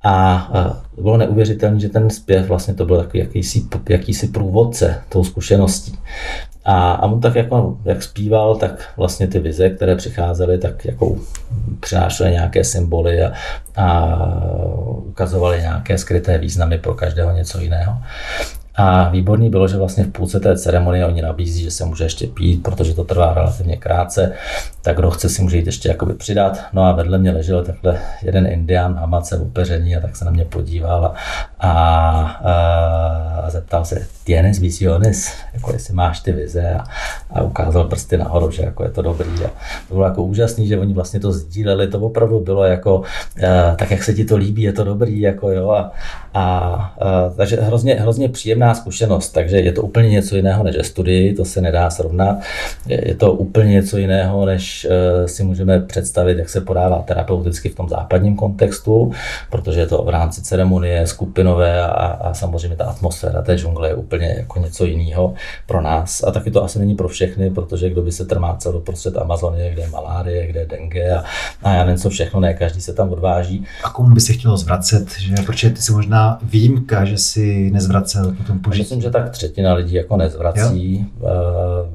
A, 0.04 0.36
a 0.36 0.82
bylo 1.02 1.18
neuvěřitelné, 1.18 1.80
že 1.80 1.90
ten 1.90 2.10
zpěv 2.10 2.48
vlastně 2.48 2.74
to 2.74 2.86
byl 2.86 2.98
takový 2.98 3.20
jakýsi, 3.20 3.64
jakýsi 3.90 4.28
průvodce 4.28 5.02
tou 5.10 5.24
zkušeností. 5.24 5.98
A, 6.66 6.92
a 6.92 7.06
on 7.06 7.22
tak 7.22 7.36
jako, 7.36 7.78
jak 7.86 8.04
zpíval, 8.04 8.56
tak 8.56 8.94
vlastně 8.98 9.28
ty 9.28 9.40
vize, 9.40 9.70
které 9.70 9.96
přicházely, 9.96 10.58
tak 10.58 10.86
jako 10.86 11.16
přinášely 11.80 12.32
nějaké 12.32 12.64
symboly 12.64 13.24
a, 13.24 13.34
a 13.76 14.18
ukazovaly 14.96 15.62
nějaké 15.62 15.98
skryté 15.98 16.38
významy 16.38 16.78
pro 16.78 16.94
každého 16.94 17.32
něco 17.32 17.60
jiného. 17.60 17.94
A 18.76 19.10
výborný 19.10 19.50
bylo, 19.50 19.68
že 19.68 19.78
vlastně 19.78 20.04
v 20.04 20.12
půlce 20.12 20.40
té 20.40 20.58
ceremonie 20.58 21.06
oni 21.06 21.22
nabízí, 21.22 21.64
že 21.64 21.72
se 21.72 21.86
může 21.86 22.04
ještě 22.04 22.28
pít, 22.28 22.64
protože 22.64 22.94
to 22.94 23.04
trvá 23.04 23.34
relativně 23.34 23.78
krátce, 23.78 24.32
tak 24.82 24.98
kdo 24.98 25.12
chce 25.12 25.30
si 25.30 25.42
může 25.42 25.58
jít 25.58 25.66
ještě 25.66 25.90
jakoby 25.90 26.14
přidat. 26.14 26.60
No 26.74 26.84
a 26.84 26.92
vedle 26.92 27.18
mě 27.18 27.32
ležel 27.32 27.64
takhle 27.64 28.00
jeden 28.22 28.48
indián 28.48 29.00
amace 29.04 29.38
upeření 29.38 29.96
a 29.96 30.02
tak 30.02 30.16
se 30.16 30.26
na 30.26 30.32
mě 30.32 30.46
podíval 30.46 31.06
a, 31.06 31.14
a, 31.60 31.72
a 33.44 33.50
zeptal 33.50 33.86
se, 33.86 34.08
tienes 34.24 34.60
visiones, 34.60 35.34
jako 35.54 35.74
jestli 35.74 35.94
máš 35.94 36.20
ty 36.20 36.32
vize 36.32 36.74
a, 36.74 36.84
a 37.34 37.42
ukázal 37.42 37.84
prsty 37.84 38.18
nahoru, 38.18 38.52
že 38.52 38.64
jako 38.64 38.84
je 38.84 38.90
to 38.90 39.02
dobrý. 39.02 39.46
A 39.46 39.50
to 39.88 39.94
bylo 39.94 40.06
jako 40.06 40.24
úžasný, 40.24 40.68
že 40.68 40.80
oni 40.80 40.94
vlastně 40.94 41.20
to 41.20 41.32
sdíleli, 41.32 41.88
to 41.88 42.00
opravdu 42.00 42.40
bylo 42.40 42.64
jako, 42.64 43.00
uh, 43.00 43.06
tak 43.76 43.92
jak 43.92 44.04
se 44.04 44.14
ti 44.14 44.26
to 44.26 44.38
líbí, 44.38 44.62
je 44.62 44.74
to 44.74 44.84
dobrý, 44.84 45.22
jako 45.22 45.52
jo. 45.52 45.72
A, 45.72 45.92
a 46.34 46.96
uh, 47.02 47.36
takže 47.38 47.62
hrozně, 47.62 47.96
hrozně 47.96 48.30
příjemná 48.64 48.74
zkušenost, 48.76 49.30
takže 49.30 49.58
je 49.58 49.72
to 49.72 49.82
úplně 49.82 50.10
něco 50.10 50.36
jiného 50.36 50.64
než 50.64 50.76
studii, 50.82 51.34
to 51.34 51.46
se 51.46 51.62
nedá 51.62 51.90
srovnat. 51.90 52.38
Je, 52.88 53.16
to 53.16 53.34
úplně 53.34 53.72
něco 53.72 53.98
jiného, 53.98 54.46
než 54.46 54.88
uh, 54.90 55.26
si 55.26 55.44
můžeme 55.44 55.80
představit, 55.80 56.38
jak 56.38 56.50
se 56.50 56.62
podává 56.62 57.02
terapeuticky 57.02 57.70
v 57.70 57.76
tom 57.76 57.90
západním 57.90 58.36
kontextu, 58.36 59.12
protože 59.50 59.80
je 59.80 59.88
to 59.88 60.04
v 60.04 60.10
rámci 60.10 60.42
ceremonie 60.42 61.08
skupinové 61.08 61.82
a, 61.82 61.88
a 61.88 62.34
samozřejmě 62.34 62.78
ta 62.78 62.86
atmosféra 62.86 63.42
té 63.42 63.58
džungle 63.58 63.88
je 63.88 63.96
úplně 63.96 64.36
jako 64.38 64.60
něco 64.60 64.86
jiného 64.86 65.34
pro 65.68 65.82
nás. 65.82 66.24
A 66.24 66.32
taky 66.32 66.52
to 66.52 66.64
asi 66.64 66.80
není 66.80 66.96
pro 66.96 67.08
všechny, 67.08 67.50
protože 67.50 67.90
kdo 67.90 68.02
by 68.02 68.12
se 68.12 68.26
trmácel 68.26 68.72
do 68.72 68.80
prostřed 68.80 69.18
Amazonie, 69.18 69.72
kde 69.72 69.82
je 69.82 69.90
malárie, 69.90 70.48
kde 70.48 70.60
je 70.60 70.66
dengue 70.66 71.12
a, 71.16 71.24
a 71.64 71.74
já 71.74 71.86
nevím 71.86 72.00
co 72.00 72.10
všechno, 72.10 72.40
ne 72.40 72.54
každý 72.54 72.82
se 72.82 72.94
tam 72.94 73.10
odváží. 73.10 73.66
A 73.84 73.90
komu 73.90 74.14
by 74.16 74.22
se 74.22 74.34
chtělo 74.34 74.58
zvracet, 74.58 75.12
že? 75.20 75.36
Protože 75.46 75.70
ty 75.70 75.82
si 75.82 75.92
možná 75.92 76.40
výjimka, 76.44 77.06
že 77.06 77.18
si 77.18 77.72
nezvracel 77.72 78.36
požití. 78.60 78.82
Myslím, 78.82 79.02
že 79.02 79.10
tak 79.10 79.30
třetina 79.30 79.74
lidí 79.74 79.96
jako 79.96 80.18
nezvrací. 80.18 81.08
Jo? 81.22 81.28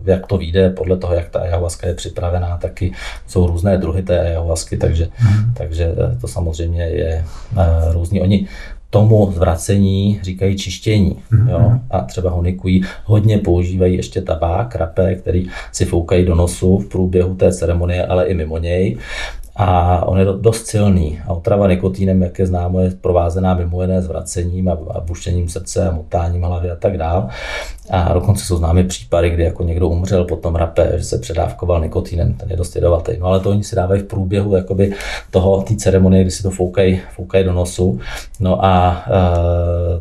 Eh, 0.04 0.11
jak 0.11 0.26
to 0.26 0.38
vyjde 0.38 0.70
podle 0.70 0.96
toho, 0.96 1.14
jak 1.14 1.28
ta 1.28 1.38
ayahuasca 1.38 1.86
je 1.86 1.94
připravená, 1.94 2.56
taky 2.56 2.92
jsou 3.26 3.46
různé 3.46 3.78
druhy 3.78 4.02
té 4.02 4.20
ayahuasky, 4.20 4.76
takže, 4.76 5.09
hmm. 5.16 5.54
takže 5.54 5.94
to 6.20 6.28
samozřejmě 6.28 6.82
je 6.82 7.24
eh, 7.56 7.92
různý. 7.92 8.20
Oni 8.20 8.48
tomu 8.90 9.32
zvracení 9.32 10.20
říkají 10.22 10.56
čištění. 10.56 11.16
Mm-hmm. 11.32 11.50
Jo? 11.50 11.72
A 11.90 12.00
třeba 12.00 12.30
honikují, 12.30 12.84
hodně 13.04 13.38
používají 13.38 13.96
ještě 13.96 14.22
tabák, 14.22 14.76
rapé, 14.76 15.14
který 15.14 15.46
si 15.72 15.84
foukají 15.84 16.24
do 16.24 16.34
nosu 16.34 16.78
v 16.78 16.88
průběhu 16.88 17.34
té 17.34 17.52
ceremonie, 17.52 18.06
ale 18.06 18.26
i 18.26 18.34
mimo 18.34 18.59
něj 18.59 18.96
a 19.59 20.02
on 20.06 20.18
je 20.18 20.24
dost 20.24 20.66
silný. 20.66 21.18
A 21.26 21.32
otrava 21.32 21.68
nikotínem, 21.68 22.22
jak 22.22 22.38
je 22.38 22.46
známo, 22.46 22.80
je 22.80 22.90
provázená 22.90 23.54
mimo 23.54 23.82
jiné 23.82 24.02
zvracením 24.02 24.68
a, 24.68 24.78
a 24.90 25.00
bušením 25.00 25.48
srdce 25.48 25.88
a 25.88 25.92
motáním 25.92 26.42
hlavy 26.42 26.70
a 26.70 26.76
tak 26.76 26.98
dále. 26.98 27.28
A 27.90 28.12
dokonce 28.12 28.44
jsou 28.44 28.56
známy 28.56 28.84
případy, 28.84 29.30
kdy 29.30 29.44
jako 29.44 29.62
někdo 29.62 29.88
umřel 29.88 30.24
potom 30.24 30.54
rape, 30.54 30.92
že 30.96 31.04
se 31.04 31.18
předávkoval 31.18 31.80
nikotínem, 31.80 32.34
ten 32.34 32.50
je 32.50 32.56
dost 32.56 32.76
jedovatý. 32.76 33.12
No 33.18 33.26
ale 33.26 33.40
to 33.40 33.50
oni 33.50 33.64
si 33.64 33.76
dávají 33.76 34.00
v 34.00 34.04
průběhu 34.04 34.56
jakoby 34.56 34.92
toho, 35.30 35.62
té 35.62 35.76
ceremonie, 35.76 36.22
kdy 36.22 36.30
si 36.30 36.42
to 36.42 36.50
foukají, 36.50 37.00
foukají 37.16 37.44
do 37.44 37.52
nosu. 37.52 38.00
No 38.40 38.64
a 38.64 39.04
e, 39.06 39.11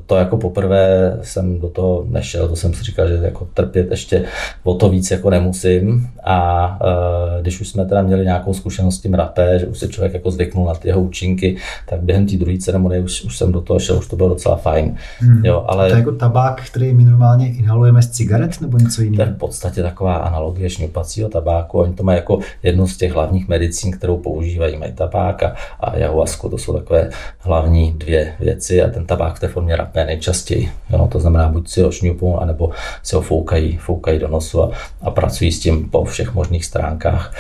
to 0.06 0.16
jako 0.16 0.38
poprvé 0.38 1.18
jsem 1.22 1.60
do 1.60 1.70
toho 1.70 2.06
nešel, 2.10 2.48
to 2.48 2.56
jsem 2.56 2.74
si 2.74 2.84
říkal, 2.84 3.08
že 3.08 3.20
jako 3.22 3.48
trpět 3.54 3.92
ještě 3.92 4.26
o 4.64 4.74
to 4.74 4.90
víc 4.90 5.12
jako 5.12 5.30
nemusím. 5.30 6.10
A 6.24 6.80
e, 6.82 7.42
když 7.42 7.62
už 7.62 7.68
jsme 7.68 7.86
teda 7.86 8.02
měli 8.02 8.24
nějakou 8.24 8.54
zkušenost 8.54 8.96
s 8.96 9.02
tím 9.02 9.14
rapé, 9.14 9.47
že 9.58 9.66
už 9.66 9.78
se 9.78 9.88
člověk 9.88 10.14
jako 10.14 10.32
zvyknul 10.32 10.66
na 10.66 10.74
ty 10.74 10.88
jeho 10.88 11.02
účinky, 11.02 11.58
tak 11.86 12.02
během 12.02 12.26
té 12.26 12.36
druhé 12.36 12.58
ceremonie 12.58 13.02
už, 13.02 13.24
už 13.24 13.38
jsem 13.38 13.52
do 13.52 13.62
toho 13.62 13.80
šel, 13.80 13.98
už 13.98 14.08
to 14.08 14.16
bylo 14.16 14.30
docela 14.30 14.56
fajn. 14.56 14.96
Hmm. 15.20 15.46
Jo, 15.46 15.66
ale... 15.68 15.90
To 15.90 15.96
je 15.96 16.00
jako 16.00 16.12
tabák, 16.12 16.62
který 16.62 16.94
my 16.94 17.04
normálně 17.04 17.48
inhalujeme 17.48 18.02
z 18.02 18.10
cigaret 18.10 18.62
nebo 18.62 18.78
něco 18.78 19.02
jiného? 19.02 19.24
To 19.24 19.30
je 19.30 19.36
v 19.36 19.40
podstatě 19.40 19.84
taková 19.84 20.16
analogie 20.16 20.70
šňupacího 20.70 21.30
tabáku. 21.30 21.80
Oni 21.80 21.94
to 21.94 22.04
mají 22.04 22.16
jako 22.16 22.40
jednu 22.64 22.88
z 22.88 22.98
těch 22.98 23.14
hlavních 23.14 23.48
medicín, 23.48 23.92
kterou 23.92 24.18
používají. 24.18 24.78
Mají 24.78 24.94
tabák 24.94 25.44
a, 25.44 25.56
a 25.80 25.90
ayahuasca, 25.90 26.50
to 26.50 26.58
jsou 26.58 26.74
takové 26.74 27.10
hlavní 27.40 27.94
dvě 27.98 28.34
věci 28.40 28.84
a 28.84 28.90
ten 28.90 29.06
tabák 29.06 29.36
v 29.36 29.40
té 29.40 29.48
formě 29.48 29.76
rapé 29.76 30.06
nejčastěji. 30.06 30.70
Jo, 30.90 31.08
to 31.12 31.20
znamená, 31.20 31.50
buď 31.50 31.70
si 31.70 31.82
ho 31.82 31.92
šňupou, 31.92 32.38
anebo 32.38 32.70
si 33.04 33.16
ho 33.16 33.22
foukají, 33.22 33.78
foukají 33.78 34.20
do 34.20 34.28
nosu 34.28 34.64
a, 34.64 34.72
a 35.02 35.12
pracují 35.12 35.52
s 35.52 35.60
tím 35.60 35.90
po 35.90 36.04
všech 36.04 36.34
možných 36.34 36.66
stránkách. 36.66 37.34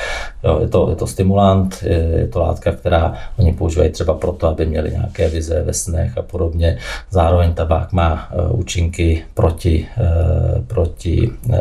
Jo, 0.44 0.60
je, 0.62 0.68
to, 0.68 0.90
je 0.90 0.96
to 0.96 1.08
stimulant, 1.08 1.84
je, 1.84 1.97
je 1.98 2.28
to 2.28 2.40
látka, 2.40 2.72
která 2.72 3.14
oni 3.38 3.54
používají 3.54 3.90
třeba 3.90 4.14
proto, 4.14 4.48
aby 4.48 4.66
měli 4.66 4.92
nějaké 4.92 5.30
vize 5.30 5.64
ve 5.64 5.74
snech 5.74 6.18
a 6.18 6.22
podobně. 6.22 6.78
Zároveň 7.10 7.54
tabák 7.54 7.94
má 7.94 8.30
uh, 8.34 8.60
účinky 8.60 9.24
proti 9.34 9.88
uh, 9.98 10.68
proti 10.68 11.30
eh, 11.54 11.58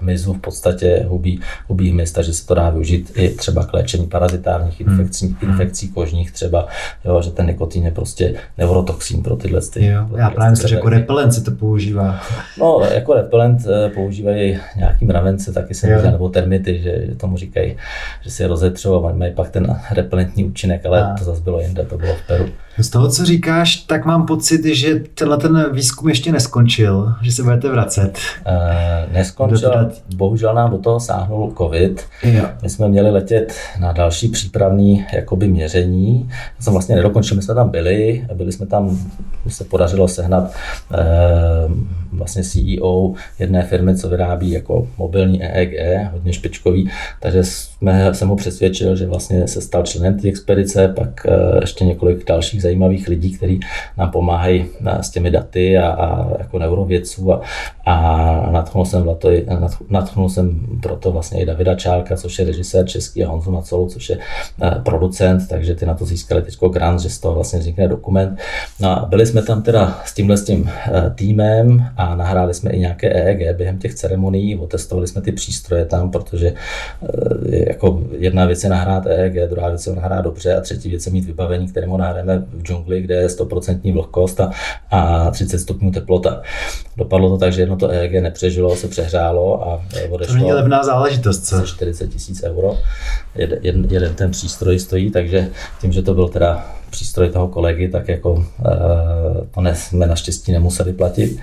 hmyzu, 0.00 0.32
v 0.32 0.40
podstatě 0.40 1.06
hubí, 1.08 1.40
hubí 1.68 1.90
hmyz, 1.90 2.12
takže 2.12 2.32
se 2.32 2.46
to 2.46 2.54
dá 2.54 2.70
využít 2.70 3.12
i 3.16 3.28
třeba 3.28 3.66
k 3.66 3.74
léčení 3.74 4.06
parazitárních 4.06 4.80
hmm. 4.80 4.90
infekcí, 4.90 5.36
hmm. 5.40 5.50
infekcí 5.50 5.88
kožních 5.88 6.32
třeba, 6.32 6.66
jo, 7.04 7.22
že 7.22 7.30
ten 7.30 7.46
nikotin 7.46 7.84
je 7.84 7.90
prostě 7.90 8.34
neurotoxín 8.58 9.22
pro 9.22 9.36
tyhle 9.36 9.60
ty. 9.60 9.86
Jo, 9.86 10.06
pro 10.08 10.18
já 10.18 10.30
právě 10.30 10.50
myslím, 10.50 10.68
že 10.68 10.74
jako 10.74 10.88
repelent 10.88 11.34
se 11.34 11.40
to 11.40 11.50
používá. 11.50 12.20
No, 12.58 12.80
jako 12.94 13.14
repelent 13.14 13.60
eh, 13.66 13.88
používají 13.88 14.58
nějaký 14.76 15.04
mravence, 15.04 15.52
taky 15.52 15.74
se 15.74 16.10
nebo 16.10 16.28
termity, 16.28 16.82
že, 16.82 17.06
že 17.06 17.14
tomu 17.14 17.36
říkají, 17.36 17.76
že 18.22 18.30
si 18.30 18.42
je 18.42 18.48
rozetřou 18.48 19.06
a 19.06 19.12
mají 19.12 19.32
pak 19.34 19.47
ten 19.50 19.80
repelentní 19.90 20.44
účinek, 20.44 20.86
ale 20.86 21.02
a. 21.02 21.14
to 21.18 21.24
zase 21.24 21.42
bylo 21.42 21.60
jinde, 21.60 21.84
to 21.84 21.98
bylo 21.98 22.14
v 22.14 22.26
Peru. 22.26 22.48
Z 22.80 22.90
toho, 22.90 23.08
co 23.08 23.24
říkáš, 23.24 23.76
tak 23.76 24.04
mám 24.04 24.26
pocit, 24.26 24.64
že 24.64 25.02
tenhle 25.14 25.36
ten 25.36 25.72
výzkum 25.72 26.08
ještě 26.08 26.32
neskončil, 26.32 27.12
že 27.22 27.32
se 27.32 27.42
budete 27.42 27.68
vracet. 27.68 28.18
Uh, 28.46 29.12
neskončil, 29.12 29.70
teda... 29.70 29.90
bohužel 30.16 30.54
nám 30.54 30.70
do 30.70 30.78
toho 30.78 31.00
sáhnul 31.00 31.54
covid. 31.58 32.04
Jo. 32.22 32.44
My 32.62 32.68
jsme 32.68 32.88
měli 32.88 33.10
letět 33.10 33.54
na 33.80 33.92
další 33.92 34.28
přípravní 34.28 35.06
jakoby 35.12 35.48
měření. 35.48 36.30
Já 36.56 36.64
jsem 36.64 36.72
vlastně 36.72 36.96
nedokončil, 36.96 37.36
my 37.36 37.42
jsme 37.42 37.54
tam 37.54 37.68
byli, 37.70 38.26
byli 38.34 38.52
jsme 38.52 38.66
tam, 38.66 38.98
se 39.48 39.64
podařilo 39.64 40.08
sehnat 40.08 40.54
uh, 40.90 41.72
vlastně 42.12 42.42
CEO 42.42 43.12
jedné 43.38 43.62
firmy, 43.62 43.96
co 43.96 44.08
vyrábí 44.08 44.50
jako 44.50 44.88
mobilní 44.98 45.44
EEG, 45.44 45.72
hodně 46.12 46.32
špičkový, 46.32 46.90
takže 47.20 47.44
jsme, 47.44 48.14
jsem 48.14 48.28
ho 48.28 48.36
přesvědčil, 48.36 48.96
že 48.96 49.06
vlastně 49.06 49.48
se 49.48 49.60
stal 49.60 49.82
členem 49.82 50.18
té 50.18 50.28
expedice, 50.28 50.88
pak 50.88 51.26
uh, 51.28 51.60
ještě 51.60 51.84
několik 51.84 52.26
dalších 52.26 52.62
zajímavých 52.68 53.08
lidí, 53.08 53.36
kteří 53.36 53.60
nám 53.96 54.10
pomáhají 54.10 54.66
eh, 54.86 55.02
s 55.02 55.10
těmi 55.10 55.30
daty 55.30 55.78
a, 55.78 55.88
a 55.88 56.28
jako 56.38 56.58
neurovědců 56.58 57.32
a, 57.32 57.40
a 57.86 58.50
natchnul 58.50 58.84
jsem, 58.84 59.08
to, 59.18 59.30
natchnul 59.88 60.28
jsem 60.28 60.60
proto 60.82 61.12
vlastně 61.12 61.42
i 61.42 61.46
Davida 61.46 61.74
Čálka, 61.74 62.16
což 62.16 62.38
je 62.38 62.44
režisér 62.44 62.86
český 62.86 63.24
a 63.24 63.28
Honzu 63.28 63.50
Macolu, 63.50 63.88
což 63.88 64.08
je 64.10 64.18
eh, 64.62 64.80
producent, 64.84 65.48
takže 65.48 65.74
ty 65.74 65.86
na 65.86 65.94
to 65.94 66.04
získali 66.04 66.42
teď 66.42 66.58
grant, 66.72 67.00
že 67.00 67.10
z 67.10 67.18
toho 67.18 67.34
vlastně 67.34 67.58
vznikne 67.58 67.88
dokument. 67.88 68.38
No 68.80 68.90
a 68.90 69.06
byli 69.06 69.26
jsme 69.26 69.42
tam 69.42 69.62
teda 69.62 70.00
s 70.04 70.14
tímhle 70.14 70.36
s 70.36 70.44
tím 70.44 70.70
eh, 70.70 71.10
týmem 71.14 71.86
a 71.96 72.14
nahráli 72.14 72.54
jsme 72.54 72.70
i 72.70 72.78
nějaké 72.78 73.08
EEG 73.08 73.56
během 73.56 73.78
těch 73.78 73.94
ceremonií, 73.94 74.56
otestovali 74.56 75.06
jsme 75.06 75.22
ty 75.22 75.32
přístroje 75.32 75.84
tam, 75.84 76.10
protože 76.10 76.54
jako 77.50 78.02
jedna 78.18 78.46
věc 78.46 78.64
je 78.64 78.70
nahrát 78.70 79.06
EEG, 79.06 79.50
druhá 79.50 79.68
věc 79.68 79.86
je 79.86 79.94
nahrát 79.94 80.24
dobře 80.24 80.56
a 80.56 80.60
třetí 80.60 80.90
věc 80.90 81.06
je 81.06 81.12
mít 81.12 81.24
vybavení, 81.24 81.68
kterému 81.68 81.96
nahráme 81.96 82.44
v 82.58 82.62
džungli, 82.62 83.02
kde 83.02 83.14
je 83.14 83.26
100% 83.26 83.92
vlhkost 83.92 84.40
a, 84.40 84.50
a 84.90 85.30
30 85.30 85.58
stupňů 85.58 85.90
teplota. 85.90 86.42
Dopadlo 86.96 87.28
to 87.28 87.38
tak, 87.38 87.52
že 87.52 87.62
jedno 87.62 87.76
to 87.76 87.88
EEG 87.88 88.12
nepřežilo, 88.12 88.76
se 88.76 88.88
přehřálo 88.88 89.68
a 89.68 89.82
odešlo. 90.10 90.34
To 90.34 90.38
není 90.38 90.52
levná 90.52 90.82
záležitost, 90.82 91.46
co? 91.46 91.66
40 91.66 92.06
tisíc 92.06 92.42
euro. 92.42 92.78
Jeden, 93.34 93.58
jeden, 93.62 93.86
jeden 93.90 94.14
ten 94.14 94.30
přístroj 94.30 94.78
stojí, 94.78 95.10
takže 95.10 95.48
tím, 95.80 95.92
že 95.92 96.02
to 96.02 96.14
byl 96.14 96.28
teda 96.28 96.66
přístroj 96.90 97.30
toho 97.30 97.48
kolegy, 97.48 97.88
tak 97.88 98.08
jako 98.08 98.32
uh, 98.32 98.44
to 99.54 99.60
ne, 99.60 99.74
jsme 99.74 100.06
naštěstí 100.06 100.52
nemuseli 100.52 100.92
platit. 100.92 101.38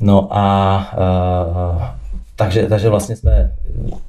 No 0.00 0.28
a 0.30 0.78
uh, 0.98 2.03
takže, 2.36 2.66
takže 2.66 2.88
vlastně 2.88 3.16
jsme 3.16 3.52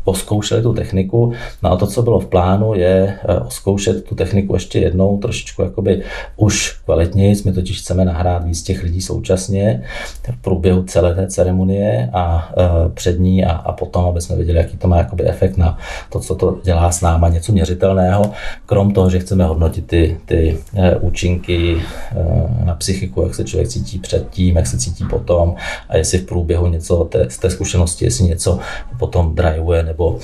oskoušeli 0.03 0.61
tu 0.61 0.73
techniku. 0.73 1.34
No 1.63 1.71
a 1.71 1.76
to, 1.76 1.88
co 1.88 2.01
bylo 2.01 2.19
v 2.19 2.26
plánu, 2.26 2.73
je 2.73 3.19
eh, 3.23 3.39
oskoušet 3.39 4.05
tu 4.05 4.15
techniku 4.15 4.53
ještě 4.53 4.80
jednou, 4.80 5.17
trošičku 5.17 5.61
jakoby 5.61 6.03
už 6.38 6.71
kvalitněji. 6.86 7.36
My 7.45 7.53
totiž 7.53 7.80
chceme 7.80 8.05
nahrát 8.05 8.45
víc 8.45 8.63
těch 8.63 8.84
lidí 8.84 9.01
současně 9.01 9.84
v 10.32 10.41
průběhu 10.41 10.84
celé 10.84 11.15
té 11.15 11.28
ceremonie 11.28 12.09
a 12.13 12.53
uh, 12.57 12.91
před 12.91 13.19
ní 13.19 13.45
a, 13.45 13.51
a 13.51 13.71
potom, 13.71 14.05
aby 14.05 14.21
jsme 14.21 14.36
viděli, 14.36 14.57
jaký 14.57 14.78
to 14.78 14.88
má 14.88 14.97
jakoby 14.97 15.23
efekt 15.28 15.57
na 15.57 15.78
to, 16.09 16.19
co 16.19 16.36
to 16.36 16.57
dělá 16.63 16.91
s 16.91 17.01
náma, 17.01 17.30
něco 17.30 17.51
měřitelného. 17.51 18.32
Krom 18.65 18.93
toho, 18.93 19.09
že 19.09 19.19
chceme 19.19 19.45
hodnotit 19.45 19.88
ty, 19.88 20.17
ty 20.26 20.57
uh, 20.73 21.07
účinky 21.07 21.76
uh, 21.76 22.65
na 22.65 22.76
psychiku, 22.76 23.21
jak 23.21 23.36
se 23.36 23.43
člověk 23.43 23.69
cítí 23.69 23.99
předtím, 23.99 24.55
jak 24.55 24.67
se 24.67 24.78
cítí 24.78 25.05
potom 25.09 25.55
a 25.89 25.97
jestli 25.97 26.17
v 26.17 26.26
průběhu 26.26 26.67
něco 26.67 27.03
té, 27.03 27.30
z 27.30 27.38
té 27.38 27.49
zkušenosti, 27.49 28.05
jestli 28.16 28.30
něco 28.30 28.59
potom 28.99 29.36
drajuje 29.36 29.84
nebo 29.84 30.07
uh, 30.07 30.20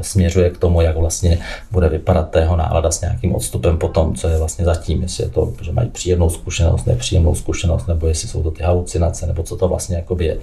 směřuje 0.00 0.50
k 0.50 0.58
tomu, 0.58 0.80
jak 0.80 0.96
vlastně 0.96 1.38
bude 1.70 1.88
vypadat 1.88 2.30
tého 2.30 2.56
nálada 2.56 2.90
s 2.90 3.00
nějakým 3.00 3.34
odstupem 3.34 3.78
potom, 3.78 4.14
co 4.14 4.28
je 4.28 4.38
vlastně 4.38 4.64
zatím, 4.64 5.02
jestli 5.02 5.24
je 5.24 5.30
to, 5.30 5.52
že 5.62 5.72
mají 5.72 5.88
příjemnou 5.88 6.30
zkušenost, 6.30 6.86
nepříjemnou 6.86 7.34
zkušenost, 7.34 7.86
nebo 7.86 8.06
jestli 8.06 8.28
jsou 8.28 8.42
to 8.42 8.50
ty 8.50 8.62
halucinace, 8.62 9.26
nebo 9.26 9.42
co 9.42 9.56
to 9.56 9.68
vlastně 9.68 9.96
jakoby 9.96 10.24
je. 10.24 10.36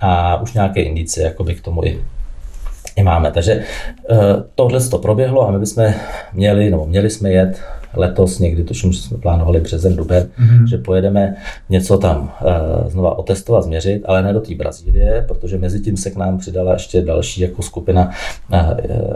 A 0.00 0.40
už 0.40 0.52
nějaké 0.52 0.82
indicie 0.82 1.24
jakoby 1.24 1.54
k 1.54 1.62
tomu 1.62 1.84
i 1.84 2.04
i 2.96 3.02
máme. 3.02 3.30
Takže 3.30 3.64
uh, 4.10 4.18
tohle 4.54 4.80
to 4.80 4.98
proběhlo 4.98 5.48
a 5.48 5.50
my 5.50 5.58
bychom 5.58 5.94
měli, 6.32 6.70
nebo 6.70 6.86
měli 6.86 7.10
jsme 7.10 7.30
jet 7.30 7.60
letos 7.98 8.38
někdy, 8.38 8.64
tuším, 8.64 8.92
že 8.92 8.98
jsme 8.98 9.18
plánovali 9.18 9.60
březen, 9.60 9.96
duben, 9.96 10.28
mm-hmm. 10.40 10.64
že 10.64 10.78
pojedeme 10.78 11.36
něco 11.68 11.98
tam 11.98 12.32
uh, 12.42 12.90
znova 12.90 13.18
otestovat, 13.18 13.64
změřit, 13.64 14.02
ale 14.04 14.22
ne 14.22 14.32
do 14.32 14.40
té 14.40 14.54
Brazílie, 14.54 15.24
protože 15.28 15.58
mezi 15.58 15.80
tím 15.80 15.96
se 15.96 16.10
k 16.10 16.16
nám 16.16 16.38
přidala 16.38 16.72
ještě 16.72 17.02
další 17.02 17.40
jako 17.40 17.62
skupina 17.62 18.10
uh, 18.52 18.58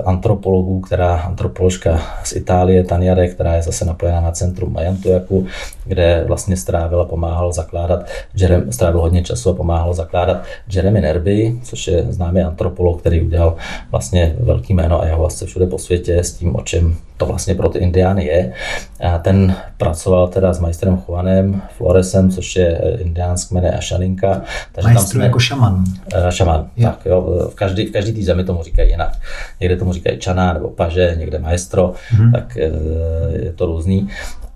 antropologů, 0.05 0.80
která 0.80 1.14
antropoložka 1.14 2.01
z 2.24 2.37
Itálie, 2.37 2.85
Taniare, 2.85 3.28
která 3.28 3.55
je 3.55 3.62
zase 3.62 3.85
napojená 3.85 4.20
na 4.20 4.30
centrum 4.30 4.72
Majantujaku, 4.72 5.47
kde 5.85 6.24
vlastně 6.26 6.57
strávila, 6.57 7.05
pomáhal 7.05 7.53
zakládat, 7.53 8.07
Jerem, 8.35 8.72
strávil 8.72 9.01
hodně 9.01 9.22
času 9.22 9.51
a 9.51 9.55
pomáhal 9.55 9.95
zakládat 9.95 10.43
Jeremy 10.72 11.01
Nerby, 11.01 11.59
což 11.62 11.87
je 11.87 12.07
známý 12.09 12.41
antropolog, 12.41 13.01
který 13.01 13.22
udělal 13.22 13.57
vlastně 13.91 14.37
velký 14.41 14.74
jméno 14.74 15.03
a 15.03 15.07
jeho 15.07 15.18
vlastně 15.18 15.47
všude 15.47 15.66
po 15.66 15.78
světě 15.78 16.18
s 16.18 16.33
tím, 16.33 16.57
o 16.57 16.61
čem 16.62 16.97
to 17.16 17.26
vlastně 17.26 17.55
pro 17.55 17.68
ty 17.68 17.78
indiány 17.78 18.24
je. 18.24 18.53
A 19.01 19.18
ten 19.18 19.57
pracoval 19.77 20.29
teda 20.29 20.53
s 20.53 20.61
majstrem 20.61 21.03
Juanem 21.09 21.62
Floresem, 21.77 22.31
což 22.31 22.57
je 22.57 22.99
indiánsk 22.99 23.51
jméno 23.51 23.68
Ašaninka. 23.79 24.43
Takže 24.73 24.89
Majstru 24.89 25.03
tam 25.03 25.11
jsme, 25.11 25.25
jako 25.25 25.39
šaman. 25.39 25.85
Uh, 26.16 26.31
šaman, 26.31 26.66
jo. 26.77 26.89
tak 26.89 27.07
jo. 27.07 27.49
V 27.51 27.55
každý, 27.55 27.87
v 27.87 27.93
každý 27.93 28.12
té 28.12 28.23
zemi 28.23 28.45
tomu 28.45 28.62
říkají 28.62 28.91
jinak. 28.91 29.12
Někde 29.61 29.77
tomu 29.77 29.93
říkají 29.93 30.18
čana 30.18 30.53
nebo 30.53 30.68
paže, 30.68 31.14
někde 31.18 31.39
maestro, 31.39 31.93
mm-hmm. 32.16 32.33
tak 32.33 32.57
uh, 32.57 33.35
je 33.45 33.53
to 33.53 33.66
různý. 33.66 34.09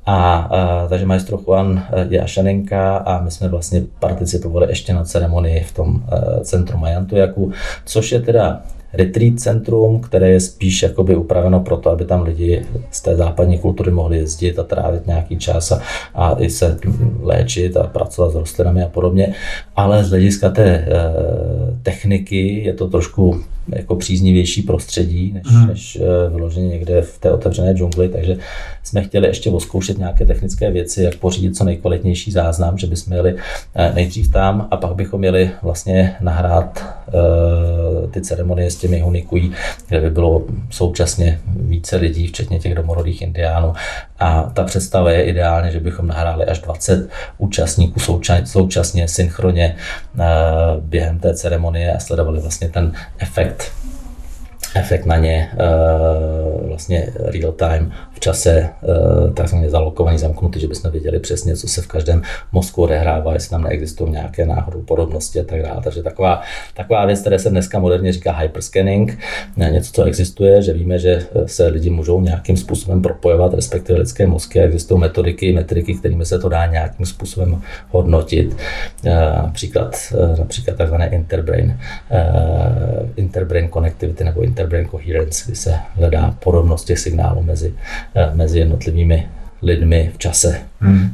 A, 0.06 0.34
a 0.34 0.86
takže 0.88 1.06
majstro 1.06 1.38
Juan 1.38 1.82
eh, 1.92 2.06
je 2.10 2.20
Ašanenka 2.20 2.96
a 2.96 3.20
my 3.22 3.30
jsme 3.30 3.48
vlastně 3.48 3.82
participovali 3.98 4.68
ještě 4.68 4.94
na 4.94 5.04
ceremonii 5.04 5.60
v 5.60 5.72
tom 5.72 6.02
centru 6.42 6.78
Majantujaku, 6.78 7.52
což 7.84 8.12
je 8.12 8.20
teda 8.20 8.60
retreat 8.92 9.40
centrum, 9.40 10.00
které 10.00 10.30
je 10.30 10.40
spíš 10.40 10.82
jakoby 10.82 11.16
upraveno 11.16 11.60
pro 11.60 11.76
to, 11.76 11.90
aby 11.90 12.04
tam 12.04 12.22
lidi 12.22 12.66
z 12.90 13.02
té 13.02 13.16
západní 13.16 13.58
kultury 13.58 13.90
mohli 13.90 14.18
jezdit 14.18 14.58
a 14.58 14.62
trávit 14.62 15.06
nějaký 15.06 15.36
čas 15.36 15.72
a, 15.72 15.80
a 16.14 16.36
i 16.38 16.50
se 16.50 16.78
léčit 17.20 17.76
a 17.76 17.86
pracovat 17.86 18.32
s 18.32 18.34
rostlinami 18.34 18.82
a 18.82 18.88
podobně. 18.88 19.34
Ale 19.76 20.04
z 20.04 20.10
hlediska 20.10 20.50
té 20.50 20.64
e, 20.64 20.86
techniky 21.82 22.64
je 22.64 22.72
to 22.72 22.88
trošku 22.88 23.40
jako 23.68 23.96
příznivější 23.96 24.62
prostředí, 24.62 25.32
než, 25.32 25.46
hmm. 25.46 25.68
než 25.68 25.98
uh, 26.00 26.34
vyloženě 26.34 26.68
někde 26.68 27.02
v 27.02 27.18
té 27.18 27.30
otevřené 27.30 27.74
džungli, 27.74 28.08
takže 28.08 28.36
jsme 28.86 29.02
chtěli 29.02 29.26
ještě 29.26 29.50
oskoušet 29.50 29.98
nějaké 29.98 30.26
technické 30.26 30.70
věci, 30.70 31.02
jak 31.02 31.16
pořídit 31.16 31.56
co 31.56 31.64
nejkvalitnější 31.64 32.32
záznam, 32.32 32.78
že 32.78 32.86
bychom 32.86 33.12
jeli 33.12 33.34
uh, 33.34 33.40
nejdřív 33.94 34.30
tam 34.30 34.68
a 34.70 34.76
pak 34.76 34.94
bychom 34.94 35.20
měli 35.20 35.50
vlastně 35.62 36.16
nahrát 36.20 36.84
uh, 37.06 38.10
ty 38.10 38.20
ceremonie 38.20 38.70
s 38.70 38.76
těmi 38.76 39.00
hunikují, 39.00 39.52
kde 39.88 40.00
by 40.00 40.10
bylo 40.10 40.42
současně 40.70 41.40
více 41.46 41.96
lidí, 41.96 42.26
včetně 42.26 42.58
těch 42.58 42.74
domorodých 42.74 43.22
indiánů. 43.22 43.72
A 44.18 44.42
ta 44.42 44.64
představa 44.64 45.10
je 45.10 45.24
ideálně, 45.24 45.70
že 45.70 45.80
bychom 45.80 46.06
nahráli 46.06 46.44
až 46.44 46.58
20 46.58 47.08
účastníků 47.38 48.00
současně, 48.44 49.08
synchronně 49.08 49.76
během 50.80 51.18
té 51.18 51.34
ceremonie 51.34 51.92
a 51.92 51.98
sledovali 51.98 52.40
vlastně 52.40 52.68
ten 52.68 52.92
efekt 53.18 53.72
efekt, 54.76 55.06
na 55.06 55.16
ně 55.16 55.50
vlastně 56.68 57.12
real 57.16 57.52
time 57.52 57.92
v 58.16 58.20
čase 58.20 58.68
uh, 58.82 59.34
takzvaně 59.34 59.70
zalokovaný, 59.70 60.18
zamknutý, 60.18 60.60
že 60.60 60.68
bychom 60.68 60.90
věděli 60.90 61.18
přesně, 61.18 61.56
co 61.56 61.68
se 61.68 61.82
v 61.82 61.86
každém 61.86 62.22
mozku 62.52 62.82
odehrává, 62.82 63.32
jestli 63.32 63.50
tam 63.50 63.62
neexistují 63.62 64.12
nějaké 64.12 64.46
náhodou 64.46 64.82
podobnosti 64.82 65.40
a 65.40 65.44
tak 65.44 65.62
dále. 65.62 65.80
Takže 65.84 66.02
taková, 66.02 66.42
taková 66.74 67.06
věc, 67.06 67.20
které 67.20 67.38
se 67.38 67.50
dneska 67.50 67.78
moderně 67.78 68.12
říká 68.12 68.32
hyperscanning, 68.32 69.18
něco, 69.56 69.92
co 69.92 70.04
existuje, 70.04 70.62
že 70.62 70.72
víme, 70.72 70.98
že 70.98 71.26
se 71.46 71.66
lidi 71.66 71.90
můžou 71.90 72.20
nějakým 72.20 72.56
způsobem 72.56 73.02
propojovat, 73.02 73.54
respektive 73.54 73.98
lidské 73.98 74.26
mozky, 74.26 74.60
existují 74.60 75.00
metodiky, 75.00 75.52
metriky, 75.52 75.94
kterými 75.94 76.26
se 76.26 76.38
to 76.38 76.48
dá 76.48 76.66
nějakým 76.66 77.06
způsobem 77.06 77.62
hodnotit. 77.90 78.56
Uh, 79.04 79.12
například, 79.42 79.96
například 80.38 80.76
takzvané 80.76 81.08
interbrain, 81.08 81.78
interbrain 83.16 83.68
connectivity 83.68 84.24
nebo 84.24 84.42
interbrain 84.42 84.88
coherence, 84.88 85.44
kdy 85.46 85.56
se 85.56 85.78
hledá 85.94 86.34
podobnost 86.44 86.84
těch 86.84 86.98
signálů 86.98 87.42
mezi 87.42 87.74
Eh, 88.05 88.05
mezi 88.34 88.58
jednotlivými 88.58 89.28
lidmi 89.62 90.10
v 90.14 90.18
čase. 90.18 90.60
Hmm. 90.80 91.10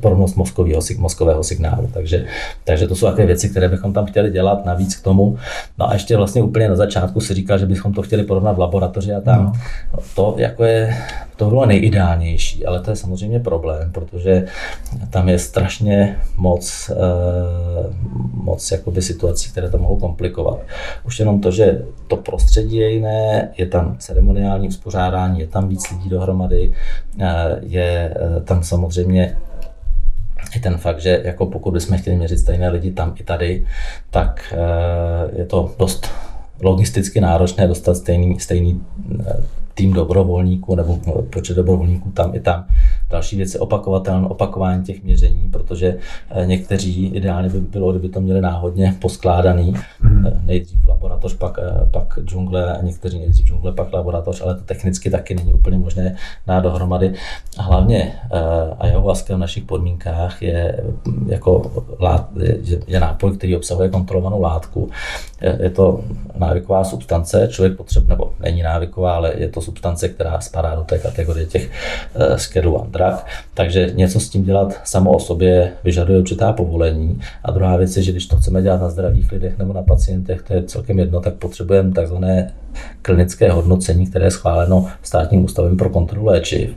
Podobnost 0.00 0.36
mozkového, 0.36 0.80
mozkového 0.98 1.44
signálu. 1.44 1.90
Takže, 1.94 2.24
takže 2.64 2.88
to 2.88 2.96
jsou 2.96 3.06
také 3.06 3.26
věci, 3.26 3.48
které 3.48 3.68
bychom 3.68 3.92
tam 3.92 4.06
chtěli 4.06 4.30
dělat 4.30 4.64
navíc 4.64 4.96
k 4.96 5.04
tomu. 5.04 5.38
No 5.78 5.90
a 5.90 5.92
ještě 5.92 6.16
vlastně 6.16 6.42
úplně 6.42 6.68
na 6.68 6.76
začátku 6.76 7.20
si 7.20 7.34
říkal, 7.34 7.58
že 7.58 7.66
bychom 7.66 7.92
to 7.92 8.02
chtěli 8.02 8.24
porovnat 8.24 8.52
v 8.52 8.58
laboratoři 8.58 9.12
a 9.12 9.20
tam. 9.20 9.44
No. 9.44 9.52
To 10.14 10.34
jako 10.38 10.64
je 10.64 10.96
to 11.38 11.48
bylo 11.48 11.66
nejideálnější, 11.66 12.66
ale 12.66 12.80
to 12.80 12.90
je 12.90 12.96
samozřejmě 12.96 13.40
problém, 13.40 13.92
protože 13.92 14.46
tam 15.10 15.28
je 15.28 15.38
strašně 15.38 16.18
moc, 16.36 16.90
eh, 16.90 17.94
moc 18.32 18.70
jakoby 18.70 19.02
situací, 19.02 19.50
které 19.50 19.70
to 19.70 19.78
mohou 19.78 19.96
komplikovat. 19.96 20.58
Už 21.06 21.18
jenom 21.18 21.40
to, 21.40 21.50
že 21.50 21.82
to 22.08 22.16
prostředí 22.16 22.76
je 22.76 22.90
jiné, 22.90 23.48
je 23.58 23.66
tam 23.66 23.96
ceremoniální 23.98 24.68
uspořádání, 24.68 25.40
je 25.40 25.46
tam 25.46 25.68
víc 25.68 25.90
lidí 25.90 26.08
dohromady, 26.08 26.72
eh, 27.20 27.60
je 27.62 27.77
eh, 27.82 28.40
tam 28.44 28.62
samozřejmě 28.62 29.36
i 30.56 30.60
ten 30.60 30.78
fakt, 30.78 31.00
že 31.00 31.22
jako 31.24 31.46
pokud 31.46 31.70
bychom 31.70 31.98
chtěli 31.98 32.16
měřit 32.16 32.38
stejné 32.38 32.68
lidi 32.68 32.90
tam 32.90 33.14
i 33.16 33.22
tady, 33.22 33.66
tak 34.10 34.54
je 35.36 35.44
to 35.44 35.74
dost 35.78 36.10
logisticky 36.62 37.20
náročné 37.20 37.66
dostat 37.66 37.96
stejný, 37.96 38.40
stejný 38.40 38.80
tým 39.78 39.92
dobrovolníků 39.92 40.74
nebo 40.74 40.98
počet 41.30 41.54
dobrovolníků 41.54 42.10
tam 42.10 42.34
i 42.34 42.40
tam. 42.40 42.66
Další 43.10 43.36
věc 43.36 43.54
je 43.54 43.60
opakovatelné 43.60 44.28
opakování 44.28 44.84
těch 44.84 45.04
měření, 45.04 45.50
protože 45.50 45.96
eh, 46.30 46.46
někteří 46.46 47.06
ideálně 47.06 47.48
by 47.48 47.60
bylo, 47.60 47.92
kdyby 47.92 48.08
to 48.08 48.20
měli 48.20 48.40
náhodně 48.40 48.96
poskládaný, 48.98 49.74
mm. 50.02 50.26
Nejdřív 50.48 50.88
laboratoř, 50.88 51.34
pak, 51.34 51.58
eh, 51.58 51.86
pak 51.90 52.18
džungle, 52.24 52.78
a 52.78 52.82
někteří 52.82 53.18
nejdřív 53.18 53.46
džungle, 53.46 53.72
pak 53.72 53.92
laboratoř, 53.92 54.40
ale 54.40 54.54
to 54.54 54.60
technicky 54.60 55.10
taky 55.10 55.34
není 55.34 55.54
úplně 55.54 55.78
možné 55.78 56.16
dát 56.46 56.60
dohromady. 56.60 57.14
A 57.58 57.62
hlavně 57.62 58.12
ayahuasca 58.78 59.36
v 59.36 59.38
našich 59.38 59.64
podmínkách 59.64 60.42
je 60.42 60.84
mm, 61.06 61.26
jako 61.30 61.72
je, 62.42 62.80
je 62.86 63.00
nápoj, 63.00 63.36
který 63.36 63.56
obsahuje 63.56 63.88
kontrolovanou 63.88 64.40
látku. 64.40 64.90
Je, 65.40 65.58
je 65.62 65.70
to 65.70 66.04
návyková 66.38 66.84
substance, 66.84 67.48
člověk 67.50 67.76
potřebuje, 67.76 68.08
nebo 68.08 68.32
není 68.40 68.62
návyková, 68.62 69.14
ale 69.14 69.32
je 69.36 69.48
to 69.48 69.60
substance, 69.60 70.08
která 70.08 70.40
spadá 70.40 70.74
do 70.74 70.84
té 70.84 70.98
kategorie 70.98 71.46
těch 71.46 71.70
uh, 72.14 72.36
schedule 72.36 72.80
drah, 72.88 73.26
takže 73.54 73.90
něco 73.94 74.20
s 74.20 74.28
tím 74.28 74.44
dělat 74.44 74.80
samo 74.84 75.12
o 75.12 75.20
sobě 75.20 75.72
vyžaduje 75.84 76.18
určitá 76.18 76.52
povolení. 76.52 77.20
A 77.44 77.50
druhá 77.50 77.76
věc 77.76 77.96
je, 77.96 78.02
že 78.02 78.12
když 78.12 78.26
to 78.26 78.36
chceme 78.36 78.62
dělat 78.62 78.80
na 78.80 78.90
zdravých 78.90 79.32
lidech 79.32 79.58
nebo 79.58 79.72
na 79.72 79.82
pacientech, 79.82 80.37
to 80.42 80.54
je 80.54 80.62
celkem 80.62 80.98
jedno, 80.98 81.20
tak 81.20 81.34
potřebujeme 81.34 81.92
takzvané 81.92 82.54
klinické 83.02 83.50
hodnocení, 83.50 84.06
které 84.06 84.26
je 84.26 84.30
schváleno 84.30 84.86
státním 85.02 85.44
ústavem 85.44 85.76
pro 85.76 85.90
kontrolu 85.90 86.26
léčiv. 86.26 86.70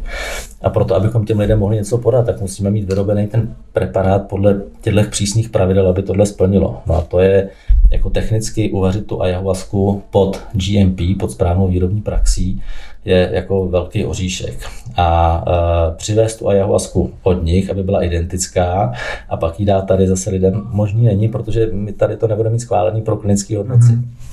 A 0.62 0.70
proto, 0.70 0.96
abychom 0.96 1.26
těm 1.26 1.40
lidem 1.40 1.60
mohli 1.60 1.78
něco 1.78 1.98
podat, 1.98 2.26
tak 2.26 2.42
musíme 2.42 2.72
mít 2.72 2.90
vyrobený 2.90 3.28
ten 3.28 3.56
preparát 3.74 4.28
podle 4.28 4.62
těchto 4.82 5.04
přísných 5.10 5.50
pravidel, 5.50 5.88
aby 5.88 6.04
tohle 6.04 6.26
splnilo. 6.26 6.82
No 6.86 6.96
a 6.96 7.02
to 7.02 7.20
je 7.20 7.50
jako 7.92 8.10
technicky 8.10 8.72
uvařit 8.72 9.08
tu 9.08 9.22
ayahuasku 9.22 10.04
pod 10.12 10.42
GMP, 10.54 11.00
pod 11.20 11.32
správnou 11.32 11.68
výrobní 11.68 12.02
praxí, 12.02 12.62
je 13.06 13.30
jako 13.32 13.68
velký 13.68 14.06
oříšek. 14.06 14.70
A 14.98 15.38
uh, 15.48 15.96
přivést 15.96 16.36
tu 16.36 16.50
ayahuasku 16.50 17.14
od 17.24 17.44
nich, 17.44 17.70
aby 17.70 17.84
byla 17.84 18.04
identická 18.04 18.94
a 19.30 19.38
pak 19.38 19.60
ji 19.60 19.66
dát 19.66 19.82
tady 19.82 20.08
zase 20.08 20.30
lidem 20.30 20.62
možný 20.72 21.06
není, 21.06 21.28
protože 21.28 21.68
my 21.72 21.94
tady 21.94 22.18
to 22.18 22.28
nebudeme 22.28 22.54
mít 22.54 22.60
schválený 22.60 23.02
pro 23.02 23.18
klinický 23.18 23.56
hodnocení. 23.56 23.98
Mm-hmm. 23.98 24.32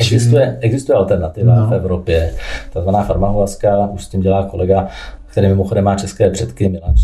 Existuje, 0.00 0.58
existuje 0.60 0.98
alternativa 0.98 1.54
no. 1.54 1.66
v 1.66 1.74
Evropě, 1.74 2.34
takzvaná 2.72 3.02
farmahuaska, 3.02 3.86
už 3.86 4.04
s 4.04 4.08
tím 4.08 4.20
dělá 4.20 4.44
kolega 4.44 4.88
který 5.30 5.48
mimochodem 5.48 5.84
má 5.84 5.96
české 5.96 6.30
předky, 6.30 6.68
Milan 6.68 6.94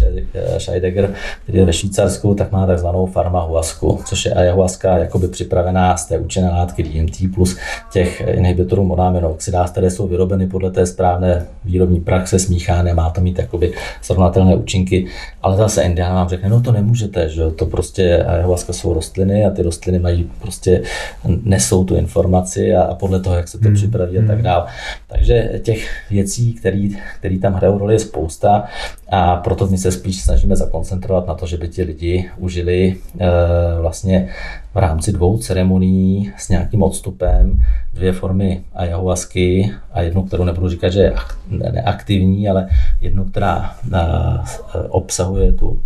Scheidegger, 0.58 1.14
který 1.42 1.58
je 1.58 1.64
ve 1.64 1.72
Švýcarsku, 1.72 2.34
tak 2.34 2.52
má 2.52 2.66
takzvanou 2.66 3.06
farmahuasku, 3.06 4.00
což 4.06 4.24
je 4.24 4.34
ayahuasca 4.34 4.98
jakoby 4.98 5.28
připravená 5.28 5.96
z 5.96 6.06
té 6.06 6.18
účinné 6.18 6.50
látky 6.50 6.82
DMT 6.82 7.34
plus 7.34 7.56
těch 7.92 8.20
inhibitorů 8.20 8.84
monoamino 8.84 9.30
oxidaz, 9.30 9.70
které 9.70 9.90
jsou 9.90 10.08
vyrobeny 10.08 10.46
podle 10.46 10.70
té 10.70 10.86
správné 10.86 11.46
výrobní 11.64 12.00
praxe, 12.00 12.38
smíchané, 12.38 12.94
má 12.94 13.10
to 13.10 13.20
mít 13.20 13.38
jakoby 13.38 13.72
srovnatelné 14.02 14.56
účinky, 14.56 15.06
ale 15.42 15.56
zase 15.56 15.82
Indiana 15.82 16.14
vám 16.14 16.28
řekne, 16.28 16.48
no 16.48 16.60
to 16.60 16.72
nemůžete, 16.72 17.28
že 17.28 17.50
to 17.50 17.66
prostě 17.66 18.24
ayahuasca 18.24 18.72
jsou 18.72 18.94
rostliny 18.94 19.44
a 19.44 19.50
ty 19.50 19.62
rostliny 19.62 19.98
mají 19.98 20.30
prostě, 20.40 20.82
nesou 21.42 21.84
tu 21.84 21.96
informaci 21.96 22.74
a, 22.74 22.82
a 22.82 22.94
podle 22.94 23.20
toho, 23.20 23.36
jak 23.36 23.48
se 23.48 23.58
to 23.58 23.68
hmm. 23.68 23.74
připraví 23.74 24.18
a 24.18 24.20
tak 24.20 24.34
hmm. 24.34 24.42
dále. 24.42 24.66
Takže 25.06 25.60
těch 25.62 26.10
věcí, 26.10 26.54
které 27.18 27.38
tam 27.40 27.54
hrajou 27.54 27.78
roli, 27.78 27.94
je 27.94 27.98
spousta 28.16 28.64
a 29.10 29.36
proto 29.36 29.66
my 29.66 29.78
se 29.78 29.92
spíš 29.92 30.22
snažíme 30.22 30.56
zakoncentrovat 30.56 31.26
na 31.26 31.34
to, 31.34 31.46
že 31.46 31.56
by 31.56 31.68
ti 31.68 31.82
lidi 31.82 32.30
užili 32.36 32.96
e, 33.18 33.28
vlastně 33.80 34.28
v 34.74 34.78
rámci 34.78 35.12
dvou 35.12 35.38
ceremonií 35.38 36.32
s 36.36 36.48
nějakým 36.48 36.82
odstupem 36.82 37.62
dvě 37.94 38.12
formy 38.12 38.64
ayahuasky 38.74 39.72
a 39.92 40.00
jednu, 40.00 40.22
kterou 40.22 40.44
nebudu 40.44 40.68
říkat, 40.68 40.88
že 40.88 41.00
je 41.00 41.14
neaktivní, 41.72 42.48
ale 42.48 42.68
jednu, 43.00 43.24
která 43.24 43.74
e, 43.92 43.98
obsahuje 44.88 45.52
tu 45.52 45.80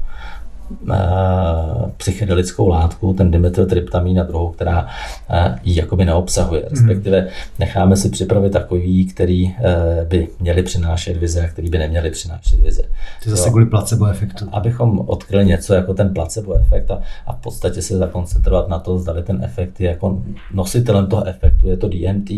psychedelickou 2.00 2.68
látku, 2.68 3.12
ten 3.12 3.30
dimethyltryptamín 3.30 4.20
a 4.20 4.24
druhou, 4.24 4.48
která 4.48 4.88
ji 5.64 5.78
jakoby 5.78 6.04
neobsahuje. 6.04 6.62
Mhm. 6.62 6.70
Respektive 6.70 7.28
necháme 7.58 7.96
si 7.96 8.10
připravit 8.10 8.52
takový, 8.52 9.06
který 9.06 9.46
e, 9.46 9.54
by 10.04 10.28
měli 10.40 10.62
přinášet 10.62 11.16
vize 11.16 11.44
a 11.44 11.48
který 11.48 11.70
by 11.70 11.78
neměli 11.78 12.10
přinášet 12.10 12.60
vize. 12.60 12.82
To 13.22 13.30
je 13.30 13.36
zase 13.36 13.48
kvůli 13.48 13.66
placebo 13.66 14.06
efektu. 14.06 14.48
Abychom 14.52 14.98
odkryli 14.98 15.46
něco 15.46 15.74
jako 15.74 15.94
ten 15.94 16.14
placebo 16.14 16.54
efekt 16.54 16.90
a, 16.90 17.00
a 17.26 17.32
v 17.32 17.40
podstatě 17.40 17.82
se 17.82 17.98
zakoncentrovat 17.98 18.68
na 18.68 18.78
to, 18.78 18.98
zda 18.98 19.22
ten 19.22 19.44
efekt 19.44 19.80
je 19.80 19.90
jako 19.90 20.22
nositelem 20.54 21.06
toho 21.06 21.26
efektu, 21.26 21.68
je 21.68 21.76
to 21.76 21.88
DMT, 21.88 22.30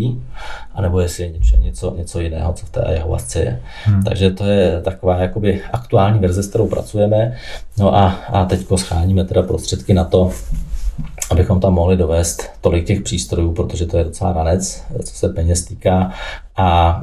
anebo 0.75 1.01
jestli 1.01 1.23
je 1.23 1.31
něco, 1.31 1.57
něco, 1.57 1.95
něco 1.97 2.21
jiného, 2.21 2.53
co 2.53 2.67
v 2.67 2.71
té 2.71 2.81
ayahuasce 2.81 3.39
je. 3.39 3.61
Hmm. 3.85 4.03
Takže 4.03 4.31
to 4.31 4.45
je 4.45 4.81
taková 4.83 5.19
jakoby 5.19 5.63
aktuální 5.73 6.19
verze, 6.19 6.43
s 6.43 6.49
kterou 6.49 6.67
pracujeme. 6.67 7.37
No 7.79 7.97
a 7.97 8.23
a 8.33 8.45
teď 8.45 8.67
scháníme 8.77 9.25
teda 9.25 9.43
prostředky 9.53 9.95
na 9.95 10.05
to, 10.05 10.31
abychom 11.31 11.61
tam 11.61 11.75
mohli 11.75 11.97
dovést 11.97 12.51
tolik 12.61 12.87
těch 12.87 13.01
přístrojů, 13.01 13.53
protože 13.53 13.87
to 13.87 13.99
je 13.99 14.05
docela 14.05 14.33
ranec, 14.33 14.83
co 15.05 15.15
se 15.15 15.29
peněz 15.29 15.65
týká. 15.65 16.13
A 16.57 17.03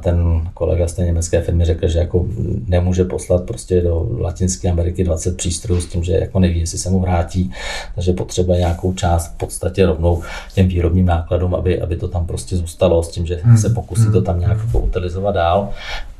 ten 0.00 0.48
kolega 0.54 0.88
z 0.88 0.92
té 0.92 1.04
německé 1.04 1.42
firmy 1.42 1.64
řekl, 1.64 1.88
že 1.88 1.98
jako 1.98 2.26
nemůže 2.66 3.04
poslat 3.04 3.44
prostě 3.44 3.80
do 3.80 4.06
Latinské 4.20 4.70
Ameriky 4.70 5.04
20 5.04 5.36
přístrojů 5.36 5.80
s 5.80 5.86
tím, 5.86 6.04
že 6.04 6.12
jako 6.12 6.40
neví, 6.40 6.60
jestli 6.60 6.78
se 6.78 6.90
mu 6.90 7.00
vrátí, 7.00 7.50
takže 7.94 8.12
potřebuje 8.12 8.58
nějakou 8.58 8.92
část 8.92 9.34
v 9.34 9.36
podstatě 9.36 9.86
rovnou 9.86 10.22
těm 10.54 10.68
výrobním 10.68 11.06
nákladům, 11.06 11.54
aby, 11.54 11.80
aby 11.80 11.96
to 11.96 12.08
tam 12.08 12.26
prostě 12.26 12.56
zůstalo 12.56 13.02
s 13.02 13.08
tím, 13.08 13.26
že 13.26 13.40
hmm. 13.42 13.58
se 13.58 13.70
pokusí 13.70 14.12
to 14.12 14.22
tam 14.22 14.40
nějak 14.40 14.58
jako 14.66 14.78
utilizovat 14.78 15.34
dál. 15.34 15.68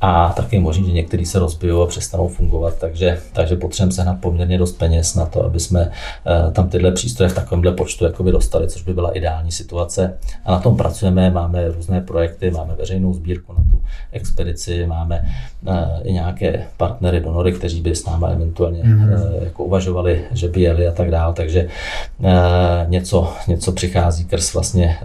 A 0.01 0.33
taky 0.35 0.59
možný, 0.59 0.85
že 0.85 0.91
některý 0.91 1.25
se 1.25 1.39
rozbijou 1.39 1.81
a 1.81 1.87
přestanou 1.87 2.27
fungovat, 2.27 2.73
takže, 2.79 3.19
takže 3.33 3.55
potřebujeme 3.55 3.93
sehnat 3.93 4.19
poměrně 4.21 4.57
dost 4.57 4.71
peněz 4.71 5.15
na 5.15 5.25
to, 5.25 5.45
aby 5.45 5.59
jsme 5.59 5.81
uh, 5.81 6.53
tam 6.53 6.69
tyhle 6.69 6.91
přístroje 6.91 7.29
v 7.29 7.35
takovémhle 7.35 7.71
počtu 7.71 8.05
jakoby 8.05 8.31
dostali, 8.31 8.67
což 8.67 8.81
by 8.83 8.93
byla 8.93 9.11
ideální 9.11 9.51
situace. 9.51 10.17
A 10.45 10.51
na 10.51 10.59
tom 10.59 10.77
pracujeme, 10.77 11.31
máme 11.31 11.71
různé 11.71 12.01
projekty, 12.01 12.51
máme 12.51 12.66
veřejnou 12.75 13.13
sbírku 13.13 13.53
na 13.53 13.63
tu 13.71 13.81
expedici, 14.11 14.87
máme 14.87 15.29
uh, 15.67 15.75
i 16.03 16.13
nějaké 16.13 16.67
partnery, 16.77 17.19
donory, 17.19 17.53
kteří 17.53 17.81
by 17.81 17.95
s 17.95 18.05
námi 18.05 18.25
eventuálně 18.31 18.83
mm-hmm. 18.83 19.43
jako 19.43 19.63
uvažovali, 19.63 20.21
že 20.31 20.47
by 20.47 20.61
jeli 20.61 20.87
a 20.87 20.91
tak 20.91 21.11
dále, 21.11 21.33
takže 21.33 21.67
uh, 22.19 22.29
něco, 22.87 23.33
něco 23.47 23.71
přichází 23.71 24.25
krz 24.25 24.53
vlastně 24.53 24.97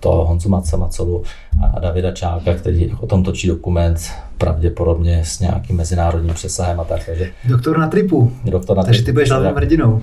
to 0.00 0.10
Honzu 0.10 0.48
Macelu 0.48 1.22
a 1.62 1.80
Davida 1.80 2.12
Čálka, 2.12 2.54
který 2.54 2.92
o 3.00 3.06
tom 3.06 3.22
točí 3.22 3.48
dokument, 3.48 3.98
pravděpodobně 4.38 5.20
s 5.24 5.40
nějakým 5.40 5.76
mezinárodním 5.76 6.34
přesahem 6.34 6.80
a 6.80 6.84
tak. 6.84 7.06
Takže, 7.06 7.30
doktor 7.44 7.78
na 7.78 7.88
tripu. 7.88 8.32
Doktor 8.44 8.76
na 8.76 8.82
Takže 8.82 9.02
ty 9.02 9.12
budeš 9.12 9.30
hlavním 9.30 9.54
hrdinou. 9.54 10.02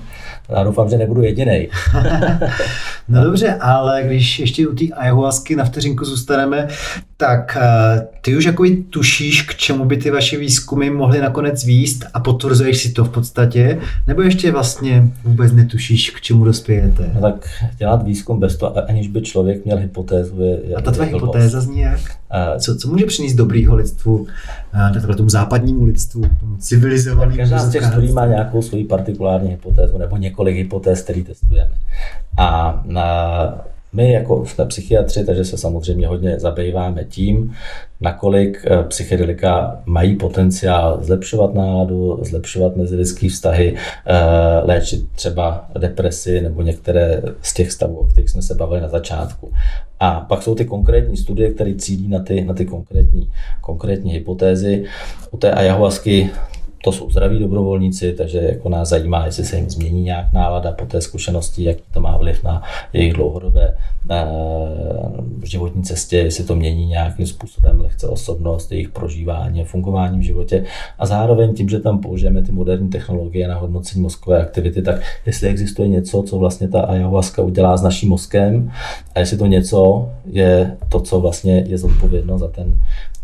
Já 0.49 0.63
doufám, 0.63 0.89
že 0.89 0.97
nebudu 0.97 1.21
jediný. 1.21 1.67
no 3.07 3.23
dobře, 3.23 3.57
ale 3.61 4.03
když 4.03 4.39
ještě 4.39 4.67
u 4.67 4.75
té 4.75 4.85
ayahuasky 4.95 5.55
na 5.55 5.65
vteřinku 5.65 6.05
zůstaneme, 6.05 6.67
tak 7.17 7.57
eh, 7.61 8.07
ty 8.21 8.37
už 8.37 8.45
jako 8.45 8.63
tušíš, 8.89 9.41
k 9.41 9.55
čemu 9.55 9.85
by 9.85 9.97
ty 9.97 10.11
vaše 10.11 10.37
výzkumy 10.37 10.89
mohly 10.89 11.21
nakonec 11.21 11.65
výst 11.65 12.05
a 12.13 12.19
potvrzuješ 12.19 12.77
si 12.77 12.91
to 12.91 13.05
v 13.05 13.09
podstatě, 13.09 13.79
nebo 14.07 14.21
ještě 14.21 14.51
vlastně 14.51 15.11
vůbec 15.23 15.51
netušíš, 15.51 16.09
k 16.09 16.21
čemu 16.21 16.45
dospějete? 16.45 17.11
No 17.13 17.21
tak 17.21 17.49
dělat 17.77 18.03
výzkum 18.03 18.39
bez 18.39 18.57
toho, 18.57 18.89
aniž 18.89 19.07
by 19.07 19.21
člověk 19.21 19.65
měl 19.65 19.77
hypotézu. 19.77 20.41
Je, 20.41 20.75
a 20.75 20.81
ta 20.81 20.91
tvoje 20.91 21.09
hypotéza 21.09 21.61
zní 21.61 21.79
jak? 21.79 21.99
Co, 22.59 22.75
co 22.75 22.87
může 22.87 23.05
přinést 23.05 23.33
dobrýho 23.33 23.75
lidstvu, 23.75 24.27
uh, 25.07 25.15
tomu 25.15 25.29
západnímu 25.29 25.85
lidstvu, 25.85 26.21
tomu 26.39 26.57
civilizovanému? 26.57 27.37
Každá 27.37 27.59
z 27.59 27.71
těch 27.71 27.85
studií 27.85 28.11
má 28.13 28.25
nějakou 28.25 28.61
svoji 28.61 28.85
partikulární 28.85 29.49
hypotézu 29.49 29.97
nebo 29.97 30.17
několik 30.17 30.55
hypotéz, 30.55 31.01
které 31.01 31.23
testujeme. 31.23 31.71
A 32.37 32.81
na 32.85 33.71
my 33.93 34.11
jako 34.11 34.45
jsme 34.45 34.65
psychiatři, 34.65 35.25
takže 35.25 35.45
se 35.45 35.57
samozřejmě 35.57 36.07
hodně 36.07 36.39
zabýváme 36.39 37.03
tím, 37.03 37.53
nakolik 38.01 38.65
eh, 38.65 38.83
psychedelika 38.83 39.81
mají 39.85 40.15
potenciál 40.15 40.99
zlepšovat 41.01 41.53
náladu, 41.53 42.19
zlepšovat 42.21 42.75
mezilidské 42.75 43.29
vztahy, 43.29 43.75
eh, 43.75 44.15
léčit 44.63 45.05
třeba 45.15 45.65
depresi 45.79 46.41
nebo 46.41 46.61
některé 46.61 47.21
z 47.41 47.53
těch 47.53 47.71
stavů, 47.71 47.97
o 47.97 48.07
kterých 48.07 48.29
jsme 48.29 48.41
se 48.41 48.55
bavili 48.55 48.81
na 48.81 48.87
začátku. 48.87 49.53
A 49.99 50.19
pak 50.19 50.43
jsou 50.43 50.55
ty 50.55 50.65
konkrétní 50.65 51.17
studie, 51.17 51.53
které 51.53 51.75
cílí 51.75 52.07
na 52.07 52.19
ty, 52.19 52.43
na 52.43 52.53
ty 52.53 52.65
konkrétní, 52.65 53.31
konkrétní 53.61 54.11
hypotézy. 54.11 54.85
U 55.31 55.37
té 55.37 55.51
ayahuasky 55.51 56.29
to 56.83 56.91
jsou 56.91 57.09
zdraví 57.09 57.39
dobrovolníci, 57.39 58.13
takže 58.13 58.39
jako 58.39 58.69
nás 58.69 58.89
zajímá, 58.89 59.25
jestli 59.25 59.45
se 59.45 59.55
jim 59.55 59.69
změní 59.69 60.01
nějak 60.01 60.33
nálada 60.33 60.71
po 60.71 60.85
té 60.85 61.01
zkušenosti, 61.01 61.63
jaký 61.63 61.83
to 61.93 61.99
má 61.99 62.17
vliv 62.17 62.43
na 62.43 62.63
jejich 62.93 63.13
dlouhodobé 63.13 63.77
eh, 64.11 64.25
životní 65.43 65.83
cestě, 65.83 66.17
jestli 66.17 66.43
to 66.43 66.55
mění 66.55 66.85
nějakým 66.85 67.27
způsobem 67.27 67.81
lehce 67.81 68.07
osobnost, 68.07 68.71
jejich 68.71 68.89
prožívání 68.89 69.61
a 69.61 69.65
fungování 69.65 70.19
v 70.19 70.21
životě. 70.21 70.63
A 70.99 71.05
zároveň 71.05 71.53
tím, 71.53 71.69
že 71.69 71.79
tam 71.79 71.99
použijeme 71.99 72.41
ty 72.41 72.51
moderní 72.51 72.89
technologie 72.89 73.47
na 73.47 73.55
hodnocení 73.55 74.01
mozkové 74.01 74.41
aktivity, 74.41 74.81
tak 74.81 75.01
jestli 75.25 75.47
existuje 75.47 75.87
něco, 75.87 76.23
co 76.23 76.37
vlastně 76.37 76.67
ta 76.67 76.81
ayahuasca 76.81 77.41
udělá 77.41 77.77
s 77.77 77.81
naším 77.81 78.09
mozkem 78.09 78.71
a 79.15 79.19
jestli 79.19 79.37
to 79.37 79.45
něco 79.45 80.09
je 80.25 80.77
to, 80.89 80.99
co 80.99 81.19
vlastně 81.19 81.63
je 81.67 81.77
zodpovědno 81.77 82.37
za 82.37 82.47
ten 82.47 82.73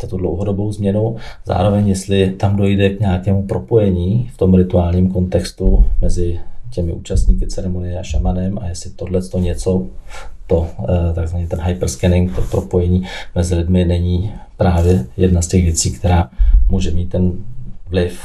tu 0.10 0.18
dlouhodobou 0.18 0.72
změnu. 0.72 1.16
Zároveň, 1.46 1.88
jestli 1.88 2.30
tam 2.30 2.56
dojde 2.56 2.90
k 2.90 3.00
nějakému 3.00 3.47
propojení 3.48 4.30
v 4.34 4.38
tom 4.38 4.54
rituálním 4.54 5.12
kontextu 5.12 5.86
mezi 6.02 6.40
těmi 6.70 6.94
účastníky 6.94 7.48
ceremonie 7.48 8.00
a 8.00 8.04
šamanem 8.04 8.60
a 8.60 8.68
jestli 8.68 8.90
tohle 8.90 9.22
to 9.22 9.40
něco, 9.40 9.86
to 10.48 10.68
eh, 10.84 11.14
takzvaný 11.14 11.48
ten 11.48 11.62
hyperscanning, 11.62 12.36
to 12.36 12.42
propojení 12.42 13.04
mezi 13.36 13.56
lidmi 13.56 13.86
není 13.86 14.34
právě 14.58 15.06
jedna 15.18 15.42
z 15.42 15.48
těch 15.48 15.64
věcí, 15.64 15.92
která 15.92 16.30
může 16.70 16.92
mít 16.92 17.10
ten 17.10 17.32
vliv 17.90 18.20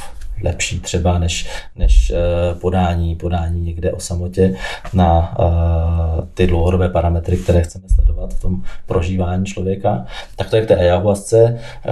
lepší 0.45 0.81
třeba 0.81 1.19
než, 1.19 1.49
než 1.77 2.11
eh, 2.11 2.55
podání, 2.55 3.17
podání 3.17 3.61
někde 3.61 3.93
o 3.93 4.01
samotě 4.01 4.55
na 4.95 5.35
eh, 5.41 6.27
ty 6.35 6.47
dlouhodobé 6.47 6.89
parametry, 6.89 7.37
které 7.37 7.63
chceme 7.63 7.85
sledovat 7.95 8.35
v 8.35 8.41
tom 8.41 8.63
prožívání 8.87 9.45
člověka. 9.45 10.05
Tak 10.37 10.51
to 10.51 10.57
je 10.57 10.63
k 10.63 10.69
té 10.69 10.77
ayahuasce. 10.77 11.59
Eh, 11.85 11.91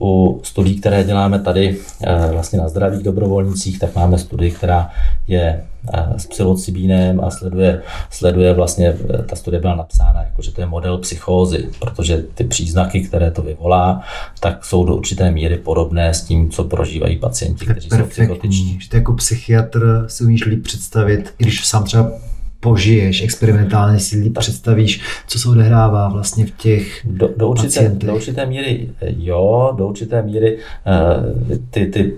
u 0.00 0.40
studií, 0.44 0.80
které 0.80 1.04
děláme 1.04 1.38
tady 1.38 1.76
vlastně 2.32 2.58
na 2.58 2.68
zdravých 2.68 3.02
dobrovolnicích, 3.02 3.78
tak 3.78 3.94
máme 3.94 4.18
studii, 4.18 4.50
která 4.50 4.90
je 5.26 5.64
s 6.16 6.26
psilocibínem 6.26 7.20
a 7.20 7.30
sleduje, 7.30 7.82
sleduje 8.10 8.52
vlastně, 8.54 8.94
ta 9.26 9.36
studie 9.36 9.60
byla 9.60 9.74
napsána, 9.74 10.22
jako, 10.22 10.42
že 10.42 10.52
to 10.52 10.60
je 10.60 10.66
model 10.66 10.98
psychózy, 10.98 11.68
protože 11.78 12.22
ty 12.34 12.44
příznaky, 12.44 13.00
které 13.00 13.30
to 13.30 13.42
vyvolá, 13.42 14.02
tak 14.40 14.64
jsou 14.64 14.84
do 14.84 14.96
určité 14.96 15.30
míry 15.30 15.56
podobné 15.56 16.14
s 16.14 16.22
tím, 16.22 16.50
co 16.50 16.64
prožívají 16.64 17.16
pacienti, 17.16 17.66
kteří 17.72 17.90
jsou 17.90 18.06
psychotiční. 18.06 18.78
Že 18.80 18.88
ty 18.88 18.96
jako 18.96 19.12
psychiatr 19.12 20.04
si 20.06 20.24
umíš 20.24 20.44
líp 20.44 20.62
představit, 20.62 21.34
když 21.38 21.66
sám 21.66 21.84
třeba 21.84 22.12
požiješ, 22.60 23.22
experimentálně 23.22 24.00
si 24.00 24.18
líp 24.18 24.38
představíš, 24.38 25.00
co 25.26 25.38
se 25.38 25.48
odehrává 25.48 26.08
vlastně 26.08 26.46
v 26.46 26.50
těch 26.50 27.00
do, 27.04 27.30
do, 27.36 27.48
určité, 27.48 27.88
do 27.88 28.14
určité 28.14 28.46
míry 28.46 28.88
jo, 29.00 29.74
do 29.78 29.88
určité 29.88 30.22
míry 30.22 30.58
uh, 30.58 31.56
ty, 31.70 31.86
ty, 31.86 32.14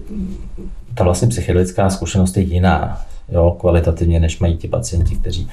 ta 0.95 1.05
vlastně 1.05 1.29
psychedelická 1.29 1.91
zkušenost 1.91 2.37
je 2.37 2.43
jiná 2.43 3.01
jo, 3.33 3.57
kvalitativně, 3.61 4.21
než 4.21 4.39
mají 4.39 4.57
ti 4.57 4.69
pacienti, 4.69 5.15
kteří 5.15 5.49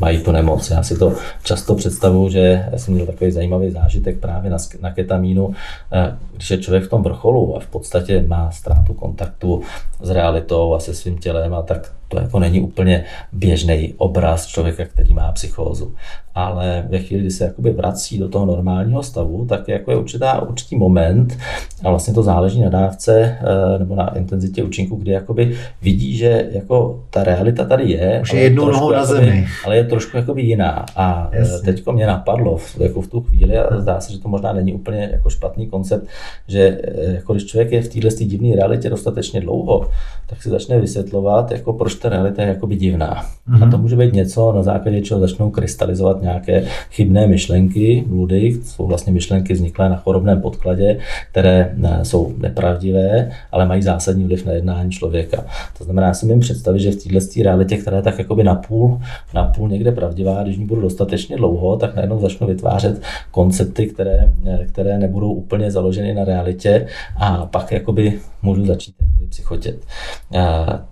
mají 0.00 0.22
tu 0.22 0.32
nemoc. 0.32 0.70
Já 0.70 0.82
si 0.82 0.98
to 0.98 1.12
často 1.42 1.74
představuju, 1.74 2.28
že 2.28 2.68
jsem 2.76 2.94
měl 2.94 3.06
takový 3.06 3.30
zajímavý 3.30 3.70
zážitek 3.70 4.18
právě 4.18 4.50
na, 4.50 4.56
na 4.80 4.90
ketamínu, 4.90 5.54
eh, 5.92 6.16
když 6.34 6.50
je 6.50 6.58
člověk 6.58 6.84
v 6.84 6.90
tom 6.90 7.02
vrcholu 7.02 7.56
a 7.56 7.60
v 7.60 7.66
podstatě 7.66 8.24
má 8.26 8.50
ztrátu 8.50 8.94
kontaktu 8.94 9.62
s 10.02 10.10
realitou 10.10 10.74
a 10.74 10.80
se 10.80 10.94
svým 10.94 11.18
tělem 11.18 11.54
a 11.54 11.62
tak 11.62 11.92
to 12.08 12.20
jako 12.20 12.38
není 12.38 12.60
úplně 12.60 13.04
běžný 13.32 13.94
obraz 13.96 14.46
člověka, 14.46 14.84
který 14.84 15.14
má 15.14 15.32
psychózu. 15.32 15.94
Ale 16.34 16.86
ve 16.88 16.98
chvíli, 16.98 17.22
kdy 17.22 17.30
se 17.30 17.44
jakoby 17.44 17.70
vrací 17.70 18.18
do 18.18 18.28
toho 18.28 18.46
normálního 18.46 19.02
stavu, 19.02 19.44
tak 19.44 19.68
jako 19.68 19.90
je 19.90 19.96
určitá, 19.96 20.42
určitý 20.42 20.76
moment 20.76 21.38
a 21.84 21.90
vlastně 21.90 22.14
to 22.14 22.22
záleží 22.22 22.60
na 22.60 22.68
dávce 22.68 23.38
eh, 23.40 23.78
nebo 23.78 23.94
na 23.94 24.16
intenzitě 24.16 24.62
účinku, 24.62 24.96
kdy 24.96 25.10
jakoby 25.10 25.56
vidí, 25.82 26.16
že 26.16 26.48
jako 26.50 27.04
ta 27.10 27.24
realita 27.24 27.64
tady 27.64 27.90
je. 27.90 28.18
Už 28.22 28.32
je 28.32 28.40
jednou 28.40 28.66
nohou 28.66 28.92
na 28.92 29.04
zemi. 29.04 29.46
Ale 29.64 29.76
je 29.76 29.84
trošku 29.84 30.16
jakoby 30.16 30.42
jiná. 30.42 30.86
A 30.96 31.30
eh, 31.32 31.58
teď 31.64 31.86
mě 31.86 32.06
napadlo 32.06 32.58
jako 32.78 33.00
v 33.00 33.06
tu 33.06 33.20
chvíli 33.20 33.58
a 33.58 33.80
zdá 33.80 34.00
se, 34.00 34.12
že 34.12 34.18
to 34.18 34.28
možná 34.28 34.52
není 34.52 34.74
úplně 34.74 35.08
jako 35.12 35.30
špatný 35.30 35.66
koncept, 35.66 36.06
že 36.48 36.80
eh, 36.82 37.12
jako 37.12 37.32
když 37.32 37.44
člověk 37.44 37.72
je 37.72 37.82
v 37.82 37.88
téhle 37.88 38.10
divné 38.10 38.56
realitě 38.56 38.90
dostatečně 38.90 39.40
dlouho, 39.40 39.90
tak 40.26 40.42
si 40.42 40.48
začne 40.48 40.80
vysvětlovat, 40.80 41.50
jako 41.50 41.72
proč 41.72 41.97
ta 41.98 42.08
realita 42.08 42.42
je 42.42 42.48
jakoby 42.48 42.76
divná. 42.76 43.24
Mm-hmm. 43.48 43.68
A 43.68 43.70
to 43.70 43.78
může 43.78 43.96
být 43.96 44.12
něco, 44.12 44.52
na 44.52 44.62
základě 44.62 45.02
čeho 45.02 45.20
začnou 45.20 45.50
krystalizovat 45.50 46.22
nějaké 46.22 46.64
chybné 46.90 47.26
myšlenky, 47.26 48.04
bludy, 48.06 48.56
jsou 48.64 48.86
vlastně 48.86 49.12
myšlenky 49.12 49.52
vzniklé 49.52 49.88
na 49.88 49.96
chorobném 49.96 50.40
podkladě, 50.40 50.98
které 51.30 51.72
ne, 51.74 52.00
jsou 52.02 52.34
nepravdivé, 52.38 53.30
ale 53.52 53.66
mají 53.66 53.82
zásadní 53.82 54.24
vliv 54.24 54.46
na 54.46 54.52
jednání 54.52 54.90
člověka. 54.90 55.44
To 55.78 55.84
znamená, 55.84 56.06
já 56.06 56.14
si 56.14 56.26
můžu 56.26 56.40
představit, 56.40 56.80
že 56.80 56.90
v 56.90 56.96
této 56.96 57.42
realitě, 57.42 57.76
která 57.76 57.96
je 57.96 58.02
tak 58.02 58.18
jakoby 58.18 58.44
napůl, 58.44 59.00
napůl 59.34 59.68
někde 59.68 59.92
pravdivá, 59.92 60.42
když 60.42 60.58
ní 60.58 60.66
budu 60.66 60.80
dostatečně 60.80 61.36
dlouho, 61.36 61.76
tak 61.76 61.94
najednou 61.96 62.20
začnu 62.20 62.46
vytvářet 62.46 63.02
koncepty, 63.30 63.86
které, 63.86 64.32
které 64.68 64.98
nebudou 64.98 65.32
úplně 65.32 65.70
založeny 65.70 66.14
na 66.14 66.24
realitě 66.24 66.86
a 67.16 67.46
pak 67.46 67.72
jakoby 67.72 68.20
můžu 68.42 68.66
začít 68.66 68.94
jakoby 69.00 69.26
psychotět. 69.28 69.76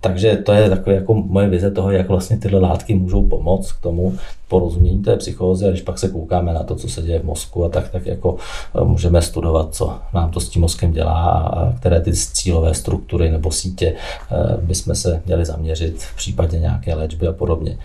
Takže 0.01 0.35
to 0.35 0.53
je 0.53 0.69
takový 0.69 0.95
jako 0.97 1.13
moje 1.13 1.49
vize 1.49 1.71
toho, 1.71 1.91
jak 1.91 2.09
vlastně 2.09 2.37
tyhle 2.37 2.59
látky 2.59 2.95
můžou 2.95 3.27
pomoct 3.27 3.71
k 3.71 3.81
tomu 3.81 4.13
porozumění 4.47 5.03
té 5.03 5.15
psychózy 5.15 5.65
a 5.65 5.69
když 5.69 5.81
pak 5.81 5.99
se 5.99 6.09
koukáme 6.09 6.53
na 6.53 6.63
to, 6.63 6.75
co 6.75 6.89
se 6.89 7.01
děje 7.01 7.19
v 7.19 7.23
mozku 7.23 7.65
a 7.65 7.69
tak, 7.69 7.89
tak 7.89 8.05
jako 8.05 8.35
eh, 8.75 8.83
můžeme 8.83 9.21
studovat, 9.21 9.75
co 9.75 9.93
nám 10.13 10.31
to 10.31 10.39
s 10.39 10.49
tím 10.49 10.61
mozkem 10.61 10.91
dělá 10.91 11.31
a 11.31 11.73
které 11.73 12.01
ty 12.01 12.13
cílové 12.13 12.73
struktury 12.73 13.31
nebo 13.31 13.51
sítě 13.51 13.93
eh, 13.93 14.57
bychom 14.61 14.95
se 14.95 15.21
měli 15.25 15.45
zaměřit 15.45 16.03
v 16.03 16.15
případě 16.15 16.59
nějaké 16.59 16.95
léčby 16.95 17.27
a 17.27 17.31
podobně. 17.31 17.77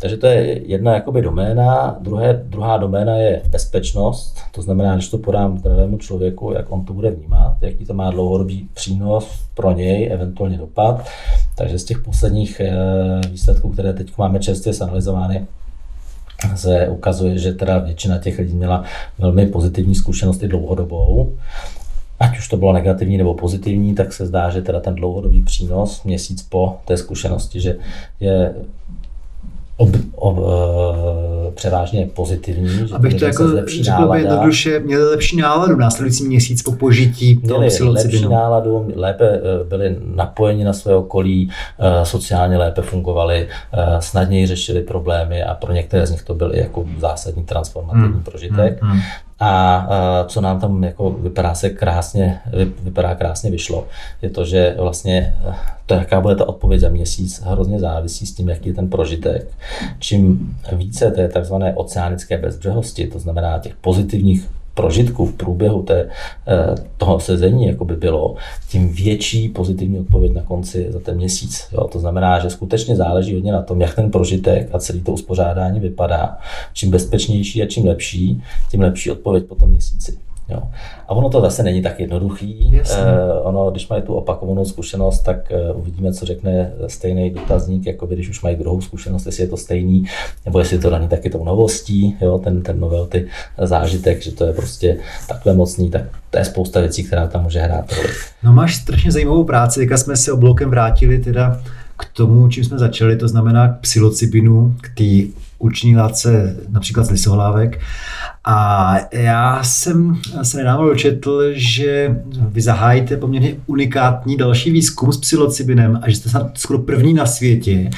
Takže 0.00 0.16
to 0.16 0.26
je 0.26 0.68
jedna 0.68 0.94
jakoby 0.94 1.22
doména. 1.22 1.96
Druhé, 2.00 2.42
druhá 2.44 2.76
doména 2.76 3.16
je 3.16 3.42
bezpečnost, 3.50 4.38
to 4.52 4.62
znamená, 4.62 4.94
když 4.94 5.08
to 5.08 5.18
podám 5.18 5.58
zdravému 5.58 5.98
člověku, 5.98 6.52
jak 6.52 6.72
on 6.72 6.84
to 6.84 6.92
bude 6.92 7.10
vnímat, 7.10 7.56
jaký 7.60 7.84
to 7.84 7.94
má 7.94 8.10
dlouhodobý 8.10 8.68
přínos 8.74 9.28
pro 9.54 9.72
něj, 9.72 10.12
eventuálně 10.12 10.58
dopad. 10.58 11.06
Takže 11.56 11.78
z 11.78 11.84
těch 11.84 11.98
posledních 11.98 12.59
eh, 12.60 13.28
výsledků, 13.30 13.70
které 13.70 13.92
teď 13.92 14.12
máme 14.18 14.38
čerstvě 14.38 14.72
zanalizovány, 14.72 15.46
se 16.54 16.88
ukazuje, 16.88 17.38
že 17.38 17.52
teda 17.52 17.78
většina 17.78 18.18
těch 18.18 18.38
lidí 18.38 18.54
měla 18.54 18.84
velmi 19.18 19.46
pozitivní 19.46 19.94
zkušenosti 19.94 20.48
dlouhodobou. 20.48 21.32
Ať 22.20 22.38
už 22.38 22.48
to 22.48 22.56
bylo 22.56 22.72
negativní 22.72 23.18
nebo 23.18 23.34
pozitivní, 23.34 23.94
tak 23.94 24.12
se 24.12 24.26
zdá, 24.26 24.50
že 24.50 24.62
teda 24.62 24.80
ten 24.80 24.94
dlouhodobý 24.94 25.42
přínos 25.42 26.02
měsíc 26.04 26.42
po 26.42 26.76
té 26.84 26.96
zkušenosti, 26.96 27.60
že 27.60 27.76
je 28.20 28.54
ob, 29.80 29.96
ob, 30.14 30.38
uh, 30.38 30.44
převážně 31.54 32.06
pozitivní. 32.06 32.68
Že 32.68 32.94
Abych 32.94 33.14
to 33.14 33.24
jako 33.24 33.48
řekl 33.66 34.14
jednoduše, 34.14 34.80
měli 34.80 35.04
lepší 35.04 35.36
náladu 35.36 35.76
následující 35.76 36.24
měsíc 36.24 36.62
po 36.62 36.72
požití 36.72 37.36
toho 37.36 37.60
lepší 37.80 38.28
náladu, 38.28 38.92
lépe 38.94 39.24
eh, 39.24 39.64
byli 39.68 39.96
napojeni 40.14 40.64
na 40.64 40.72
své 40.72 40.94
okolí, 40.94 41.50
uh, 41.78 42.04
sociálně 42.04 42.58
lépe 42.58 42.82
fungovali, 42.82 43.48
snadněji 43.98 44.46
řešili 44.46 44.82
problémy 44.82 45.42
a 45.42 45.54
pro 45.54 45.72
některé 45.72 46.06
z 46.06 46.10
nich 46.10 46.22
to 46.22 46.34
byl 46.34 46.54
i 46.54 46.58
jako 46.58 46.84
zásadní 46.98 47.44
transformativní 47.44 48.08
hmm. 48.08 48.22
prožitek. 48.22 48.82
Hmm. 48.82 49.00
A 49.40 49.88
co 50.26 50.40
nám 50.40 50.60
tam 50.60 50.84
jako 50.84 51.10
vypadá 51.10 51.54
se 51.54 51.70
krásně, 51.70 52.40
vypadá 52.82 53.14
krásně 53.14 53.50
vyšlo, 53.50 53.86
je 54.22 54.30
to, 54.30 54.44
že 54.44 54.74
vlastně 54.78 55.34
eh, 55.48 55.54
to, 55.86 55.94
jaká 55.94 56.20
bude 56.20 56.36
ta 56.36 56.48
odpověď 56.48 56.80
za 56.80 56.88
měsíc, 56.88 57.42
hrozně 57.44 57.78
závisí 57.78 58.26
s 58.26 58.34
tím, 58.34 58.48
jaký 58.48 58.68
je 58.68 58.74
ten 58.74 58.90
prožitek. 58.90 59.48
Čím 59.98 60.56
více 60.72 61.10
té 61.10 61.28
takzvané 61.28 61.74
oceánické 61.74 62.38
bezbřehosti, 62.38 63.06
to 63.06 63.18
znamená 63.18 63.58
těch 63.58 63.74
pozitivních 63.74 64.48
prožitku 64.74 65.26
v 65.26 65.34
průběhu 65.34 65.82
té, 65.82 66.08
eh, 66.48 66.74
toho 66.96 67.20
sezení 67.20 67.66
jako 67.66 67.84
by 67.84 67.96
bylo, 67.96 68.34
tím 68.68 68.92
větší 68.92 69.48
pozitivní 69.48 69.98
odpověď 69.98 70.32
na 70.32 70.42
konci 70.42 70.86
za 70.90 71.00
ten 71.00 71.16
měsíc. 71.16 71.68
Jo. 71.72 71.88
To 71.88 71.98
znamená, 71.98 72.38
že 72.38 72.50
skutečně 72.50 72.96
záleží 72.96 73.34
hodně 73.34 73.52
na 73.52 73.62
tom, 73.62 73.80
jak 73.80 73.94
ten 73.94 74.10
prožitek 74.10 74.68
a 74.72 74.78
celý 74.78 75.00
to 75.00 75.12
uspořádání 75.12 75.80
vypadá. 75.80 76.38
Čím 76.72 76.90
bezpečnější 76.90 77.62
a 77.62 77.66
čím 77.66 77.86
lepší, 77.86 78.42
tím 78.70 78.80
lepší 78.80 79.10
odpověď 79.10 79.44
po 79.44 79.54
tom 79.54 79.68
měsíci. 79.68 80.29
Jo. 80.50 80.62
A 81.08 81.10
ono 81.10 81.30
to 81.30 81.40
zase 81.40 81.62
není 81.62 81.82
tak 81.82 82.00
jednoduchý. 82.00 82.80
Eh, 82.90 83.04
ono, 83.42 83.70
když 83.70 83.88
mají 83.88 84.02
tu 84.02 84.14
opakovanou 84.14 84.64
zkušenost, 84.64 85.20
tak 85.20 85.52
eh, 85.52 85.72
uvidíme, 85.72 86.12
co 86.12 86.26
řekne 86.26 86.72
stejný 86.86 87.30
dotazník, 87.30 87.86
jako 87.86 88.06
když 88.06 88.28
už 88.28 88.42
mají 88.42 88.56
druhou 88.56 88.80
zkušenost, 88.80 89.26
jestli 89.26 89.42
je 89.42 89.48
to 89.48 89.56
stejný, 89.56 90.04
nebo 90.44 90.58
jestli 90.58 90.76
je 90.76 90.80
to 90.80 90.90
daný 90.90 91.08
taky 91.08 91.30
tou 91.30 91.44
novostí, 91.44 92.16
jo, 92.20 92.38
ten, 92.38 92.62
ten 92.62 92.80
novelty 92.80 93.26
zážitek, 93.62 94.22
že 94.22 94.32
to 94.32 94.44
je 94.44 94.52
prostě 94.52 94.98
takhle 95.28 95.54
mocný, 95.54 95.90
tak 95.90 96.02
to 96.30 96.38
je 96.38 96.44
spousta 96.44 96.80
věcí, 96.80 97.04
která 97.04 97.26
tam 97.26 97.42
může 97.42 97.60
hrát 97.60 97.92
roli. 97.92 98.08
No 98.42 98.52
máš 98.52 98.76
strašně 98.76 99.12
zajímavou 99.12 99.44
práci, 99.44 99.80
teďka 99.80 99.96
jsme 99.96 100.16
se 100.16 100.32
oblokem 100.32 100.70
vrátili 100.70 101.18
teda 101.18 101.60
k 101.98 102.04
tomu, 102.16 102.48
čím 102.48 102.64
jsme 102.64 102.78
začali, 102.78 103.16
to 103.16 103.28
znamená 103.28 103.68
k 103.68 103.80
psilocybinu, 103.80 104.74
k 104.80 104.88
té 104.98 105.40
účinní 105.60 105.96
látce 105.96 106.56
například 106.68 107.04
z 107.04 107.10
lisohlávek. 107.10 107.80
A 108.44 108.96
já 109.12 109.64
jsem 109.64 110.20
se 110.42 110.56
nedávno 110.56 110.88
dočetl, 110.88 111.42
že 111.52 112.16
vy 112.48 112.60
zahájíte 112.60 113.16
poměrně 113.16 113.56
unikátní 113.66 114.36
další 114.36 114.70
výzkum 114.70 115.12
s 115.12 115.16
psilocybinem 115.16 116.00
a 116.02 116.10
že 116.10 116.16
jste 116.16 116.28
snad 116.28 116.58
skoro 116.58 116.78
první 116.78 117.14
na 117.14 117.26
světě, 117.26 117.90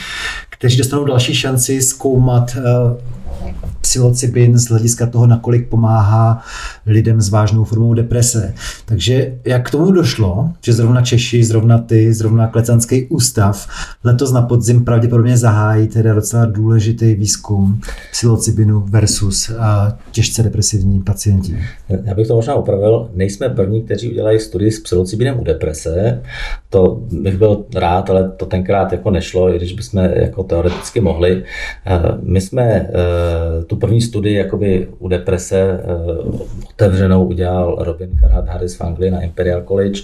kteří 0.50 0.78
dostanou 0.78 1.04
další 1.04 1.34
šanci 1.34 1.82
zkoumat 1.82 2.56
eh, 2.56 2.62
psilocybin 3.82 4.58
z 4.58 4.68
hlediska 4.68 5.06
toho, 5.06 5.26
nakolik 5.26 5.68
pomáhá 5.68 6.42
lidem 6.86 7.20
s 7.20 7.28
vážnou 7.28 7.64
formou 7.64 7.94
deprese. 7.94 8.54
Takže 8.84 9.34
jak 9.44 9.68
k 9.68 9.70
tomu 9.70 9.92
došlo, 9.92 10.50
že 10.60 10.72
zrovna 10.72 11.02
Češi, 11.02 11.44
zrovna 11.44 11.78
ty, 11.78 12.14
zrovna 12.14 12.46
Klecanský 12.46 13.06
ústav 13.06 13.68
letos 14.04 14.32
na 14.32 14.42
podzim 14.42 14.84
pravděpodobně 14.84 15.36
zahájí 15.36 15.88
teda 15.88 16.14
docela 16.14 16.44
důležitý 16.44 17.14
výzkum 17.14 17.80
psilocybinu 18.12 18.80
versus 18.80 19.50
těžce 20.10 20.42
depresivní 20.42 21.02
pacienti. 21.02 21.58
Já 22.04 22.14
bych 22.14 22.26
to 22.26 22.34
možná 22.34 22.54
opravil. 22.54 23.10
Nejsme 23.14 23.48
první, 23.48 23.82
kteří 23.82 24.10
udělají 24.10 24.40
studii 24.40 24.70
s 24.70 24.80
psilocybinem 24.80 25.40
u 25.40 25.44
deprese. 25.44 26.22
To 26.70 27.00
bych 27.10 27.36
byl 27.36 27.64
rád, 27.74 28.10
ale 28.10 28.30
to 28.36 28.46
tenkrát 28.46 28.92
jako 28.92 29.10
nešlo, 29.10 29.54
i 29.54 29.56
když 29.56 29.72
bychom 29.72 30.04
jako 30.04 30.42
teoreticky 30.42 31.00
mohli. 31.00 31.44
Eh, 31.86 32.00
my 32.22 32.40
jsme 32.40 32.62
eh, 32.64 32.90
tu 33.72 33.76
první 33.76 34.00
studii 34.00 34.34
jakoby 34.34 34.88
u 34.98 35.08
deprese 35.08 35.60
eh, 35.60 35.82
otevřenou 36.68 37.26
udělal 37.26 37.76
Robin 37.80 38.10
Carhart 38.20 38.48
Harris 38.48 38.76
v 38.76 38.80
Anglii 38.80 39.10
na 39.10 39.20
Imperial 39.20 39.62
College 39.62 40.00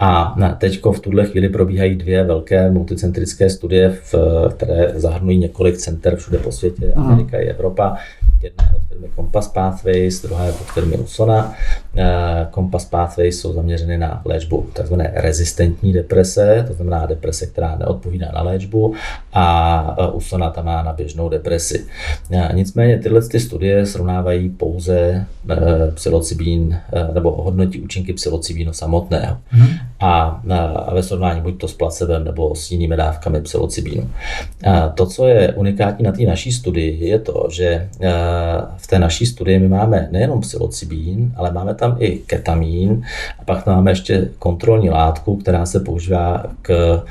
a 0.00 0.34
na 0.36 0.54
teďko 0.54 0.92
v 0.92 1.00
tuhle 1.00 1.26
chvíli 1.26 1.48
probíhají 1.48 1.94
dvě 1.94 2.24
velké 2.24 2.70
multicentrické 2.70 3.50
studie, 3.50 3.90
v, 3.90 4.14
které 4.56 4.92
zahrnují 4.94 5.38
několik 5.38 5.76
center 5.76 6.16
všude 6.16 6.38
po 6.38 6.52
světě, 6.52 6.92
Amerika 6.96 7.38
i 7.38 7.44
Evropa. 7.44 7.96
Jedna 8.42 8.64
je 8.64 8.76
od 8.76 8.82
firmy 8.88 9.08
Compass 9.16 9.48
Pathways, 9.48 10.22
druhá 10.22 10.44
je 10.44 10.52
od 10.52 10.66
firmy 10.66 10.96
Usona. 10.96 11.54
Eh, 11.96 12.46
Compass 12.54 12.84
Pathways 12.84 13.40
jsou 13.40 13.52
zaměřeny 13.52 13.98
na 13.98 14.22
léčbu 14.24 14.66
tzv. 14.72 14.94
rezistentní 15.12 15.92
deprese, 15.92 16.64
to 16.68 16.74
znamená 16.74 17.06
deprese, 17.06 17.46
která 17.46 17.76
neodpovídá 17.76 18.32
na 18.34 18.42
léčbu 18.42 18.94
a 19.32 19.96
eh, 19.98 20.06
Usona 20.06 20.50
tam 20.50 20.64
má 20.64 20.82
na 20.82 20.92
běžnou 20.92 21.28
depresi. 21.28 21.86
Eh, 22.32 22.50
nicméně 22.54 22.98
tyhle 22.98 23.22
ty 23.22 23.40
studie 23.40 23.86
srovnávají 23.86 24.48
pouze 24.48 25.26
psilocybín 25.94 26.78
nebo 27.14 27.42
hodnotí 27.42 27.80
účinky 27.80 28.12
psilocybínu 28.12 28.72
samotného. 28.72 29.38
Hmm. 29.48 29.68
A, 30.02 30.42
a 30.86 30.94
ve 30.94 31.02
srovnání 31.02 31.40
buď 31.40 31.60
to 31.60 31.68
s 31.68 31.74
placebem 31.74 32.24
nebo 32.24 32.54
s 32.54 32.70
jinými 32.70 32.96
dávkami 32.96 33.40
psilocybínu. 33.40 34.10
A 34.64 34.88
to, 34.88 35.06
co 35.06 35.26
je 35.26 35.52
unikátní 35.52 36.04
na 36.04 36.12
té 36.12 36.22
naší 36.22 36.52
studii, 36.52 37.08
je 37.08 37.18
to, 37.18 37.48
že 37.50 37.88
v 38.76 38.86
té 38.86 38.98
naší 38.98 39.26
studii 39.26 39.58
my 39.58 39.68
máme 39.68 40.08
nejenom 40.10 40.40
psilocybín, 40.40 41.32
ale 41.36 41.52
máme 41.52 41.74
tam 41.74 41.96
i 41.98 42.18
ketamín 42.18 43.02
a 43.38 43.44
pak 43.44 43.64
tam 43.64 43.74
máme 43.74 43.90
ještě 43.90 44.28
kontrolní 44.38 44.90
látku, 44.90 45.36
která 45.36 45.66
se 45.66 45.80
používá 45.80 46.44
k 46.62 47.02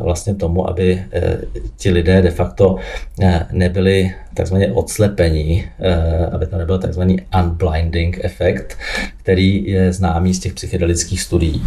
vlastně 0.00 0.34
tomu, 0.34 0.68
aby 0.68 1.04
e, 1.12 1.38
ti 1.76 1.90
lidé 1.90 2.22
de 2.22 2.30
facto 2.30 2.76
e, 3.20 3.46
nebyli 3.52 4.14
takzvaně 4.34 4.72
odslepení, 4.72 5.64
e, 5.78 6.26
aby 6.26 6.46
to 6.46 6.58
nebyl 6.58 6.78
takzvaný 6.78 7.18
unblinding 7.42 8.18
efekt, 8.22 8.78
který 9.16 9.70
je 9.70 9.92
známý 9.92 10.34
z 10.34 10.38
těch 10.38 10.52
psychedelických 10.52 11.20
studií. 11.20 11.57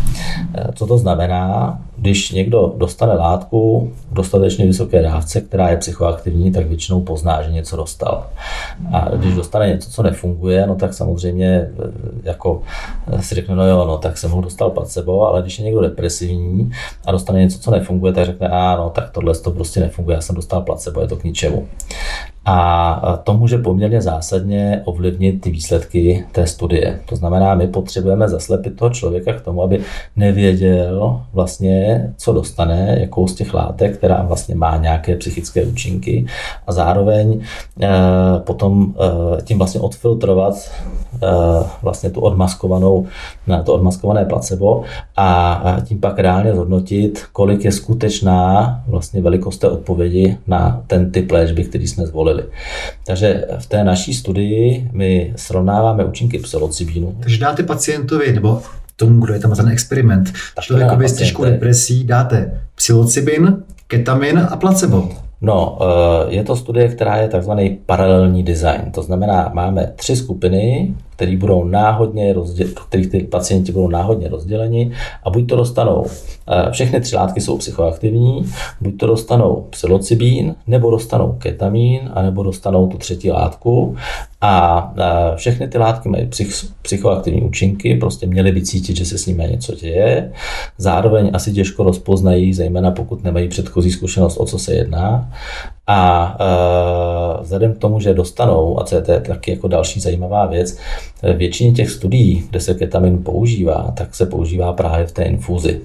Co 0.76 0.88
to 0.88 0.98
znamená? 0.98 1.80
Když 1.98 2.32
někdo 2.32 2.74
dostane 2.78 3.14
látku 3.14 3.92
v 4.10 4.14
dostatečně 4.14 4.66
vysoké 4.66 5.02
dávce, 5.02 5.42
která 5.42 5.70
je 5.70 5.78
psychoaktivní, 5.78 6.52
tak 6.52 6.68
většinou 6.68 7.02
pozná, 7.02 7.42
že 7.42 7.52
něco 7.52 7.76
dostal. 7.76 8.28
A 8.92 9.10
když 9.16 9.36
dostane 9.36 9.68
něco, 9.68 9.92
co 9.92 10.04
nefunguje, 10.04 10.68
no 10.68 10.76
tak 10.76 10.94
samozřejmě 10.94 11.70
jako 12.24 12.62
si 13.20 13.36
řekne, 13.36 13.56
no 13.56 13.68
jo, 13.68 13.86
no 13.86 13.98
tak 13.98 14.18
jsem 14.18 14.32
ho 14.32 14.42
dostal 14.42 14.70
placebo, 14.70 15.28
ale 15.28 15.42
když 15.42 15.60
je 15.60 15.66
někdo 15.66 15.82
depresivní 15.82 16.72
a 17.06 17.12
dostane 17.12 17.40
něco, 17.40 17.60
co 17.60 17.72
nefunguje, 17.72 18.14
tak 18.14 18.26
řekne, 18.26 18.48
ano, 18.48 18.90
tak 18.90 19.10
tohle 19.10 19.36
to 19.36 19.52
prostě 19.52 19.80
nefunguje, 19.80 20.16
já 20.16 20.22
jsem 20.22 20.36
dostal 20.36 20.62
placebo, 20.62 21.02
je 21.02 21.08
to 21.08 21.16
k 21.16 21.24
ničemu. 21.24 21.68
A 22.46 23.20
to 23.24 23.34
může 23.34 23.58
poměrně 23.58 24.02
zásadně 24.02 24.82
ovlivnit 24.86 25.42
ty 25.42 25.52
výsledky 25.52 26.26
té 26.32 26.48
studie. 26.48 27.00
To 27.06 27.16
znamená, 27.16 27.56
my 27.56 27.68
potřebujeme 27.68 28.30
zaslepit 28.30 28.76
toho 28.76 28.90
člověka 28.90 29.34
k 29.34 29.42
tomu, 29.42 29.64
aby 29.64 29.82
nevěděl 30.16 31.22
vlastně, 31.34 32.06
co 32.18 32.34
dostane, 32.34 32.98
jakou 33.00 33.28
z 33.28 33.36
těch 33.36 33.54
látek, 33.54 33.98
která 33.98 34.24
vlastně 34.24 34.56
má 34.56 34.78
nějaké 34.78 35.16
psychické 35.16 35.66
účinky 35.66 36.26
a 36.68 36.72
zároveň 36.72 37.42
eh, 37.82 37.90
potom 38.40 38.94
eh, 38.96 39.42
tím 39.42 39.58
vlastně 39.58 39.82
odfiltrovat 39.82 40.72
vlastně 41.82 42.10
tu 42.10 42.22
odmaskovanou, 42.22 43.08
to 43.64 43.74
odmaskované 43.74 44.26
placebo 44.26 44.84
a 45.18 45.78
tím 45.84 46.00
pak 46.00 46.20
reálně 46.20 46.54
zhodnotit, 46.54 47.24
kolik 47.32 47.66
je 47.66 47.72
skutečná 47.72 48.80
vlastně 48.88 49.22
velikost 49.22 49.58
té 49.58 49.70
odpovědi 49.70 50.38
na 50.48 50.84
ten 50.88 51.12
typ 51.12 51.32
léčby, 51.32 51.64
který 51.64 51.88
jsme 51.88 52.06
zvolili. 52.06 52.44
Takže 53.06 53.46
v 53.60 53.66
té 53.66 53.84
naší 53.84 54.14
studii 54.14 54.90
my 54.94 55.34
srovnáváme 55.36 56.06
účinky 56.06 56.40
psilocybínu. 56.40 57.16
Takže 57.20 57.38
dáte 57.38 57.64
pacientovi, 57.64 58.34
nebo 58.34 58.62
tomu, 58.96 59.20
kdo 59.20 59.34
je 59.34 59.40
tam 59.40 59.56
za 59.56 59.64
ten 59.64 59.72
experiment, 59.72 60.34
člověkovi 60.62 61.10
s 61.10 61.14
těžkou 61.18 61.46
depresí 61.46 62.04
dáte 62.04 62.62
psilocybin, 62.76 63.64
ketamin 63.88 64.48
a 64.50 64.56
placebo. 64.56 65.10
No, 65.42 65.78
eh, 65.82 66.36
je 66.36 66.44
to 66.44 66.56
studie, 66.56 66.88
která 66.88 67.16
je 67.16 67.28
takzvaný 67.28 67.80
paralelní 67.86 68.44
design. 68.44 68.92
To 68.92 69.02
znamená, 69.02 69.52
máme 69.54 69.92
tři 69.96 70.16
skupiny, 70.16 70.94
které 71.22 71.38
budou 71.38 71.64
náhodně 71.64 72.34
rozděl, 72.34 72.68
kterých 72.88 73.08
ty 73.08 73.20
pacienti 73.20 73.72
budou 73.72 73.88
náhodně 73.88 74.28
rozděleni 74.28 74.92
a 75.24 75.30
buď 75.30 75.50
to 75.50 75.56
dostanou, 75.56 76.06
eh, 76.48 76.72
všechny 76.72 77.02
tři 77.02 77.16
látky 77.16 77.42
jsou 77.42 77.58
psychoaktivní, 77.58 78.44
buď 78.82 78.98
to 78.98 79.08
dostanou 79.08 79.68
psilocybín, 79.70 80.56
nebo 80.68 80.92
dostanou 80.92 81.36
ketamín, 81.40 82.10
anebo 82.14 82.44
dostanou 82.44 82.88
tu 82.88 82.98
třetí 82.98 83.32
látku 83.32 83.96
a 84.42 84.94
eh, 84.98 85.36
všechny 85.36 85.68
ty 85.68 85.78
látky 85.78 86.10
mají 86.10 86.26
psych, 86.26 86.66
psychoaktivní 86.82 87.42
účinky, 87.42 87.96
prostě 87.96 88.28
měly 88.28 88.52
by 88.52 88.62
cítit, 88.62 88.98
že 88.98 89.06
se 89.06 89.18
s 89.18 89.26
nimi 89.26 89.48
něco 89.52 89.76
děje. 89.76 90.32
Zároveň 90.78 91.30
asi 91.34 91.54
těžko 91.54 91.84
rozpoznají, 91.84 92.54
zejména 92.54 92.92
pokud 92.92 93.24
nemají 93.24 93.48
předchozí 93.48 93.92
zkušenost, 93.92 94.38
o 94.38 94.46
co 94.46 94.60
se 94.60 94.74
jedná. 94.74 95.30
A 95.88 96.38
uh, 96.40 97.44
vzhledem 97.44 97.74
k 97.74 97.78
tomu, 97.78 98.00
že 98.00 98.14
dostanou, 98.14 98.80
a 98.80 98.84
co 98.84 98.96
je 98.96 99.02
to 99.02 99.20
taky 99.20 99.52
jako 99.52 99.68
další 99.68 100.00
zajímavá 100.00 100.46
věc, 100.46 100.78
většině 101.36 101.72
těch 101.72 101.90
studií, 101.90 102.48
kde 102.50 102.60
se 102.60 102.74
ketamin 102.74 103.24
používá, 103.24 103.94
tak 103.98 104.16
se 104.16 104.26
používá 104.26 104.74
právě 104.74 105.08
v 105.08 105.12
té 105.12 105.24
infuzi. 105.24 105.82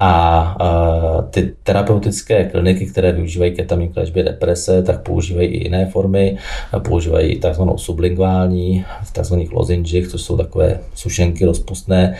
A 0.00 0.56
uh, 0.60 1.24
ty 1.30 1.52
terapeutické 1.62 2.44
kliniky, 2.44 2.86
které 2.86 3.12
využívají 3.12 3.54
ketamin 3.54 3.92
k 3.92 3.96
léčbě 3.96 4.22
deprese, 4.22 4.82
tak 4.82 5.02
používají 5.02 5.48
i 5.48 5.64
jiné 5.64 5.86
formy. 5.86 6.36
Používají 6.78 7.40
takzvanou 7.40 7.78
sublinguální, 7.78 8.84
v 9.02 9.12
takzvaných 9.12 9.52
lozinžích, 9.52 10.08
což 10.08 10.22
jsou 10.22 10.36
takové 10.36 10.78
sušenky 10.94 11.44
rozpustné, 11.44 12.14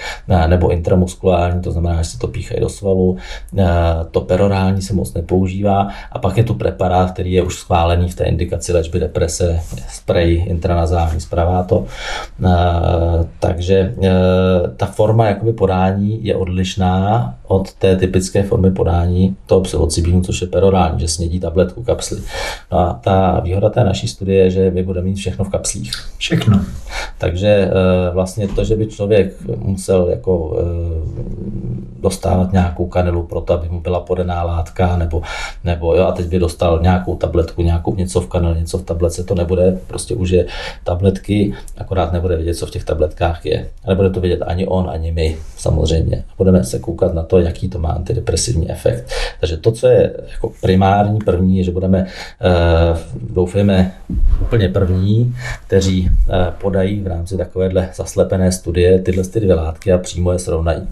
nebo 0.46 0.70
intramuskulární, 0.70 1.62
to 1.62 1.70
znamená, 1.70 2.02
že 2.02 2.10
se 2.10 2.18
to 2.18 2.28
píchají 2.28 2.60
do 2.60 2.68
svalu. 2.68 3.16
To 4.10 4.20
perorální 4.20 4.82
se 4.82 4.94
moc 4.94 5.14
nepoužívá. 5.14 5.88
A 6.12 6.18
pak 6.18 6.36
je 6.36 6.44
tu 6.44 6.54
preparát, 6.54 7.10
který 7.10 7.32
je 7.32 7.42
už 7.42 7.54
schválený 7.54 8.08
v 8.08 8.14
té 8.14 8.24
indikaci 8.24 8.72
léčby 8.72 9.00
deprese, 9.00 9.60
spray 9.88 10.44
intranazální 10.46 11.20
spraváto. 11.20 11.84
Takže 13.40 13.94
ta 14.76 14.86
forma 14.86 15.26
jakoby 15.26 15.52
podání 15.52 16.24
je 16.24 16.36
odlišná 16.36 17.34
od 17.46 17.65
té 17.78 17.96
typické 17.96 18.42
formy 18.42 18.70
podání 18.70 19.36
toho 19.46 19.60
psilocybinu, 19.60 20.22
což 20.22 20.40
je 20.40 20.46
perorální, 20.46 21.00
že 21.00 21.08
snědí 21.08 21.40
tabletku 21.40 21.82
kapsly. 21.82 22.18
No 22.72 22.78
a 22.78 23.00
ta 23.04 23.40
výhoda 23.40 23.70
té 23.70 23.84
naší 23.84 24.08
studie 24.08 24.44
je, 24.44 24.50
že 24.50 24.70
my 24.70 24.82
budeme 24.82 25.06
mít 25.06 25.16
všechno 25.16 25.44
v 25.44 25.48
kapslích. 25.48 25.92
Všechno. 26.18 26.60
Takže 27.18 27.48
eh, 27.48 27.70
vlastně 28.14 28.48
to, 28.48 28.64
že 28.64 28.76
by 28.76 28.86
člověk 28.86 29.34
musel 29.56 30.08
jako 30.10 30.58
eh, 30.60 30.64
dostávat 32.00 32.52
nějakou 32.52 32.86
kanelu 32.86 33.22
pro 33.22 33.40
to, 33.40 33.52
aby 33.52 33.68
mu 33.68 33.80
byla 33.80 34.00
podaná 34.00 34.42
látka, 34.42 34.96
nebo, 34.96 35.22
nebo 35.64 35.94
jo, 35.94 36.04
a 36.04 36.12
teď 36.12 36.26
by 36.26 36.38
dostal 36.38 36.80
nějakou 36.82 37.16
tabletku, 37.16 37.62
nějakou 37.62 37.94
něco 37.94 38.20
v 38.20 38.28
kanele, 38.28 38.60
něco 38.60 38.78
v 38.78 38.82
tabletce, 38.82 39.24
to 39.24 39.34
nebude, 39.34 39.78
prostě 39.86 40.14
už 40.14 40.30
je 40.30 40.46
tabletky, 40.84 41.54
akorát 41.78 42.12
nebude 42.12 42.36
vědět, 42.36 42.54
co 42.54 42.66
v 42.66 42.70
těch 42.70 42.84
tabletkách 42.84 43.46
je. 43.46 43.68
A 43.84 43.90
nebude 43.90 44.10
to 44.10 44.20
vědět 44.20 44.42
ani 44.42 44.66
on, 44.66 44.90
ani 44.90 45.12
my, 45.12 45.36
samozřejmě. 45.56 46.24
Budeme 46.38 46.64
se 46.64 46.78
koukat 46.78 47.14
na 47.14 47.22
to, 47.22 47.38
jaký 47.38 47.68
to 47.68 47.78
má 47.78 47.88
antidepresivní 47.88 48.70
efekt. 48.70 49.10
Takže 49.40 49.56
to, 49.56 49.72
co 49.72 49.86
je 49.86 50.12
jako 50.32 50.52
primární, 50.60 51.18
první, 51.18 51.58
je, 51.58 51.64
že 51.64 51.70
budeme, 51.70 52.06
eh, 52.40 52.98
doufejme, 53.30 53.92
úplně 54.42 54.68
první, 54.68 55.34
kteří 55.66 56.10
eh, 56.10 56.52
podají 56.60 57.00
v 57.00 57.06
rámci 57.06 57.36
takovéhle 57.36 57.88
zaslepené 57.94 58.52
studie 58.52 58.98
tyhle 58.98 59.24
ty 59.24 59.40
dvě 59.40 59.54
látky 59.54 59.92
a 59.92 59.98
přímo 59.98 60.32
je 60.32 60.38
srovnají. 60.38 60.88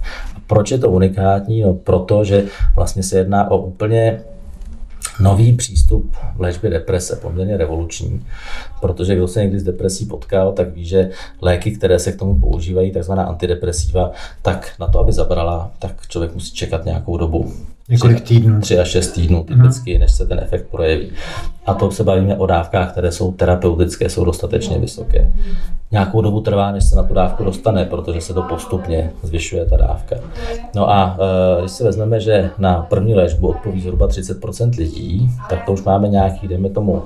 Proč 0.46 0.70
je 0.70 0.78
to 0.78 0.90
unikátní? 0.90 1.60
No, 1.60 1.74
protože 1.74 2.44
vlastně 2.76 3.02
se 3.02 3.18
jedná 3.18 3.50
o 3.50 3.58
úplně 3.58 4.20
nový 5.20 5.52
přístup 5.52 6.16
v 6.36 6.40
léčbě 6.40 6.70
deprese, 6.70 7.16
poměrně 7.16 7.56
revoluční, 7.56 8.26
protože 8.80 9.16
kdo 9.16 9.28
se 9.28 9.42
někdy 9.42 9.60
s 9.60 9.62
depresí 9.62 10.06
potkal, 10.06 10.52
tak 10.52 10.74
ví, 10.74 10.84
že 10.84 11.10
léky, 11.40 11.70
které 11.70 11.98
se 11.98 12.12
k 12.12 12.18
tomu 12.18 12.40
používají, 12.40 12.92
takzvaná 12.92 13.22
antidepresiva, 13.22 14.10
tak 14.42 14.72
na 14.80 14.86
to, 14.86 15.00
aby 15.00 15.12
zabrala, 15.12 15.72
tak 15.78 16.08
člověk 16.08 16.34
musí 16.34 16.54
čekat 16.54 16.84
nějakou 16.84 17.16
dobu. 17.16 17.52
Několik 17.88 18.20
týdnů. 18.20 18.60
Tři 18.60 18.78
až 18.78 18.88
šest 18.88 19.12
týdnů 19.12 19.44
typicky, 19.44 19.98
než 19.98 20.12
se 20.12 20.26
ten 20.26 20.38
efekt 20.38 20.66
projeví. 20.70 21.10
A 21.66 21.74
to 21.74 21.90
se 21.90 22.04
bavíme 22.04 22.36
o 22.36 22.46
dávkách, 22.46 22.92
které 22.92 23.12
jsou 23.12 23.32
terapeutické, 23.32 24.10
jsou 24.10 24.24
dostatečně 24.24 24.78
vysoké. 24.78 25.32
Nějakou 25.90 26.20
dobu 26.20 26.40
trvá, 26.40 26.72
než 26.72 26.84
se 26.84 26.96
na 26.96 27.02
tu 27.02 27.14
dávku 27.14 27.44
dostane, 27.44 27.84
protože 27.84 28.20
se 28.20 28.34
to 28.34 28.42
postupně 28.42 29.10
zvyšuje 29.22 29.66
ta 29.66 29.76
dávka. 29.76 30.16
No 30.74 30.90
a 30.90 31.16
e, 31.58 31.60
když 31.60 31.72
si 31.72 31.84
vezmeme, 31.84 32.20
že 32.20 32.50
na 32.58 32.82
první 32.82 33.14
léčbu 33.14 33.48
odpoví 33.48 33.80
zhruba 33.80 34.08
30% 34.08 34.78
lidí, 34.78 35.30
tak 35.50 35.64
to 35.64 35.72
už 35.72 35.82
máme 35.82 36.08
nějaký, 36.08 36.48
dejme 36.48 36.68
tomu, 36.68 37.02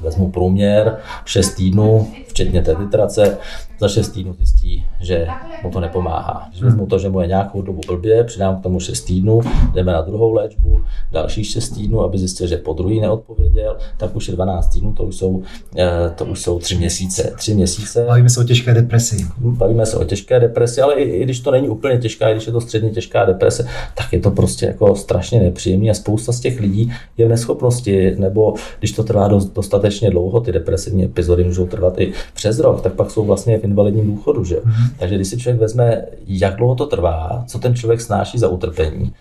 vezmu 0.00 0.30
průměr, 0.30 0.96
6 1.24 1.54
týdnů, 1.54 2.08
včetně 2.28 2.62
té 2.62 2.74
titrace, 2.74 3.38
za 3.80 3.88
6 3.88 4.08
týdnů 4.08 4.34
zjistí, 4.34 4.84
že 5.00 5.26
mu 5.62 5.70
to 5.70 5.80
nepomáhá. 5.80 6.46
Když 6.50 6.62
vezmu 6.62 6.86
to, 6.86 6.98
že 6.98 7.08
mu 7.08 7.20
je 7.20 7.26
nějakou 7.26 7.62
dobu 7.62 7.80
blbě, 7.86 8.24
přidám 8.24 8.56
k 8.56 8.62
tomu 8.62 8.80
6 8.80 9.00
týdnů, 9.00 9.40
jdeme 9.74 9.92
na 9.92 10.00
druhou 10.00 10.32
léčbu, 10.32 10.80
dalších 11.12 11.46
6 11.46 11.68
týdnů, 11.68 12.00
aby 12.00 12.18
zjistil, 12.18 12.46
že 12.46 12.56
po 12.56 12.72
druhý 12.72 13.00
neodpověděl, 13.00 13.76
tak 13.96 14.16
už 14.16 14.28
je 14.28 14.34
12 14.34 14.68
týdnů, 14.68 14.92
to 14.92 15.04
už 15.04 15.16
jsou, 15.16 15.42
eh, 15.76 16.12
to 16.16 16.24
už 16.24 16.40
jsou 16.40 16.58
3 16.58 16.76
měsíce. 16.76 17.34
3 17.36 17.54
měsíce. 17.54 18.04
Bavíme 18.04 18.30
se 18.30 18.40
o 18.40 18.44
těžké 18.44 18.74
depresi. 18.74 19.26
Bavíme 19.38 19.86
se 19.86 19.96
o 19.96 20.04
těžké 20.04 20.40
depresi, 20.40 20.80
ale 20.80 20.94
i, 20.94 21.02
i 21.02 21.24
když 21.24 21.40
to 21.40 21.50
není 21.50 21.68
úplně 21.68 21.98
těžká, 21.98 22.28
i 22.28 22.32
když 22.32 22.46
je 22.46 22.52
to 22.52 22.60
středně 22.60 22.90
těžká 22.90 23.24
deprese, 23.24 23.66
tak 23.94 24.12
je 24.12 24.20
to 24.20 24.30
prostě 24.30 24.66
jako 24.66 24.96
strašně 24.96 25.40
nepříjemné 25.40 25.90
a 25.90 25.94
spousta 25.94 26.32
z 26.32 26.40
těch 26.40 26.60
lidí 26.60 26.92
je 27.18 27.26
v 27.26 27.28
neschopnosti, 27.28 28.16
nebo 28.18 28.54
když 28.78 28.92
to 28.92 29.04
trvá 29.04 29.28
dost, 29.28 29.52
dostatečně 29.54 30.10
dlouho, 30.10 30.40
ty 30.40 30.52
depresivní 30.52 31.04
epizody 31.04 31.44
můžou 31.44 31.66
trvat 31.66 32.00
i 32.00 32.12
přes 32.34 32.58
rok, 32.58 32.80
tak 32.80 32.92
pak 32.92 33.10
jsou 33.10 33.24
vlastně 33.24 33.52
invalidním 33.70 34.06
důchodu. 34.06 34.44
Že? 34.44 34.56
Mm-hmm. 34.56 34.90
Takže 34.98 35.14
když 35.14 35.28
si 35.28 35.38
člověk 35.38 35.60
vezme, 35.60 36.02
jak 36.26 36.56
dlouho 36.56 36.74
to 36.74 36.86
trvá, 36.86 37.44
co 37.46 37.58
ten 37.58 37.74
člověk 37.74 38.00
snáší 38.00 38.38
za 38.38 38.48
utrpení, 38.48 39.12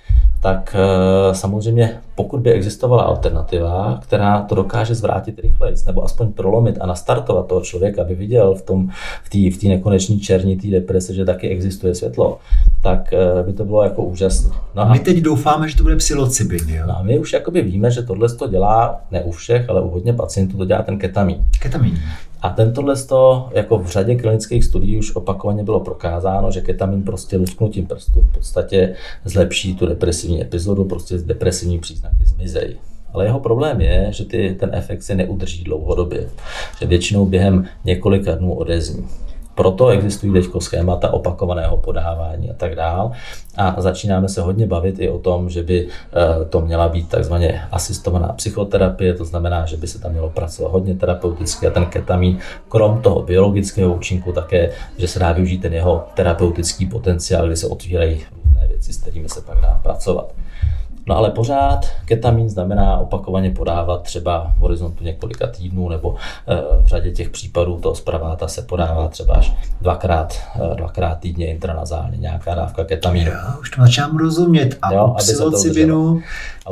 tak 0.41 0.76
eh, 0.76 1.36
samozřejmě 1.36 1.97
pokud 2.16 2.39
by 2.39 2.52
existovala 2.52 3.04
alternativa, 3.04 4.00
která 4.04 4.41
to 4.41 4.56
dokáže 4.56 4.95
zvrátit 4.95 5.39
rychleji, 5.39 5.76
nebo 5.86 6.04
aspoň 6.04 6.34
prolomit 6.34 6.78
a 6.82 6.86
nastartovat 6.86 7.47
toho 7.47 7.62
člověka, 7.62 8.02
aby 8.02 8.16
viděl 8.16 8.56
v 8.56 8.62
tom 8.62 8.89
v 9.24 9.30
té 9.30 9.58
v 9.58 9.70
nekoneční 9.70 10.20
černí 10.20 10.58
té 10.58 10.68
deprese, 10.68 11.14
že 11.14 11.26
taky 11.26 11.50
existuje 11.50 11.95
světlo, 11.95 12.39
tak 12.84 13.14
eh, 13.14 13.43
by 13.43 13.54
to 13.54 13.66
bylo 13.66 13.84
jako 13.84 14.04
úžasné. 14.04 14.52
No 14.76 14.82
a 14.82 14.93
my 14.93 15.00
teď 15.00 15.18
doufáme, 15.18 15.70
že 15.70 15.78
to 15.78 15.84
bude 15.84 15.95
psilocybin, 15.95 16.70
jo? 16.70 16.84
No 16.88 16.97
a 16.97 17.04
my 17.04 17.20
už 17.20 17.34
jakoby 17.34 17.62
víme, 17.62 17.91
že 17.91 18.04
tohle 18.04 18.30
to 18.30 18.47
dělá 18.47 19.02
ne 19.12 19.24
u 19.24 19.32
všech, 19.32 19.70
ale 19.70 19.82
u 19.82 19.89
hodně 19.89 20.14
pacientů 20.14 20.58
to 20.58 20.66
dělá 20.66 20.84
ten 20.84 20.97
ketamin. 20.97 21.38
Ketamin. 21.62 22.00
A 22.42 22.50
tentohle 22.50 22.96
to, 22.96 23.50
jako 23.52 23.80
v 23.80 23.88
řadě 23.88 24.16
klinických 24.16 24.66
studií 24.66 25.00
už 25.00 25.16
opakovaně 25.16 25.64
bylo 25.64 25.80
prokázáno, 25.80 26.52
že 26.52 26.62
ketamin 26.62 27.04
prostě 27.04 27.38
lusknutím 27.38 27.86
prstu 27.86 28.22
v 28.22 28.32
podstatě 28.32 28.96
zlepší 29.26 29.76
tu 29.76 29.86
depresivní 29.86 30.42
epizodu, 30.42 30.86
prostě 30.86 31.18
depresivní 31.18 31.80
příznaky 31.80 32.26
zmizejí. 32.26 32.76
Ale 33.14 33.26
jeho 33.26 33.40
problém 33.40 33.82
je, 33.82 34.08
že 34.10 34.26
ty, 34.26 34.56
ten 34.60 34.70
efekt 34.74 35.04
se 35.04 35.16
neudrží 35.16 35.64
dlouhodobě, 35.64 36.30
že 36.80 36.86
většinou 36.86 37.26
během 37.26 37.66
několika 37.86 38.36
dnů 38.36 38.54
odezní. 38.54 39.08
Proto 39.60 39.89
existují 39.89 40.34
teď 40.34 40.45
schémata 40.60 41.14
opakovaného 41.14 41.78
podávání 41.78 42.51
a 42.51 42.53
tak 42.53 42.76
dál. 42.76 43.12
A 43.57 43.82
začínáme 43.82 44.30
se 44.30 44.41
hodně 44.41 44.68
bavit 44.68 44.99
i 44.99 45.10
o 45.10 45.20
tom, 45.20 45.49
že 45.49 45.64
by 45.64 45.88
eh, 45.88 46.45
to 46.45 46.62
měla 46.62 46.89
být 46.89 47.10
takzvaně 47.10 47.62
asistovaná 47.72 48.28
psychoterapie, 48.28 49.14
to 49.14 49.26
znamená, 49.26 49.66
že 49.66 49.78
by 49.78 49.88
se 49.88 49.99
tam 49.99 50.12
mělo 50.12 50.30
pracovat 50.30 50.72
hodně 50.72 50.95
terapeuticky 50.95 51.68
a 51.68 51.72
ten 51.72 51.86
ketamin, 51.86 52.38
krom 52.70 53.01
toho 53.01 53.22
biologického 53.22 53.93
účinku 53.93 54.32
také, 54.32 54.72
že 54.97 55.07
se 55.07 55.20
dá 55.20 55.32
využít 55.32 55.62
ten 55.62 55.74
jeho 55.74 56.07
terapeutický 56.14 56.86
potenciál, 56.86 57.47
kdy 57.47 57.55
se 57.55 57.68
otvírají 57.68 58.22
různé 58.45 58.68
věci, 58.68 58.93
s 58.93 58.97
kterými 58.97 59.30
se 59.30 59.41
pak 59.41 59.62
dá 59.62 59.80
pracovat. 59.84 60.39
No 61.10 61.18
ale 61.18 61.32
pořád 61.32 61.86
ketamin 62.05 62.49
znamená 62.49 62.97
opakovaně 62.97 63.51
podávat 63.51 64.03
třeba 64.03 64.53
v 64.57 64.60
horizontu 64.60 65.03
několika 65.03 65.47
týdnů 65.47 65.89
nebo 65.89 66.16
eh, 66.47 66.55
v 66.84 66.88
řadě 66.88 67.12
těch 67.12 67.30
případů 67.30 67.78
toho 67.78 67.95
zpraváta 67.95 68.47
se 68.47 68.62
podává 68.62 69.07
třeba 69.07 69.34
až 69.34 69.53
dvakrát, 69.82 70.36
eh, 70.55 70.76
dvakrát 70.76 71.16
týdně 71.16 71.47
intranazálně 71.47 72.18
nějaká 72.18 72.55
dávka 72.55 72.84
ketaminu. 72.84 73.32
Já 73.32 73.57
už 73.62 73.70
to 73.70 73.82
začínám 73.82 74.18
rozumět. 74.18 74.78
A 74.82 74.93
jo, 74.93 75.07
u 75.07 75.14
psilocybinu 75.14 76.22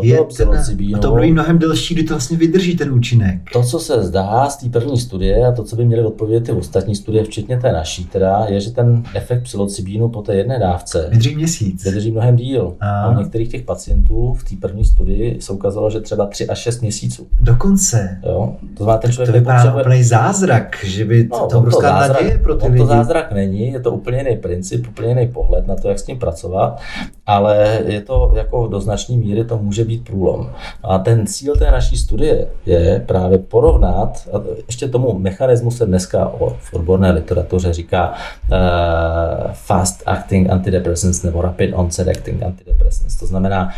je 0.02 0.18
ten, 0.38 0.50
a 0.96 1.00
to 1.00 1.12
bude 1.12 1.28
mnohem 1.28 1.60
delší, 1.60 1.94
kdy 1.94 2.04
to 2.04 2.14
vlastně 2.14 2.38
vydrží 2.38 2.78
ten 2.78 2.94
účinek. 2.94 3.40
To, 3.54 3.64
co 3.64 3.80
se 3.80 4.04
zdá 4.04 4.50
z 4.50 4.58
té 4.58 4.70
první 4.70 4.98
studie 4.98 5.48
a 5.48 5.52
to, 5.52 5.64
co 5.64 5.76
by 5.76 5.86
měly 5.86 6.06
odpovědět 6.06 6.46
ty 6.46 6.52
ostatní 6.52 6.96
studie, 6.96 7.24
včetně 7.24 7.58
té 7.58 7.72
naší, 7.72 8.06
teda, 8.06 8.46
je, 8.50 8.62
že 8.62 8.72
ten 8.72 9.04
efekt 9.14 9.44
psilocybínu 9.44 10.10
po 10.10 10.22
té 10.22 10.36
jedné 10.36 10.60
dávce 10.60 11.08
vydrží 11.10 11.36
měsíc. 11.36 11.84
Vydrží 11.84 12.12
mnohem 12.12 12.36
díl. 12.36 12.76
A, 12.80 13.02
a 13.02 13.12
u 13.12 13.20
některých 13.20 13.50
těch 13.50 13.64
pacientů 13.64 14.27
v 14.34 14.44
té 14.44 14.56
první 14.62 14.86
studii 14.86 15.42
se 15.42 15.54
ukázalo, 15.54 15.90
že 15.90 16.00
třeba 16.00 16.26
3 16.26 16.48
až 16.48 16.60
6 16.60 16.82
měsíců. 16.82 17.28
Dokonce. 17.42 18.20
Jo? 18.24 18.56
To 18.78 18.84
znamená, 18.84 18.98
ten 18.98 19.12
člověk 19.12 19.30
to 19.30 19.40
vypadá 19.40 19.58
potřebuje... 19.58 19.84
úplný 19.84 20.04
zázrak, 20.04 20.78
že 20.84 21.06
by 21.06 21.28
no, 21.32 21.48
to 21.48 21.58
obrovská 21.58 22.08
naděje 22.08 22.38
pro 22.38 22.56
ty 22.56 22.68
lidi. 22.68 22.78
to 22.78 22.86
zázrak 22.86 23.32
není, 23.32 23.72
je 23.72 23.80
to 23.80 23.92
úplně 23.92 24.18
jiný 24.18 24.38
princip, 24.38 24.88
úplně 24.88 25.10
jiný 25.10 25.28
pohled 25.28 25.68
na 25.68 25.76
to, 25.76 25.90
jak 25.90 26.00
s 26.00 26.04
tím 26.04 26.20
pracovat, 26.20 26.80
ale 27.26 27.80
je 27.86 28.02
to 28.02 28.32
jako 28.36 28.68
do 28.68 28.82
značné 28.82 29.18
míry 29.18 29.46
to 29.46 29.58
může 29.58 29.86
být 29.86 30.04
průlom. 30.04 30.50
A 30.84 30.98
ten 30.98 31.28
cíl 31.28 31.56
té 31.56 31.72
naší 31.72 31.98
studie 31.98 32.48
je 32.66 33.04
právě 33.06 33.38
porovnat, 33.38 34.28
a 34.34 34.42
ještě 34.68 34.88
tomu 34.88 35.20
mechanismu 35.20 35.72
se 35.72 35.86
dneska 35.86 36.32
v 36.58 36.74
odborné 36.74 37.12
literatuře 37.12 37.74
říká 37.74 38.12
uh, 38.12 38.58
fast 39.54 40.04
acting 40.06 40.50
antidepressants 40.50 41.24
nebo 41.24 41.42
rapid 41.42 41.74
onset 41.74 42.08
acting 42.08 42.44
antidepressants. 42.44 43.20
To 43.20 43.26
znamená 43.26 43.70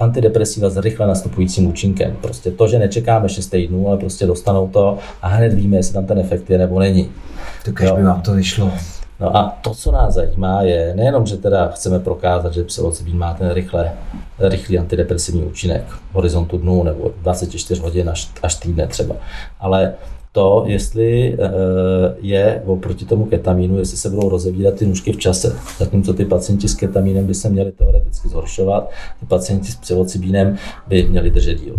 antidepresiva 0.00 0.70
s 0.70 0.76
rychle 0.76 1.06
nastupujícím 1.06 1.66
účinkem. 1.66 2.16
Prostě 2.20 2.50
to, 2.50 2.68
že 2.68 2.78
nečekáme 2.78 3.28
6 3.28 3.46
týdnů, 3.46 3.88
ale 3.88 3.96
prostě 3.96 4.26
dostanou 4.26 4.68
to 4.68 4.98
a 5.22 5.28
hned 5.28 5.52
víme, 5.52 5.76
jestli 5.76 5.94
tam 5.94 6.06
ten 6.06 6.18
efekt 6.18 6.50
je 6.50 6.58
nebo 6.58 6.78
není. 6.78 7.10
To 7.64 7.70
když 7.70 7.90
by 7.90 8.02
vám 8.02 8.20
to 8.22 8.32
vyšlo. 8.34 8.70
No 9.20 9.36
a 9.36 9.58
to, 9.62 9.74
co 9.74 9.92
nás 9.92 10.14
zajímá, 10.14 10.62
je 10.62 10.94
nejenom, 10.96 11.26
že 11.26 11.36
teda 11.36 11.68
chceme 11.68 11.98
prokázat, 11.98 12.54
že 12.54 12.64
psilocybin 12.64 13.18
má 13.18 13.34
ten 13.34 13.50
rychle, 13.50 13.92
rychlý 14.38 14.78
antidepresivní 14.78 15.42
účinek 15.42 15.84
v 16.10 16.14
horizontu 16.14 16.58
dnů 16.58 16.82
nebo 16.82 17.10
24 17.22 17.80
hodin 17.80 18.08
až, 18.08 18.30
až 18.42 18.54
týdne 18.54 18.86
třeba, 18.86 19.16
ale 19.60 19.94
to, 20.34 20.64
jestli 20.66 21.34
eh, 21.34 21.48
je 22.20 22.62
oproti 22.66 23.04
tomu 23.04 23.24
ketamínu, 23.24 23.78
jestli 23.78 23.96
se 23.96 24.10
budou 24.10 24.28
rozevírat 24.28 24.74
ty 24.74 24.86
nůžky 24.86 25.12
v 25.12 25.16
čase. 25.16 25.56
Zatímco 25.78 26.14
ty 26.14 26.24
pacienti 26.24 26.68
s 26.68 26.74
ketamínem 26.74 27.26
by 27.26 27.34
se 27.34 27.48
měli 27.48 27.72
teoreticky 27.72 28.28
zhoršovat, 28.28 28.90
ty 29.20 29.26
pacienti 29.26 29.72
s 29.72 29.74
psilocybínem 29.74 30.56
by 30.88 31.02
měli 31.02 31.30
držet 31.30 31.54
díl. 31.54 31.76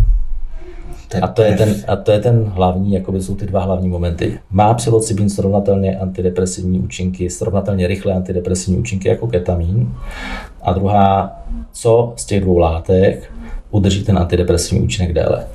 A 1.22 1.28
to, 1.28 1.42
je 1.42 1.56
ten, 1.56 1.76
a 1.88 1.96
to 1.96 2.12
je 2.12 2.20
ten 2.20 2.44
hlavní, 2.44 2.94
jakoby 2.94 3.22
jsou 3.22 3.36
ty 3.36 3.46
dva 3.46 3.62
hlavní 3.62 3.90
momenty. 3.90 4.40
Má 4.52 4.74
psilocybin 4.74 5.30
srovnatelně 5.30 6.00
antidepresivní 6.00 6.80
účinky, 6.80 7.30
srovnatelně 7.30 7.88
rychlé 7.88 8.14
antidepresivní 8.14 8.78
účinky 8.80 9.10
jako 9.10 9.28
ketamín. 9.28 9.94
A 10.62 10.74
druhá, 10.74 11.42
co 11.72 12.14
z 12.16 12.26
těch 12.26 12.42
dvou 12.42 12.58
látek 12.58 13.32
udrží 13.72 14.04
ten 14.04 14.18
antidepresivní 14.18 14.84
účinek 14.84 15.14
déle. 15.14 15.48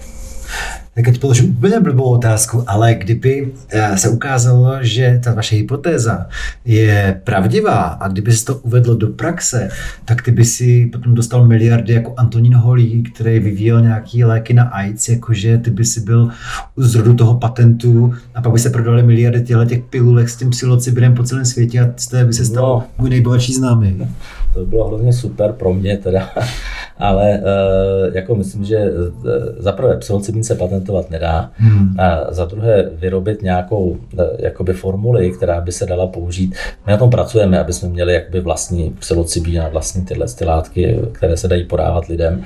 Tak 0.95 1.05
teď 1.05 1.21
položím 1.21 1.51
úplně 1.51 1.81
blbou 1.81 2.05
otázku, 2.05 2.65
ale 2.67 2.95
kdyby 2.95 3.53
eh, 3.69 3.99
se 3.99 4.09
ukázalo, 4.09 4.79
že 4.81 5.21
ta 5.25 5.35
vaše 5.35 5.57
hypotéza 5.57 6.27
je 6.65 7.21
pravdivá 7.25 7.81
a 7.83 8.09
kdyby 8.09 8.33
se 8.33 8.45
to 8.45 8.55
uvedlo 8.57 8.95
do 8.95 9.07
praxe, 9.07 9.69
tak 10.05 10.23
ty 10.23 10.31
by 10.31 10.45
si 10.45 10.87
potom 10.87 11.15
dostal 11.15 11.47
miliardy 11.47 11.93
jako 11.93 12.15
Antonín 12.17 12.55
Holí, 12.55 13.03
který 13.03 13.39
vyvíjel 13.39 13.81
nějaký 13.81 14.25
léky 14.25 14.55
na 14.55 14.65
AIDS, 14.65 15.09
jakože 15.09 15.59
ty 15.59 15.71
by 15.71 15.85
si 15.85 16.01
byl 16.01 16.31
u 16.77 16.83
zrodu 16.83 17.15
toho 17.15 17.35
patentu 17.35 18.15
a 18.35 18.43
pak 18.43 18.53
by 18.53 18.59
se 18.59 18.71
prodali 18.71 19.03
miliardy 19.03 19.43
těchto 19.43 19.65
těch 19.65 19.83
pilulek 19.83 20.29
s 20.29 20.37
tím 20.37 20.51
psilocybinem 20.51 21.15
po 21.15 21.23
celém 21.23 21.45
světě 21.45 21.81
a 21.81 21.87
z 21.97 22.07
té 22.07 22.25
by 22.25 22.33
se 22.33 22.45
stal 22.45 22.65
no. 22.65 22.87
můj 22.99 23.11
nejbohatší 23.11 23.55
známý. 23.55 24.09
To 24.55 24.61
by 24.61 24.67
bylo 24.67 24.89
hrozně 24.89 25.13
super 25.13 25.53
pro 25.53 25.75
mě 25.75 25.99
teda, 25.99 26.31
ale 26.99 27.39
uh, 27.39 28.15
jako 28.17 28.35
myslím, 28.35 28.65
že 28.65 28.79
uh, 28.79 29.29
za 29.59 29.73
prvé 29.73 29.97
psilocybin 29.97 30.45
se 30.45 30.55
patentovat 30.55 31.11
nedá, 31.11 31.51
hmm. 31.55 32.01
a 32.01 32.33
za 32.33 32.45
druhé 32.45 32.91
vyrobit 32.93 33.43
nějakou 33.43 33.85
uh, 33.85 33.99
jakoby 34.39 34.73
formuli, 34.73 35.31
která 35.31 35.61
by 35.61 35.73
se 35.73 35.87
dala 35.87 36.07
použít. 36.07 36.55
My 36.87 36.93
na 36.93 36.97
tom 36.97 37.11
pracujeme, 37.11 37.61
aby 37.61 37.73
jsme 37.73 37.89
měli 37.89 38.15
jakoby 38.15 38.41
vlastní 38.41 38.91
psilocybin 38.91 39.61
a 39.61 39.69
vlastní 39.69 40.05
tyhle 40.05 40.27
ty 40.39 40.45
látky, 40.45 41.01
které 41.13 41.37
se 41.37 41.49
dají 41.49 41.65
podávat 41.65 42.07
lidem 42.07 42.45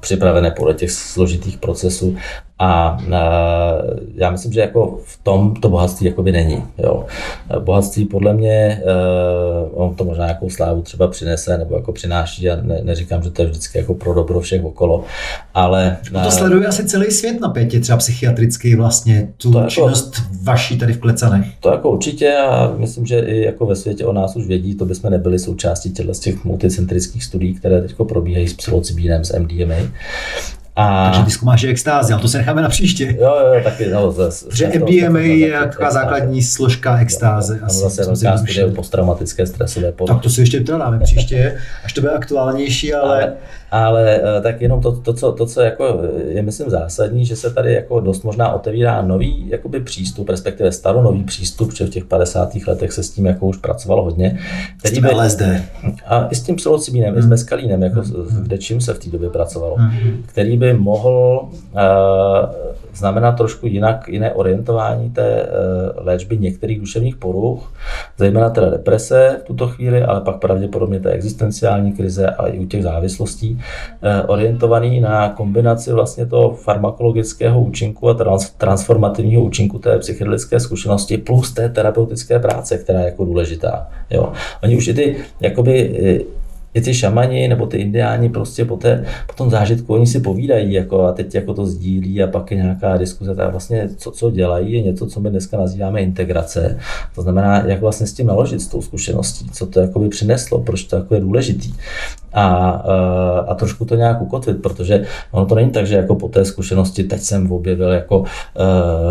připravené 0.00 0.50
podle 0.50 0.74
těch 0.74 0.90
složitých 0.90 1.58
procesů 1.58 2.16
a 2.62 2.98
já 4.14 4.30
myslím, 4.30 4.52
že 4.52 4.60
jako 4.60 4.98
v 5.04 5.18
tom 5.22 5.54
to 5.54 5.68
bohatství 5.68 6.06
jakoby 6.06 6.32
není. 6.32 6.64
Jo. 6.78 7.04
Bohatství 7.58 8.04
podle 8.04 8.34
mě, 8.34 8.82
on 9.74 9.94
to 9.94 10.04
možná 10.04 10.24
nějakou 10.24 10.50
slávu 10.50 10.82
třeba 10.82 11.08
přinese 11.08 11.58
nebo 11.58 11.76
jako 11.76 11.92
přináší 11.92 12.50
a 12.50 12.56
ne, 12.62 12.80
neříkám, 12.82 13.22
že 13.22 13.30
to 13.30 13.42
je 13.42 13.48
vždycky 13.48 13.78
jako 13.78 13.94
pro 13.94 14.14
dobro 14.14 14.40
všech 14.40 14.64
okolo, 14.64 15.04
ale... 15.54 15.96
To 16.24 16.30
sleduje 16.30 16.66
asi 16.66 16.84
celý 16.84 17.10
svět 17.10 17.40
na 17.40 17.48
pětě, 17.48 17.80
třeba 17.80 17.98
psychiatrický 17.98 18.74
vlastně, 18.74 19.28
tu 19.36 19.52
to 19.52 19.58
jako- 19.58 19.70
činnost 19.70 20.14
jako, 20.18 20.30
vaší 20.42 20.78
tady 20.78 20.92
v 20.92 20.98
Klecanech. 20.98 21.46
To 21.60 21.72
jako 21.72 21.90
určitě 21.90 22.36
a 22.36 22.74
myslím, 22.76 23.06
že 23.06 23.18
i 23.18 23.40
jako 23.44 23.66
ve 23.66 23.76
světě 23.76 24.06
o 24.06 24.12
nás 24.12 24.36
už 24.36 24.46
vědí, 24.46 24.74
to 24.74 24.84
bychom 24.84 25.10
nebyli 25.10 25.38
součástí 25.38 25.92
těchto 25.92 26.12
těch 26.12 26.44
multicentrických 26.44 27.24
studií, 27.24 27.54
které 27.54 27.82
teď 27.82 27.94
probíhají 28.08 28.48
s 28.48 28.54
psilocybínem, 28.54 29.24
s 29.24 29.38
MDMA. 29.38 29.74
A... 30.76 31.04
Takže 31.04 31.24
ty 31.24 31.30
zkoumáš 31.30 31.64
extázi, 31.64 32.12
ale 32.12 32.22
to 32.22 32.28
se 32.28 32.38
necháme 32.38 32.62
na 32.62 32.68
příště. 32.68 33.16
Jo, 33.20 33.36
jo, 33.54 33.60
taky, 33.64 33.90
no, 33.90 34.12
zase. 34.12 34.46
Protože 34.46 34.68
MDMA 34.78 35.18
je 35.18 35.52
taková 35.52 35.90
základní 35.90 36.42
složka 36.42 36.98
extáze. 36.98 37.58
Ano, 37.62 37.72
zase 37.72 38.04
velká 38.04 38.38
studie 38.38 38.66
posttraumatické 38.66 39.46
stresové 39.46 39.92
poruchy. 39.92 40.14
Tak 40.14 40.22
to 40.22 40.30
si 40.30 40.40
ještě 40.40 40.60
teda 40.60 40.78
dáme 40.78 41.00
příště, 41.00 41.58
až 41.84 41.92
to 41.92 42.00
bude 42.00 42.12
aktuálnější, 42.12 42.94
ale... 42.94 43.22
ale 43.22 43.32
ale 43.72 44.20
eh, 44.22 44.40
tak 44.40 44.60
jenom 44.60 44.80
to, 44.80 44.92
to, 44.92 45.14
co, 45.14 45.32
to, 45.32 45.46
co 45.46 45.60
jako 45.60 46.00
je 46.28 46.42
myslím 46.42 46.70
zásadní, 46.70 47.26
že 47.26 47.36
se 47.36 47.50
tady 47.50 47.72
jako 47.74 48.00
dost 48.00 48.22
možná 48.22 48.52
otevírá 48.52 49.02
nový 49.02 49.48
jakoby 49.48 49.80
přístup, 49.80 50.28
respektive 50.28 50.72
staronový 50.72 51.24
přístup, 51.24 51.74
že 51.74 51.86
v 51.86 51.90
těch 51.90 52.04
50. 52.04 52.54
letech 52.66 52.92
se 52.92 53.02
s 53.02 53.10
tím 53.10 53.26
jako 53.26 53.46
už 53.46 53.56
pracovalo 53.56 54.04
hodně. 54.04 54.38
Který 54.78 54.94
s 54.94 54.98
tím 54.98 55.04
by, 55.04 55.14
LSD. 55.14 55.42
A 56.06 56.26
i 56.26 56.34
s 56.34 56.42
tím 56.42 56.56
psilocybinem, 56.56 57.10
hmm. 57.10 57.18
i 57.18 57.22
s 57.22 57.26
meskalínem, 57.26 57.82
jako 57.82 58.00
hmm. 58.00 58.42
kde 58.42 58.58
čím 58.58 58.80
se 58.80 58.94
v 58.94 58.98
té 58.98 59.10
době 59.10 59.30
pracovalo, 59.30 59.76
hmm. 59.76 60.22
který 60.26 60.56
by 60.56 60.74
mohl 60.74 61.48
uh, 61.72 61.80
znamenat 62.94 63.32
trošku 63.32 63.66
jinak, 63.66 64.08
jiné 64.08 64.32
orientování 64.32 65.10
té 65.10 65.42
uh, 65.42 66.06
léčby 66.06 66.38
některých 66.38 66.80
duševních 66.80 67.16
poruch, 67.16 67.72
zejména 68.18 68.50
teda 68.50 68.70
deprese 68.70 69.36
v 69.40 69.44
tuto 69.44 69.68
chvíli, 69.68 70.02
ale 70.02 70.20
pak 70.20 70.36
pravděpodobně 70.36 71.00
té 71.00 71.10
existenciální 71.10 71.92
krize, 71.92 72.26
ale 72.26 72.50
i 72.50 72.58
u 72.58 72.66
těch 72.66 72.82
závislostí, 72.82 73.61
orientovaný 74.26 75.00
na 75.00 75.28
kombinaci 75.28 75.92
vlastně 75.92 76.26
toho 76.26 76.50
farmakologického 76.50 77.60
účinku 77.60 78.08
a 78.08 78.14
trans- 78.14 78.50
transformativního 78.58 79.42
účinku 79.42 79.78
té 79.78 79.98
psychedelické 79.98 80.60
zkušenosti 80.60 81.18
plus 81.18 81.52
té 81.52 81.68
terapeutické 81.68 82.38
práce, 82.38 82.78
která 82.78 83.00
je 83.00 83.04
jako 83.04 83.24
důležitá. 83.24 83.88
Jo. 84.10 84.32
Oni 84.62 84.76
už 84.76 84.88
i 84.88 84.94
ty 84.94 85.16
jakoby 85.40 86.26
i 86.74 86.80
ty 86.80 86.94
šamani 86.94 87.48
nebo 87.48 87.66
ty 87.66 87.76
indiáni 87.76 88.28
prostě 88.28 88.64
po, 88.64 88.76
té, 88.76 89.04
po 89.26 89.32
tom 89.32 89.50
zážitku, 89.50 89.94
oni 89.94 90.06
si 90.06 90.20
povídají 90.20 90.72
jako 90.72 91.04
a 91.04 91.12
teď 91.12 91.34
jako 91.34 91.54
to 91.54 91.66
sdílí 91.66 92.22
a 92.22 92.26
pak 92.26 92.50
je 92.50 92.56
nějaká 92.56 92.96
diskuze, 92.96 93.34
tak 93.34 93.50
vlastně 93.50 93.88
co, 93.96 94.10
co 94.10 94.30
dělají 94.30 94.72
je 94.72 94.82
něco, 94.82 95.06
co 95.06 95.20
my 95.20 95.30
dneska 95.30 95.56
nazýváme 95.56 96.02
integrace. 96.02 96.78
To 97.14 97.22
znamená, 97.22 97.64
jak 97.66 97.80
vlastně 97.80 98.06
s 98.06 98.12
tím 98.12 98.26
naložit 98.26 98.60
s 98.60 98.66
tou 98.66 98.82
zkušeností, 98.82 99.50
co 99.50 99.66
to 99.66 99.80
jakoby 99.80 100.08
přineslo, 100.08 100.58
proč 100.58 100.84
to 100.84 100.96
jako 100.96 101.14
je 101.14 101.20
důležitý 101.20 101.74
a, 102.32 102.82
eh, 102.86 103.46
a 103.46 103.54
trošku 103.54 103.84
to 103.84 103.94
nějak 103.94 104.22
ukotvit, 104.22 104.62
protože 104.62 105.06
ono 105.30 105.46
to 105.46 105.54
není 105.54 105.70
tak, 105.70 105.86
že 105.86 105.96
jako 105.96 106.14
po 106.14 106.28
té 106.28 106.44
zkušenosti 106.44 107.04
teď 107.04 107.20
jsem 107.20 107.52
objevil 107.52 107.88
jako 107.88 108.18
uh, 108.20 108.26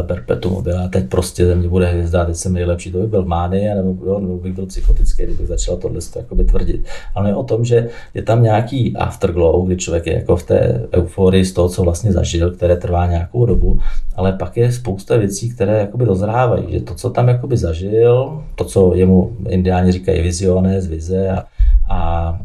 perpetuum 0.07 0.53
mobile 0.53 0.83
a 0.83 0.87
teď 0.87 1.09
prostě 1.09 1.45
ze 1.45 1.55
mě 1.55 1.69
bude 1.69 1.85
hvězda, 1.85 2.25
teď 2.25 2.35
jsem 2.35 2.53
nejlepší, 2.53 2.91
to 2.91 2.97
by 2.97 3.07
byl 3.07 3.25
mány, 3.25 3.69
nebo, 3.75 4.19
nebo 4.19 4.37
bych 4.37 4.53
byl 4.53 4.65
psychotický, 4.65 5.23
kdybych 5.23 5.47
začal 5.47 5.77
tohle 5.77 5.99
jakoby 6.15 6.43
tvrdit. 6.43 6.85
Ale 7.15 7.35
o 7.35 7.43
tom, 7.51 7.65
že 7.65 7.89
je 8.13 8.21
tam 8.21 8.43
nějaký 8.43 8.97
afterglow, 8.97 9.65
kdy 9.67 9.77
člověk 9.77 10.05
je 10.07 10.13
jako 10.13 10.35
v 10.35 10.43
té 10.43 10.87
euforii 10.93 11.45
z 11.45 11.53
toho, 11.53 11.69
co 11.69 11.83
vlastně 11.83 12.11
zažil, 12.11 12.51
které 12.51 12.75
trvá 12.75 13.05
nějakou 13.05 13.45
dobu, 13.45 13.79
ale 14.15 14.33
pak 14.33 14.57
je 14.57 14.71
spousta 14.71 15.17
věcí, 15.17 15.49
které 15.49 15.79
jakoby 15.79 16.05
dozrávají, 16.05 16.65
že 16.69 16.81
to, 16.81 16.95
co 16.95 17.09
tam 17.09 17.27
jakoby 17.27 17.57
zažil, 17.57 18.43
to, 18.55 18.65
co 18.65 18.95
jemu 18.95 19.31
indiáni 19.49 19.91
říkají 19.91 20.21
vizioné 20.21 20.81
z 20.81 20.87
vize 20.87 21.29
a 21.29 21.43
a, 21.89 22.39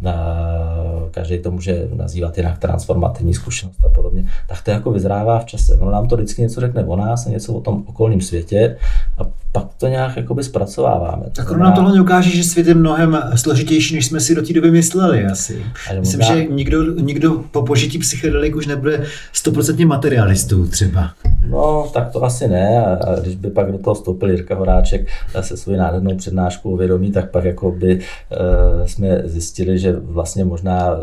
každý 1.10 1.38
to 1.38 1.50
může 1.50 1.88
nazývat 1.94 2.36
jinak 2.36 2.58
transformativní 2.58 3.34
zkušenost 3.34 3.84
a 3.84 3.88
podobně, 3.88 4.28
tak 4.48 4.62
to 4.62 4.70
jako 4.70 4.90
vyzrává 4.90 5.38
v 5.38 5.44
čase. 5.44 5.78
Ono 5.80 5.90
nám 5.90 6.08
to 6.08 6.16
vždycky 6.16 6.42
něco 6.42 6.60
řekne 6.60 6.84
o 6.84 6.96
nás 6.96 7.26
a 7.26 7.30
něco 7.30 7.52
o 7.52 7.60
tom 7.60 7.84
okolním 7.86 8.20
světě 8.20 8.76
a 9.18 9.22
pak 9.52 9.74
to 9.78 9.88
nějak 9.88 10.16
jakoby 10.16 10.44
zpracováváme. 10.44 11.24
Tak 11.36 11.50
ono 11.50 11.64
nám 11.64 11.72
tohle 11.72 12.00
ukáže, 12.00 12.30
že 12.30 12.44
svět 12.44 12.66
je 12.66 12.74
mnohem 12.74 13.18
složitější, 13.34 13.94
než 13.94 14.06
jsme 14.06 14.20
si 14.20 14.34
do 14.34 14.42
té 14.42 14.52
doby 14.52 14.70
mysleli 14.70 15.24
asi. 15.24 15.62
Myslím, 16.00 16.20
možná... 16.20 16.36
že 16.36 16.44
nikdo, 16.44 16.82
nikdo 17.00 17.44
po 17.50 17.62
požití 17.62 17.98
psychedelik 17.98 18.56
už 18.56 18.66
nebude 18.66 19.04
stoprocentně 19.32 19.86
materialistou 19.86 20.66
třeba. 20.66 21.10
No, 21.48 21.86
tak 21.92 22.12
to 22.12 22.24
asi 22.24 22.48
ne. 22.48 22.86
A 22.86 23.20
když 23.20 23.34
by 23.34 23.50
pak 23.50 23.72
do 23.72 23.78
toho 23.78 23.94
vstoupil 23.94 24.30
Jirka 24.30 24.54
Horáček 24.54 25.06
se 25.40 25.56
svou 25.56 25.76
nádhernou 25.76 26.16
přednáškou 26.16 26.76
vědomí, 26.76 27.12
tak 27.12 27.30
pak 27.30 27.44
jako 27.44 27.70
by 27.70 27.98
e, 27.98 28.88
jsme 28.88 29.22
zjistili, 29.24 29.78
že 29.78 29.92
vlastně 29.92 30.44
možná 30.44 30.96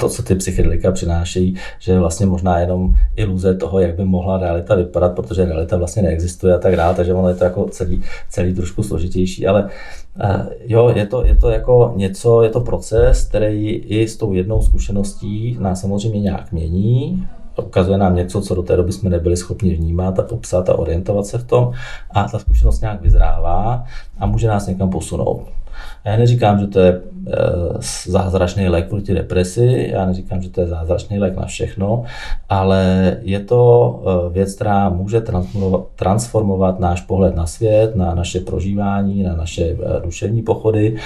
to, 0.00 0.08
co 0.08 0.22
ty 0.22 0.34
psychedelika 0.34 0.92
přinášejí, 0.92 1.54
že 1.78 1.92
je 1.92 1.98
vlastně 1.98 2.26
možná 2.26 2.58
jenom 2.58 2.94
iluze 3.16 3.54
toho, 3.54 3.80
jak 3.80 3.96
by 3.96 4.04
mohla 4.04 4.38
realita 4.38 4.74
vypadat, 4.74 5.14
protože 5.14 5.44
realita 5.44 5.76
vlastně 5.76 6.02
neexistuje 6.02 6.54
a 6.54 6.58
tak 6.58 6.76
dále, 6.76 6.94
takže 6.94 7.14
ono 7.14 7.28
je 7.28 7.34
to 7.34 7.44
jako 7.44 7.68
celý, 7.68 8.02
celý 8.30 8.54
trošku 8.54 8.82
složitější, 8.82 9.46
ale 9.46 9.68
e, 10.20 10.46
jo, 10.66 10.92
je 10.94 11.06
to, 11.06 11.24
je 11.24 11.36
to 11.36 11.50
jako 11.50 11.92
něco, 11.96 12.42
je 12.42 12.50
to 12.50 12.60
proces, 12.60 13.24
který 13.24 13.74
i 13.74 14.08
s 14.08 14.16
tou 14.16 14.32
jednou 14.32 14.62
zkušeností 14.62 15.56
nás 15.60 15.80
samozřejmě 15.80 16.20
nějak 16.20 16.52
mění, 16.52 17.26
ukazuje 17.62 17.98
nám 17.98 18.16
něco, 18.16 18.40
co 18.40 18.54
do 18.54 18.62
té 18.62 18.76
doby 18.76 18.92
jsme 18.92 19.10
nebyli 19.10 19.36
schopni 19.36 19.74
vnímat 19.74 20.18
a 20.18 20.22
popsat 20.22 20.68
a 20.68 20.78
orientovat 20.78 21.26
se 21.26 21.38
v 21.38 21.44
tom 21.44 21.72
a 22.10 22.28
ta 22.28 22.38
zkušenost 22.38 22.80
nějak 22.80 23.02
vyzrává 23.02 23.84
a 24.18 24.26
může 24.26 24.48
nás 24.48 24.66
někam 24.66 24.90
posunout. 24.90 25.48
Já 26.04 26.16
neříkám, 26.16 26.60
že 26.60 26.66
to 26.66 26.80
je 26.80 27.00
eh, 27.28 27.32
zázračný 28.06 28.68
lék 28.68 28.88
proti 28.88 29.14
depresi, 29.14 29.88
já 29.92 30.06
neříkám, 30.06 30.42
že 30.42 30.50
to 30.50 30.60
je 30.60 30.66
zázračný 30.66 31.18
lék 31.18 31.36
na 31.36 31.46
všechno, 31.46 32.04
ale 32.48 33.16
je 33.22 33.40
to 33.40 34.02
eh, 34.02 34.32
věc, 34.32 34.54
která 34.54 34.88
může 34.88 35.22
transformovat 35.96 36.80
náš 36.80 37.00
pohled 37.00 37.36
na 37.36 37.46
svět, 37.46 37.96
na 37.96 38.14
naše 38.14 38.40
prožívání, 38.40 39.22
na 39.22 39.36
naše 39.36 39.64
eh, 39.64 40.00
duševní 40.04 40.42
pochody 40.42 40.96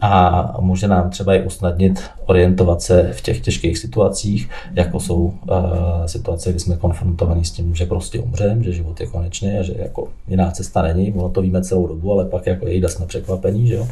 a 0.00 0.56
může 0.60 0.88
nám 0.88 1.10
třeba 1.10 1.34
i 1.34 1.42
usnadnit 1.42 2.00
orientovat 2.26 2.82
se 2.82 3.12
v 3.12 3.20
těch 3.20 3.40
těžkých 3.40 3.78
situacích, 3.78 4.50
jako 4.72 5.00
jsou 5.00 5.16
uh, 5.16 5.34
situace, 6.06 6.50
kdy 6.50 6.60
jsme 6.60 6.76
konfrontovaní 6.76 7.44
s 7.44 7.50
tím, 7.50 7.74
že 7.74 7.86
prostě 7.86 8.18
umřeme, 8.18 8.62
že 8.62 8.72
život 8.72 9.00
je 9.00 9.06
konečný 9.06 9.58
a 9.58 9.62
že 9.62 9.74
jako 9.78 10.08
jiná 10.28 10.50
cesta 10.50 10.82
není. 10.82 11.12
Ono 11.12 11.28
to 11.28 11.42
víme 11.42 11.62
celou 11.62 11.86
dobu, 11.86 12.12
ale 12.12 12.24
pak 12.24 12.46
jako 12.46 12.68
jejda 12.68 12.88
jsme 12.88 13.06
překvapení, 13.06 13.66
že 13.66 13.74
jo? 13.74 13.88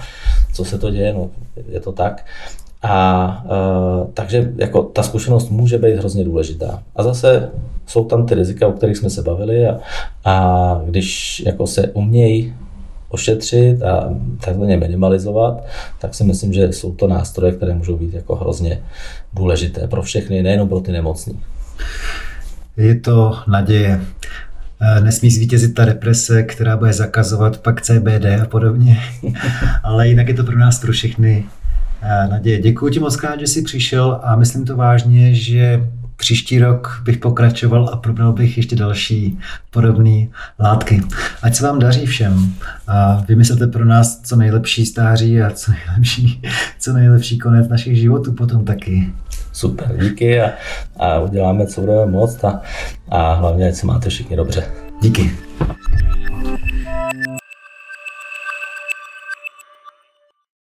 co 0.52 0.64
se 0.64 0.78
to 0.78 0.90
děje, 0.90 1.12
no 1.12 1.30
je 1.68 1.80
to 1.80 1.92
tak. 1.92 2.26
A 2.82 3.44
uh, 3.44 4.10
takže 4.14 4.52
jako 4.56 4.82
ta 4.82 5.02
zkušenost 5.02 5.50
může 5.50 5.78
být 5.78 5.96
hrozně 5.96 6.24
důležitá. 6.24 6.82
A 6.96 7.02
zase 7.02 7.50
jsou 7.86 8.04
tam 8.04 8.26
ty 8.26 8.34
rizika, 8.34 8.68
o 8.68 8.72
kterých 8.72 8.96
jsme 8.96 9.10
se 9.10 9.22
bavili 9.22 9.66
a, 9.66 9.80
a 10.24 10.80
když 10.84 11.40
jako 11.46 11.66
se 11.66 11.88
umějí 11.88 12.54
ošetřit 13.08 13.82
a 13.82 14.14
takzvaně 14.44 14.76
minimalizovat, 14.76 15.64
tak 15.98 16.14
si 16.14 16.24
myslím, 16.24 16.52
že 16.52 16.72
jsou 16.72 16.92
to 16.92 17.06
nástroje, 17.06 17.52
které 17.52 17.74
můžou 17.74 17.96
být 17.96 18.14
jako 18.14 18.36
hrozně 18.36 18.80
důležité 19.34 19.86
pro 19.86 20.02
všechny, 20.02 20.42
nejenom 20.42 20.68
pro 20.68 20.80
ty 20.80 20.92
nemocní. 20.92 21.40
Je 22.76 22.94
to 22.94 23.38
naděje. 23.48 24.00
Eh, 24.80 25.00
nesmí 25.00 25.30
zvítězit 25.30 25.74
ta 25.74 25.84
represe, 25.84 26.42
která 26.42 26.76
bude 26.76 26.92
zakazovat 26.92 27.58
pak 27.58 27.82
CBD 27.82 28.24
a 28.42 28.46
podobně. 28.46 29.00
Ale 29.82 30.08
jinak 30.08 30.28
je 30.28 30.34
to 30.34 30.44
pro 30.44 30.58
nás 30.58 30.78
pro 30.78 30.92
všechny 30.92 31.46
eh, 32.02 32.28
naděje. 32.28 32.58
Děkuji 32.58 32.92
ti 32.92 33.00
moc 33.00 33.16
krát, 33.16 33.40
že 33.40 33.46
jsi 33.46 33.62
přišel 33.62 34.20
a 34.22 34.36
myslím 34.36 34.64
to 34.64 34.76
vážně, 34.76 35.34
že 35.34 35.80
příští 36.18 36.58
rok 36.58 37.02
bych 37.04 37.18
pokračoval 37.18 37.90
a 37.92 37.96
probral 37.96 38.32
bych 38.32 38.56
ještě 38.56 38.76
další 38.76 39.38
podobné 39.70 40.26
látky. 40.58 41.02
Ať 41.42 41.54
se 41.54 41.66
vám 41.66 41.78
daří 41.78 42.06
všem 42.06 42.54
a 42.86 43.24
vymyslete 43.28 43.66
pro 43.66 43.84
nás 43.84 44.20
co 44.20 44.36
nejlepší 44.36 44.86
stáří 44.86 45.42
a 45.42 45.50
co 45.50 45.72
nejlepší, 45.72 46.42
co 46.78 46.92
nejlepší 46.92 47.38
konec 47.38 47.68
našich 47.68 47.96
životů 47.96 48.32
potom 48.32 48.64
taky. 48.64 49.12
Super, 49.52 49.96
díky 50.00 50.40
a, 50.40 50.50
a 50.96 51.18
uděláme, 51.18 51.66
co 51.66 51.80
budeme 51.80 52.06
moc 52.06 52.44
a, 52.44 52.60
a 53.08 53.34
hlavně, 53.34 53.68
ať 53.68 53.74
se 53.74 53.86
máte 53.86 54.08
všichni 54.08 54.36
dobře. 54.36 54.64
Díky. 55.02 55.32